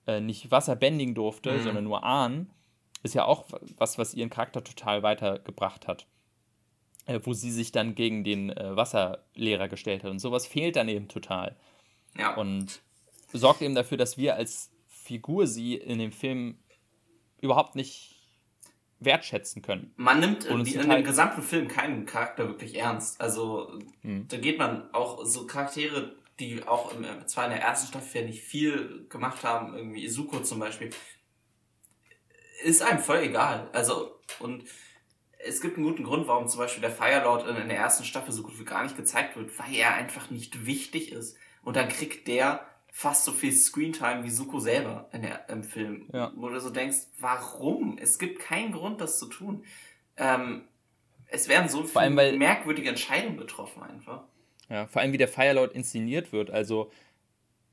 [0.06, 1.62] äh, nicht Wasser bändigen durfte, mhm.
[1.62, 2.54] sondern nur ahnen,
[3.02, 3.44] ist ja auch
[3.76, 6.06] was, was ihren Charakter total weitergebracht hat
[7.06, 10.10] äh, wo sie sich dann gegen den äh, Wasserlehrer gestellt hat.
[10.10, 11.56] Und sowas fehlt dann eben total.
[12.16, 12.34] Ja.
[12.34, 12.80] Und
[13.32, 16.58] sorgt eben dafür, dass wir als Figur sie in dem Film
[17.40, 18.16] überhaupt nicht
[19.00, 19.92] wertschätzen können.
[19.96, 23.20] Man nimmt in, die, in dem gesamten Film keinen Charakter wirklich ernst.
[23.20, 24.28] Also hm.
[24.28, 28.26] da geht man auch so Charaktere, die auch im, zwar in der ersten Staffel ja
[28.26, 30.90] nicht viel gemacht haben, irgendwie Izuko zum Beispiel,
[32.62, 33.70] ist einem voll egal.
[33.72, 34.64] Also und
[35.44, 38.32] es gibt einen guten Grund, warum zum Beispiel der Firelord in, in der ersten Staffel
[38.32, 41.36] so gut wie gar nicht gezeigt wird, weil er einfach nicht wichtig ist.
[41.62, 46.08] Und dann kriegt der fast so viel Screentime wie Suko selber in der, im Film.
[46.12, 46.32] Ja.
[46.34, 47.98] Wo du so denkst, warum?
[47.98, 49.64] Es gibt keinen Grund, das zu tun.
[50.16, 50.64] Ähm,
[51.26, 54.24] es werden so viele allem, weil, merkwürdige Entscheidungen getroffen einfach.
[54.68, 56.50] Ja, vor allem wie der Firelord inszeniert wird.
[56.50, 56.90] Also,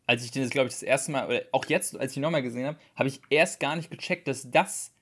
[0.05, 2.23] als ich den jetzt, glaube ich, das erste Mal, oder auch jetzt, als ich ihn
[2.23, 4.93] nochmal gesehen habe, habe ich erst gar nicht gecheckt, dass das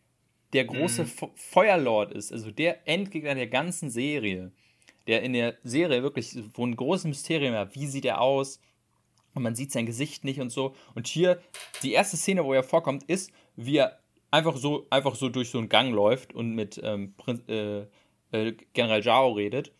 [0.56, 1.32] der große mhm.
[1.36, 2.32] Feuerlord ist.
[2.32, 4.52] Also der Endgegner der ganzen Serie.
[5.06, 8.60] Der in der Serie wirklich, wo ein großes Mysterium war, wie sieht er aus?
[9.34, 10.74] Und man sieht sein Gesicht nicht und so.
[10.96, 11.42] Und hier,
[11.84, 14.00] die erste Szene, wo er vorkommt, ist, wie er
[14.32, 17.14] einfach so, einfach so durch so einen Gang läuft und mit ähm,
[17.48, 17.82] äh,
[18.32, 19.74] äh, General Zhao redet.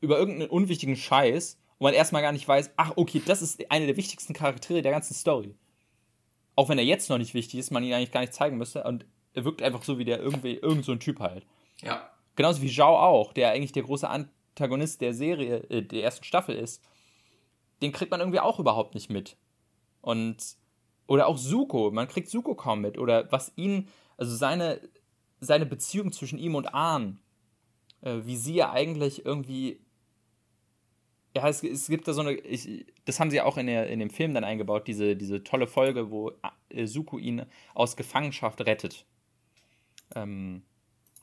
[0.00, 1.58] Über irgendeinen unwichtigen Scheiß.
[1.78, 4.92] Und man erstmal gar nicht weiß, ach, okay, das ist eine der wichtigsten Charaktere der
[4.92, 5.54] ganzen Story.
[6.56, 8.82] Auch wenn er jetzt noch nicht wichtig ist, man ihn eigentlich gar nicht zeigen müsste.
[8.84, 11.46] Und er wirkt einfach so wie der irgendwie, irgend so ein Typ halt.
[11.82, 12.08] Ja.
[12.36, 16.56] Genauso wie Zhao auch, der eigentlich der große Antagonist der Serie, äh, der ersten Staffel
[16.56, 16.82] ist
[17.84, 19.36] den kriegt man irgendwie auch überhaupt nicht mit.
[20.00, 20.56] Und,
[21.06, 22.98] oder auch Suko, man kriegt Suko kaum mit.
[22.98, 24.80] Oder was ihn, also seine,
[25.40, 27.20] seine Beziehung zwischen ihm und Ahn,
[28.00, 29.80] äh, wie sie ja eigentlich irgendwie
[31.36, 33.98] ja, es, es, gibt da so eine, ich, das haben sie auch in, der, in
[33.98, 36.30] dem Film dann eingebaut, diese, diese tolle Folge, wo
[36.68, 37.44] äh, Suko ihn
[37.74, 39.04] aus Gefangenschaft rettet.
[40.14, 40.62] Ähm,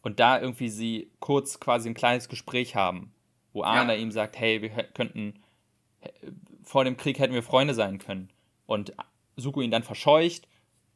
[0.01, 3.13] und da irgendwie sie kurz quasi ein kleines Gespräch haben,
[3.53, 3.99] wo Arne ja.
[3.99, 5.35] ihm sagt, hey, wir könnten
[6.63, 8.29] vor dem Krieg hätten wir Freunde sein können.
[8.65, 8.93] Und
[9.35, 10.47] Suko ihn dann verscheucht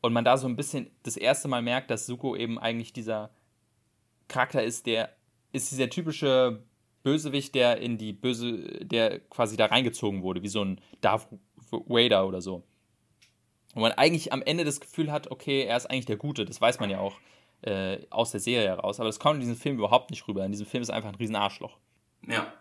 [0.01, 3.31] und man da so ein bisschen das erste Mal merkt, dass Suko eben eigentlich dieser
[4.27, 5.15] Charakter ist, der
[5.51, 6.63] ist dieser typische
[7.03, 11.27] Bösewicht, der in die Böse, der quasi da reingezogen wurde, wie so ein Darth
[11.71, 12.63] Vader oder so.
[13.73, 16.61] Und man eigentlich am Ende das Gefühl hat, okay, er ist eigentlich der Gute, das
[16.61, 17.17] weiß man ja auch
[17.65, 20.45] äh, aus der Serie heraus, aber das kommt in diesem Film überhaupt nicht rüber.
[20.45, 21.77] In diesem Film ist einfach ein riesen Arschloch.
[22.27, 22.53] Ja,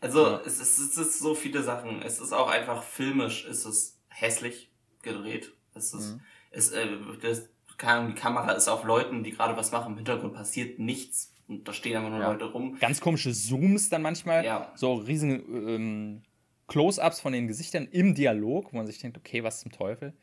[0.00, 0.40] also ja.
[0.44, 2.02] es, ist, es ist so viele Sachen.
[2.02, 4.70] Es ist auch einfach filmisch, es ist hässlich
[5.02, 5.52] gedreht.
[5.74, 6.20] Es ist, mhm.
[6.50, 6.86] es, äh,
[7.20, 11.34] das, die Kamera ist auf Leuten, die gerade was machen, im Hintergrund passiert nichts.
[11.48, 12.30] Und da stehen einfach nur ja.
[12.30, 12.76] Leute rum.
[12.78, 14.44] Ganz komische Zooms dann manchmal.
[14.44, 14.72] Ja.
[14.76, 15.30] So riesen
[15.68, 16.22] ähm,
[16.68, 20.14] Close-ups von den Gesichtern im Dialog, wo man sich denkt, okay, was zum Teufel.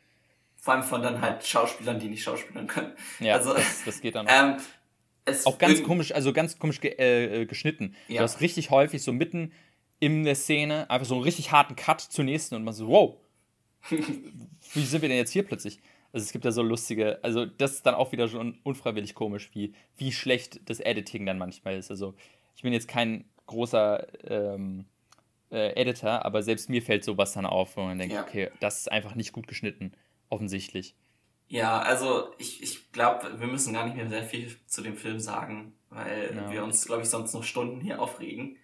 [0.60, 2.92] Vor allem von dann halt Schauspielern, die nicht schauspielern können.
[3.20, 4.32] Ja, also, das, das geht dann auch.
[4.32, 4.56] Ähm,
[5.44, 7.94] auch ganz komisch, also ganz komisch ge äh, geschnitten.
[8.08, 8.18] Ja.
[8.18, 9.52] Du hast richtig häufig so mitten
[10.00, 13.16] in der Szene einfach so einen richtig harten Cut zur nächsten und man so, wow,
[13.90, 15.80] wie sind wir denn jetzt hier plötzlich?
[16.12, 19.50] Also es gibt da so lustige, also das ist dann auch wieder schon unfreiwillig komisch,
[19.52, 21.90] wie, wie schlecht das Editing dann manchmal ist.
[21.90, 22.14] Also
[22.56, 24.86] ich bin jetzt kein großer ähm,
[25.50, 28.22] äh, Editor, aber selbst mir fällt sowas dann auf, wo man denkt, ja.
[28.22, 29.92] okay, das ist einfach nicht gut geschnitten,
[30.28, 30.94] offensichtlich.
[31.48, 35.18] Ja, also ich, ich glaube, wir müssen gar nicht mehr sehr viel zu dem Film
[35.18, 36.50] sagen, weil ja.
[36.50, 38.58] wir uns, glaube ich, sonst noch Stunden hier aufregen.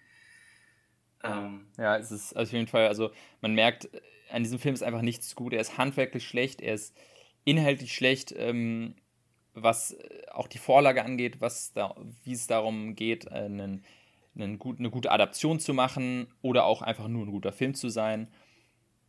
[1.23, 3.09] Ähm, ja, es ist auf jeden Fall, also
[3.41, 3.89] man merkt,
[4.29, 5.53] an diesem Film ist einfach nichts gut.
[5.53, 6.95] Er ist handwerklich schlecht, er ist
[7.43, 8.95] inhaltlich schlecht, ähm,
[9.53, 9.97] was
[10.31, 13.83] auch die Vorlage angeht, was da, wie es darum geht, einen,
[14.35, 17.89] einen gut, eine gute Adaption zu machen oder auch einfach nur ein guter Film zu
[17.89, 18.27] sein.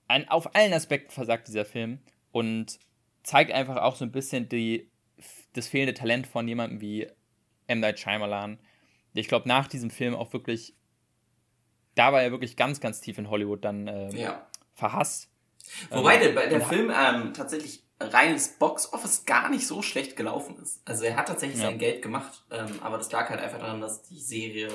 [0.08, 1.98] Ein, auf allen Aspekten versagt dieser Film
[2.36, 2.78] und
[3.22, 4.90] zeigt einfach auch so ein bisschen die,
[5.54, 7.08] das fehlende Talent von jemandem wie
[7.66, 7.80] M.
[7.80, 8.58] Night Shyamalan,
[9.14, 10.76] ich glaube nach diesem Film auch wirklich
[11.96, 14.46] da war er wirklich ganz, ganz tief in Hollywood dann äh, ja.
[14.74, 15.30] verhasst.
[15.90, 20.82] Wobei ähm, der, der Film ähm, tatsächlich reines Box-Office gar nicht so schlecht gelaufen ist.
[20.84, 21.66] Also er hat tatsächlich ja.
[21.66, 24.68] sein Geld gemacht, ähm, aber das lag halt einfach daran, dass die Serie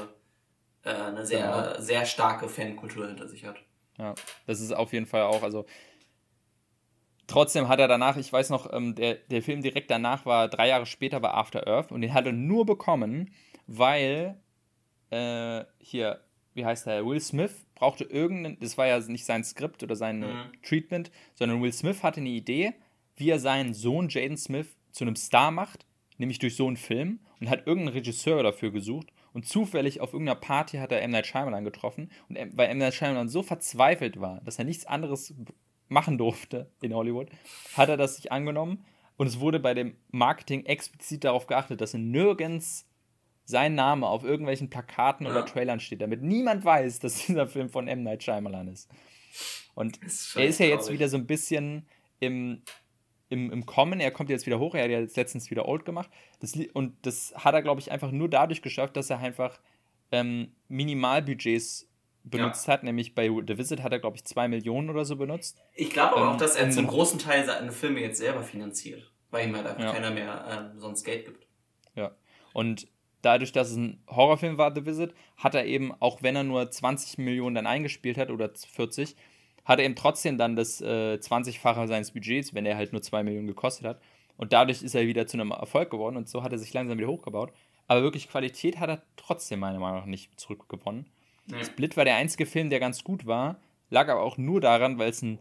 [0.83, 1.79] äh, eine sehr, ja.
[1.79, 3.57] sehr starke Fankultur hinter sich hat.
[3.97, 4.15] Ja,
[4.47, 5.67] das ist auf jeden Fall auch, also
[7.31, 10.67] trotzdem hat er danach, ich weiß noch, ähm, der, der Film direkt danach war, drei
[10.67, 13.31] Jahre später war After Earth und den hat er nur bekommen,
[13.67, 14.39] weil
[15.09, 16.21] äh, hier
[16.53, 20.19] wie heißt der, Will Smith brauchte irgendeinen, das war ja nicht sein Skript oder sein
[20.19, 20.51] mhm.
[20.63, 22.73] Treatment, sondern Will Smith hatte eine Idee,
[23.15, 25.85] wie er seinen Sohn Jaden Smith zu einem Star macht,
[26.17, 30.39] nämlich durch so einen Film und hat irgendeinen Regisseur dafür gesucht und zufällig auf irgendeiner
[30.39, 31.11] Party hat er M.
[31.11, 32.77] Night Shyamalan getroffen und weil M.
[32.77, 35.33] Night Shyamalan so verzweifelt war, dass er nichts anderes
[35.91, 37.29] machen durfte in Hollywood,
[37.75, 38.85] hat er das sich angenommen
[39.17, 42.87] und es wurde bei dem Marketing explizit darauf geachtet, dass nirgends
[43.43, 45.31] sein Name auf irgendwelchen Plakaten ja.
[45.31, 48.03] oder Trailern steht, damit niemand weiß, dass dieser Film von M.
[48.03, 48.89] Night Shyamalan ist.
[49.75, 51.87] Und ist er ist ja jetzt wieder so ein bisschen
[52.19, 52.61] im,
[53.29, 55.83] im, im Kommen, er kommt jetzt wieder hoch, er hat ja jetzt letztens wieder Old
[55.83, 56.09] gemacht.
[56.39, 59.59] Das, und das hat er, glaube ich, einfach nur dadurch geschafft, dass er einfach
[60.11, 61.90] ähm, Minimalbudgets
[62.23, 62.73] benutzt ja.
[62.73, 65.61] hat, nämlich bei The Visit hat er, glaube ich, zwei Millionen oder so benutzt.
[65.73, 69.11] Ich glaube aber ähm, auch, dass er zum großen Teil seine Filme jetzt selber finanziert,
[69.31, 69.91] weil ihm halt einfach ja.
[69.91, 71.47] keiner mehr ähm, sonst Geld gibt.
[71.95, 72.11] Ja.
[72.53, 72.87] Und
[73.21, 76.69] dadurch, dass es ein Horrorfilm war, The Visit, hat er eben, auch wenn er nur
[76.69, 79.15] 20 Millionen dann eingespielt hat oder 40,
[79.65, 83.23] hat er eben trotzdem dann das äh, 20-fache seines Budgets, wenn er halt nur 2
[83.23, 84.01] Millionen gekostet hat.
[84.37, 86.97] Und dadurch ist er wieder zu einem Erfolg geworden und so hat er sich langsam
[86.97, 87.53] wieder hochgebaut.
[87.87, 91.05] Aber wirklich Qualität hat er trotzdem meiner Meinung nach nicht zurückgewonnen.
[91.51, 91.63] Nee.
[91.63, 93.59] Split war der einzige Film, der ganz gut war,
[93.89, 95.39] lag aber auch nur daran, weil es ein,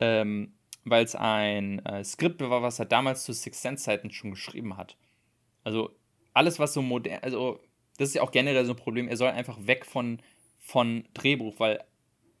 [0.00, 4.30] ähm, weil es ein äh, Skript war, was er damals zu Six Sense Zeiten schon
[4.30, 4.96] geschrieben hat.
[5.64, 5.90] Also
[6.32, 7.60] alles, was so modern, also
[7.98, 10.20] das ist ja auch generell so ein Problem, er soll einfach weg von,
[10.58, 11.82] von Drehbuch, weil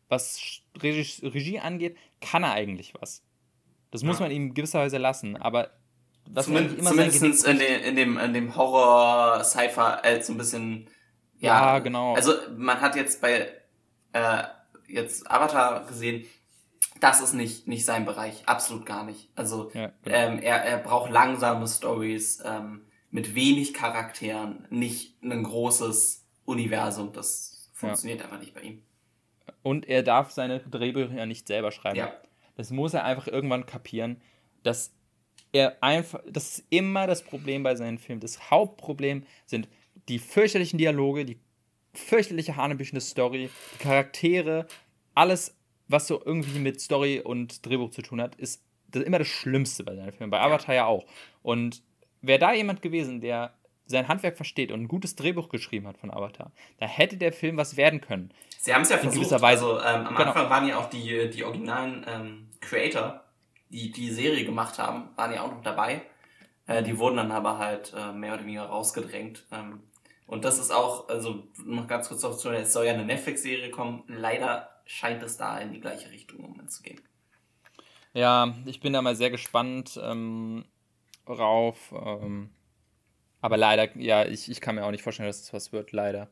[0.08, 3.22] was Regie, Regie angeht, kann er eigentlich was.
[3.90, 5.70] Das muss man ihm gewisserweise lassen, aber
[6.28, 10.88] was Zumindest, immer zumindest in, den, in, dem, in dem Horror-Cypher äh, so ein bisschen
[11.38, 12.14] ja, ja, genau.
[12.14, 13.48] Also man hat jetzt bei
[14.12, 14.42] äh,
[14.88, 16.24] jetzt Avatar gesehen,
[17.00, 19.28] das ist nicht, nicht sein Bereich, absolut gar nicht.
[19.34, 20.16] Also ja, genau.
[20.16, 27.12] ähm, er, er braucht langsame Stories, ähm, mit wenig Charakteren, nicht ein großes Universum.
[27.12, 28.26] Das funktioniert ja.
[28.26, 28.82] einfach nicht bei ihm.
[29.62, 31.96] Und er darf seine Drehbücher ja nicht selber schreiben.
[31.96, 32.12] Ja.
[32.56, 34.20] Das muss er einfach irgendwann kapieren,
[34.62, 34.92] dass
[35.52, 38.20] er einfach, das ist immer das Problem bei seinen Filmen.
[38.20, 39.68] Das Hauptproblem sind
[40.08, 41.38] die fürchterlichen Dialoge, die
[41.94, 44.66] fürchterliche hanebüchene Story, die Charaktere,
[45.14, 45.56] alles,
[45.88, 49.84] was so irgendwie mit Story und Drehbuch zu tun hat, ist das immer das Schlimmste
[49.84, 50.30] bei seinen Filmen.
[50.30, 51.06] Bei Avatar ja auch.
[51.42, 51.82] Und
[52.22, 53.54] wäre da jemand gewesen, der
[53.86, 57.56] sein Handwerk versteht und ein gutes Drehbuch geschrieben hat von Avatar, da hätte der Film
[57.56, 58.32] was werden können.
[58.58, 59.32] Sie haben es ja versucht.
[59.32, 60.28] Also ähm, am genau.
[60.28, 63.22] Anfang waren ja auch die, die originalen ähm, Creator,
[63.68, 66.02] die die Serie gemacht haben, waren ja auch noch dabei.
[66.66, 69.44] Äh, die wurden dann aber halt äh, mehr oder weniger rausgedrängt.
[69.52, 69.82] Ähm,
[70.26, 74.04] und das ist auch, also noch ganz kurz dazu, es soll ja eine Netflix-Serie kommen.
[74.08, 77.00] Leider scheint es da in die gleiche Richtung im Moment zu gehen.
[78.12, 80.00] Ja, ich bin da mal sehr gespannt.
[80.02, 80.64] Ähm,
[81.28, 81.92] rauf.
[81.92, 82.50] Ähm,
[83.40, 85.92] aber leider, ja, ich, ich kann mir auch nicht vorstellen, dass es das was wird,
[85.92, 86.28] leider.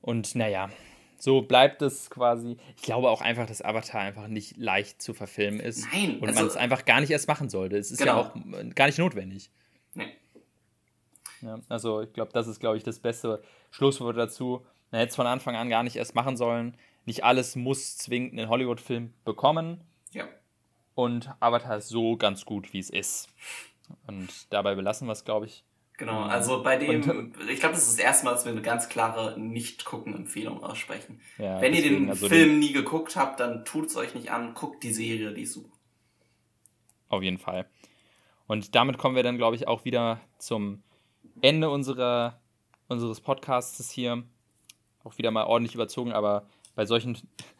[0.00, 0.70] Und naja,
[1.18, 2.56] so bleibt es quasi.
[2.76, 5.86] Ich glaube auch einfach, dass Avatar einfach nicht leicht zu verfilmen ist.
[5.92, 6.18] Nein.
[6.18, 7.76] Und also, man es einfach gar nicht erst machen sollte.
[7.76, 8.22] Es ist genau.
[8.22, 9.50] ja auch gar nicht notwendig.
[11.42, 14.64] Ja, also ich glaube, das ist, glaube ich, das beste Schlusswort dazu.
[14.90, 16.76] Man hätte es von Anfang an gar nicht erst machen sollen.
[17.04, 19.80] Nicht alles muss zwingend einen Hollywood-Film bekommen.
[20.12, 20.24] Ja.
[20.94, 23.28] Und Avatar ist so ganz gut, wie es ist.
[24.06, 25.64] Und dabei belassen wir es, glaube ich.
[25.98, 28.62] Genau, also bei dem, und, ich glaube, das ist das erste Mal, dass wir eine
[28.62, 31.20] ganz klare Nicht-Gucken-Empfehlung aussprechen.
[31.38, 34.30] Ja, Wenn deswegen, ihr den also Film nie geguckt habt, dann tut es euch nicht
[34.30, 35.76] an, guckt die Serie, die ist super.
[37.08, 37.66] Auf jeden Fall.
[38.46, 40.84] Und damit kommen wir dann, glaube ich, auch wieder zum
[41.40, 42.40] Ende unserer,
[42.88, 44.24] unseres Podcasts hier.
[45.04, 47.16] Auch wieder mal ordentlich überzogen, aber bei solchen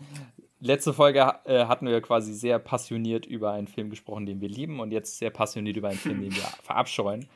[0.60, 4.80] letzte Folge äh, hatten wir quasi sehr passioniert über einen Film gesprochen, den wir lieben,
[4.80, 7.28] und jetzt sehr passioniert über einen Film, den wir verabscheuen.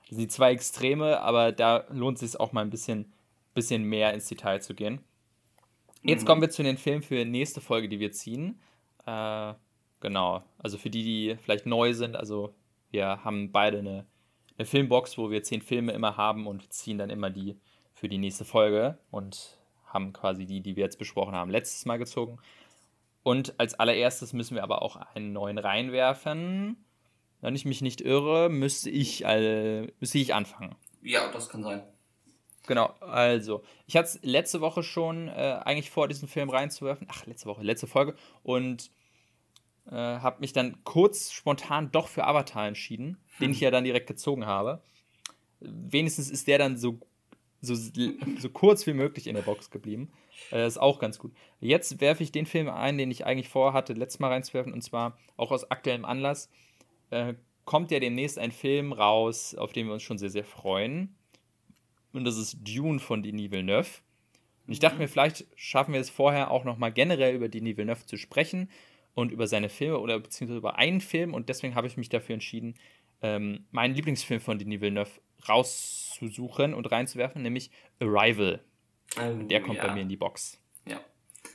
[0.00, 3.12] Das sind die zwei Extreme, aber da lohnt es sich auch mal ein bisschen,
[3.54, 5.00] bisschen mehr ins Detail zu gehen.
[6.02, 6.26] Jetzt mhm.
[6.26, 8.60] kommen wir zu den Filmen für nächste Folge, die wir ziehen.
[9.06, 9.54] Äh,
[10.00, 12.54] genau, also für die, die vielleicht neu sind, also
[12.90, 14.06] wir haben beide eine,
[14.56, 17.56] eine Filmbox, wo wir zehn Filme immer haben und ziehen dann immer die
[17.92, 21.98] für die nächste Folge und haben quasi die, die wir jetzt besprochen haben, letztes Mal
[21.98, 22.38] gezogen.
[23.22, 26.84] Und als allererstes müssen wir aber auch einen neuen reinwerfen.
[27.40, 30.74] Wenn ich mich nicht irre, müsste ich, äh, müsste ich anfangen.
[31.02, 31.82] Ja, das kann sein.
[32.66, 37.06] Genau, also, ich hatte es letzte Woche schon äh, eigentlich vor, diesen Film reinzuwerfen.
[37.10, 38.14] Ach, letzte Woche, letzte Folge.
[38.42, 38.90] Und
[39.90, 43.40] äh, habe mich dann kurz spontan doch für Avatar entschieden, hm.
[43.40, 44.82] den ich ja dann direkt gezogen habe.
[45.60, 47.00] Wenigstens ist der dann so
[47.64, 50.12] so, so kurz wie möglich in der Box geblieben.
[50.52, 51.32] Äh, ist auch ganz gut.
[51.60, 55.18] Jetzt werfe ich den Film ein, den ich eigentlich vorhatte, letztes Mal reinzuwerfen, und zwar
[55.36, 56.50] auch aus aktuellem Anlass.
[57.10, 57.34] Äh,
[57.64, 61.14] kommt ja demnächst ein Film raus, auf den wir uns schon sehr, sehr freuen.
[62.12, 64.00] Und das ist Dune von Denis Villeneuve.
[64.66, 68.06] Und ich dachte mir, vielleicht schaffen wir es vorher auch nochmal generell über Denis Villeneuve
[68.06, 68.68] zu sprechen
[69.14, 71.34] und über seine Filme oder beziehungsweise über einen Film.
[71.34, 72.74] Und deswegen habe ich mich dafür entschieden,
[73.22, 77.70] ähm, meinen Lieblingsfilm von Denis Villeneuve rauszusuchen und reinzuwerfen, nämlich
[78.00, 78.60] Arrival.
[79.18, 79.86] Oh, der kommt ja.
[79.86, 80.60] bei mir in die Box.
[80.86, 81.00] Ja,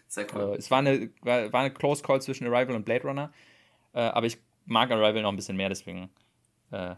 [0.08, 0.54] sehr cool.
[0.54, 3.34] Äh, es war eine, war, war, eine Close Call zwischen Arrival und Blade Runner,
[3.94, 6.10] äh, aber ich mag Arrival noch ein bisschen mehr, deswegen
[6.72, 6.96] äh,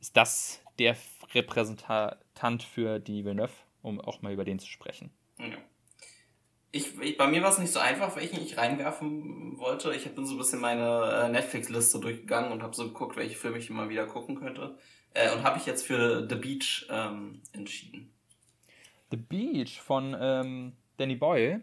[0.00, 0.96] ist das der
[1.34, 3.52] Repräsentant für die Villeneuve,
[3.82, 5.10] um auch mal über den zu sprechen.
[5.38, 5.56] Ja.
[6.76, 9.94] Ich, ich, bei mir war es nicht so einfach, welchen ich reinwerfen wollte.
[9.94, 13.56] Ich bin so ein bisschen meine äh, Netflix-Liste durchgegangen und habe so geguckt, welche Filme
[13.56, 14.76] ich immer wieder gucken könnte.
[15.14, 18.12] Äh, und habe ich jetzt für The Beach ähm, entschieden.
[19.10, 21.62] The Beach von ähm, Danny Boyle?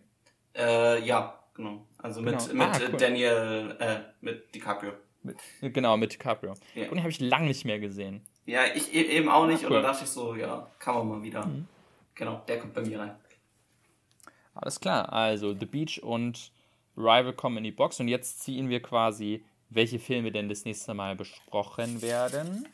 [0.56, 1.86] Äh, ja, genau.
[2.00, 2.42] Also genau.
[2.42, 2.98] mit, mit ah, cool.
[2.98, 4.94] Daniel, äh, mit DiCaprio.
[5.22, 6.56] Mit, genau, mit DiCaprio.
[6.74, 6.86] Ja.
[6.86, 8.26] Und den habe ich lange nicht mehr gesehen.
[8.46, 9.62] Ja, ich e-, eben auch nicht.
[9.62, 9.68] Cool.
[9.68, 11.46] Und dann dachte ich so, ja, kann man mal wieder.
[11.46, 11.68] Mhm.
[12.16, 13.16] Genau, der kommt bei mir rein.
[14.54, 16.52] Alles klar, also The Beach und
[16.96, 20.94] Rival kommen in die Box und jetzt ziehen wir quasi, welche Filme denn das nächste
[20.94, 22.68] Mal besprochen werden.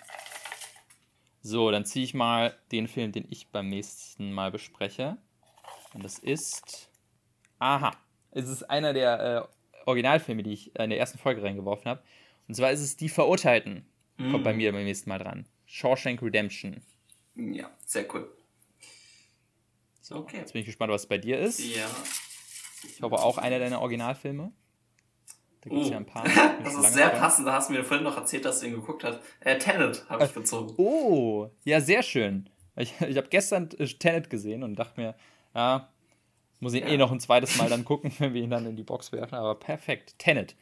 [1.42, 5.18] So, dann ziehe ich mal den Film, den ich beim nächsten Mal bespreche.
[5.94, 6.90] Und das ist.
[7.60, 7.92] Aha.
[8.32, 12.04] Es ist einer der äh, Originalfilme, die ich in der ersten Folge reingeworfen habe.
[12.48, 13.86] Und zwar ist es Die Verurteilten.
[14.18, 14.32] Mm.
[14.32, 15.46] Kommt bei mir beim nächsten Mal dran.
[15.66, 16.82] Shawshank Redemption.
[17.36, 18.30] Ja, sehr cool.
[20.10, 20.38] So, okay.
[20.38, 21.60] Jetzt bin ich gespannt, was bei dir ist.
[21.60, 21.86] Ja.
[22.84, 24.52] Ich hoffe auch einer deiner Originalfilme.
[25.62, 25.92] Da gibt es uh.
[25.92, 26.24] ja ein paar.
[26.64, 27.20] das ist sehr dran.
[27.20, 29.20] passend, da hast du mir vorhin noch erzählt, dass du ihn geguckt hast.
[29.40, 30.74] Äh, Tenet habe ich gezogen.
[30.78, 32.50] Oh, ja, sehr schön.
[32.76, 35.16] Ich, ich habe gestern äh, Tenet gesehen und dachte mir,
[35.54, 35.90] ja,
[36.60, 36.88] muss ich ja.
[36.88, 39.36] eh noch ein zweites Mal dann gucken, wenn wir ihn dann in die Box werfen.
[39.36, 40.18] Aber perfekt.
[40.18, 40.56] Tenet.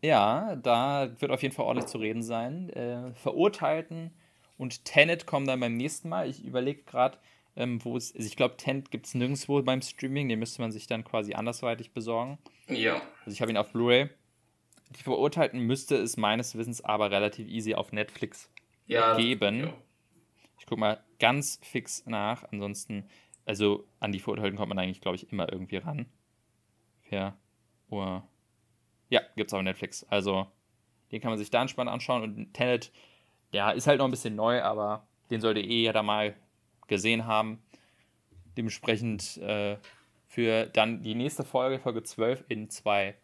[0.00, 2.70] Ja, da wird auf jeden Fall ordentlich zu reden sein.
[2.70, 4.14] Äh, Verurteilten
[4.56, 6.30] und Tenet kommen dann beim nächsten Mal.
[6.30, 7.18] Ich überlege gerade,
[7.60, 10.28] ähm, wo es, also ich glaube, Tenet gibt es nirgendwo beim Streaming.
[10.28, 12.38] Den müsste man sich dann quasi andersweitig besorgen.
[12.68, 13.02] Ja.
[13.24, 14.08] Also ich habe ihn auf Blu-ray.
[14.90, 18.50] Die Verurteilten müsste es meines Wissens aber relativ easy auf Netflix
[18.86, 19.60] ja, geben.
[19.60, 19.74] Ja.
[20.58, 22.44] Ich gucke mal ganz fix nach.
[22.50, 23.04] Ansonsten,
[23.44, 26.06] also an die Verurteilten kommt man eigentlich, glaube ich, immer irgendwie ran.
[27.10, 27.36] Ja.
[27.88, 28.26] Oder
[29.10, 30.04] ja, gibt's auf Netflix.
[30.04, 30.46] Also,
[31.12, 32.22] den kann man sich da entspannt anschauen.
[32.22, 32.90] Und Tenet,
[33.52, 36.34] ja, ist halt noch ein bisschen neu, aber den sollte eh jeder mal
[36.90, 37.62] gesehen haben.
[38.58, 39.78] Dementsprechend äh,
[40.26, 43.16] für dann die nächste Folge, Folge 12, in zwei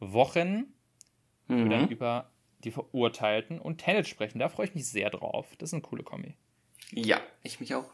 [0.00, 0.74] Wochen,
[1.46, 1.56] mhm.
[1.56, 2.30] wir dann über
[2.64, 4.40] die Verurteilten und Tenet sprechen.
[4.40, 5.46] Da freue ich mich sehr drauf.
[5.58, 6.34] Das ist eine coole Kombi.
[6.90, 7.90] Ja, ich mich auch.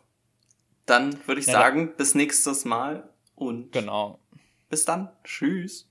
[0.87, 4.21] Dann würde ich ja, sagen, bis nächstes Mal und genau.
[4.71, 5.11] bis dann.
[5.25, 5.91] Tschüss.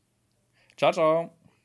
[0.77, 1.34] Ciao, ciao.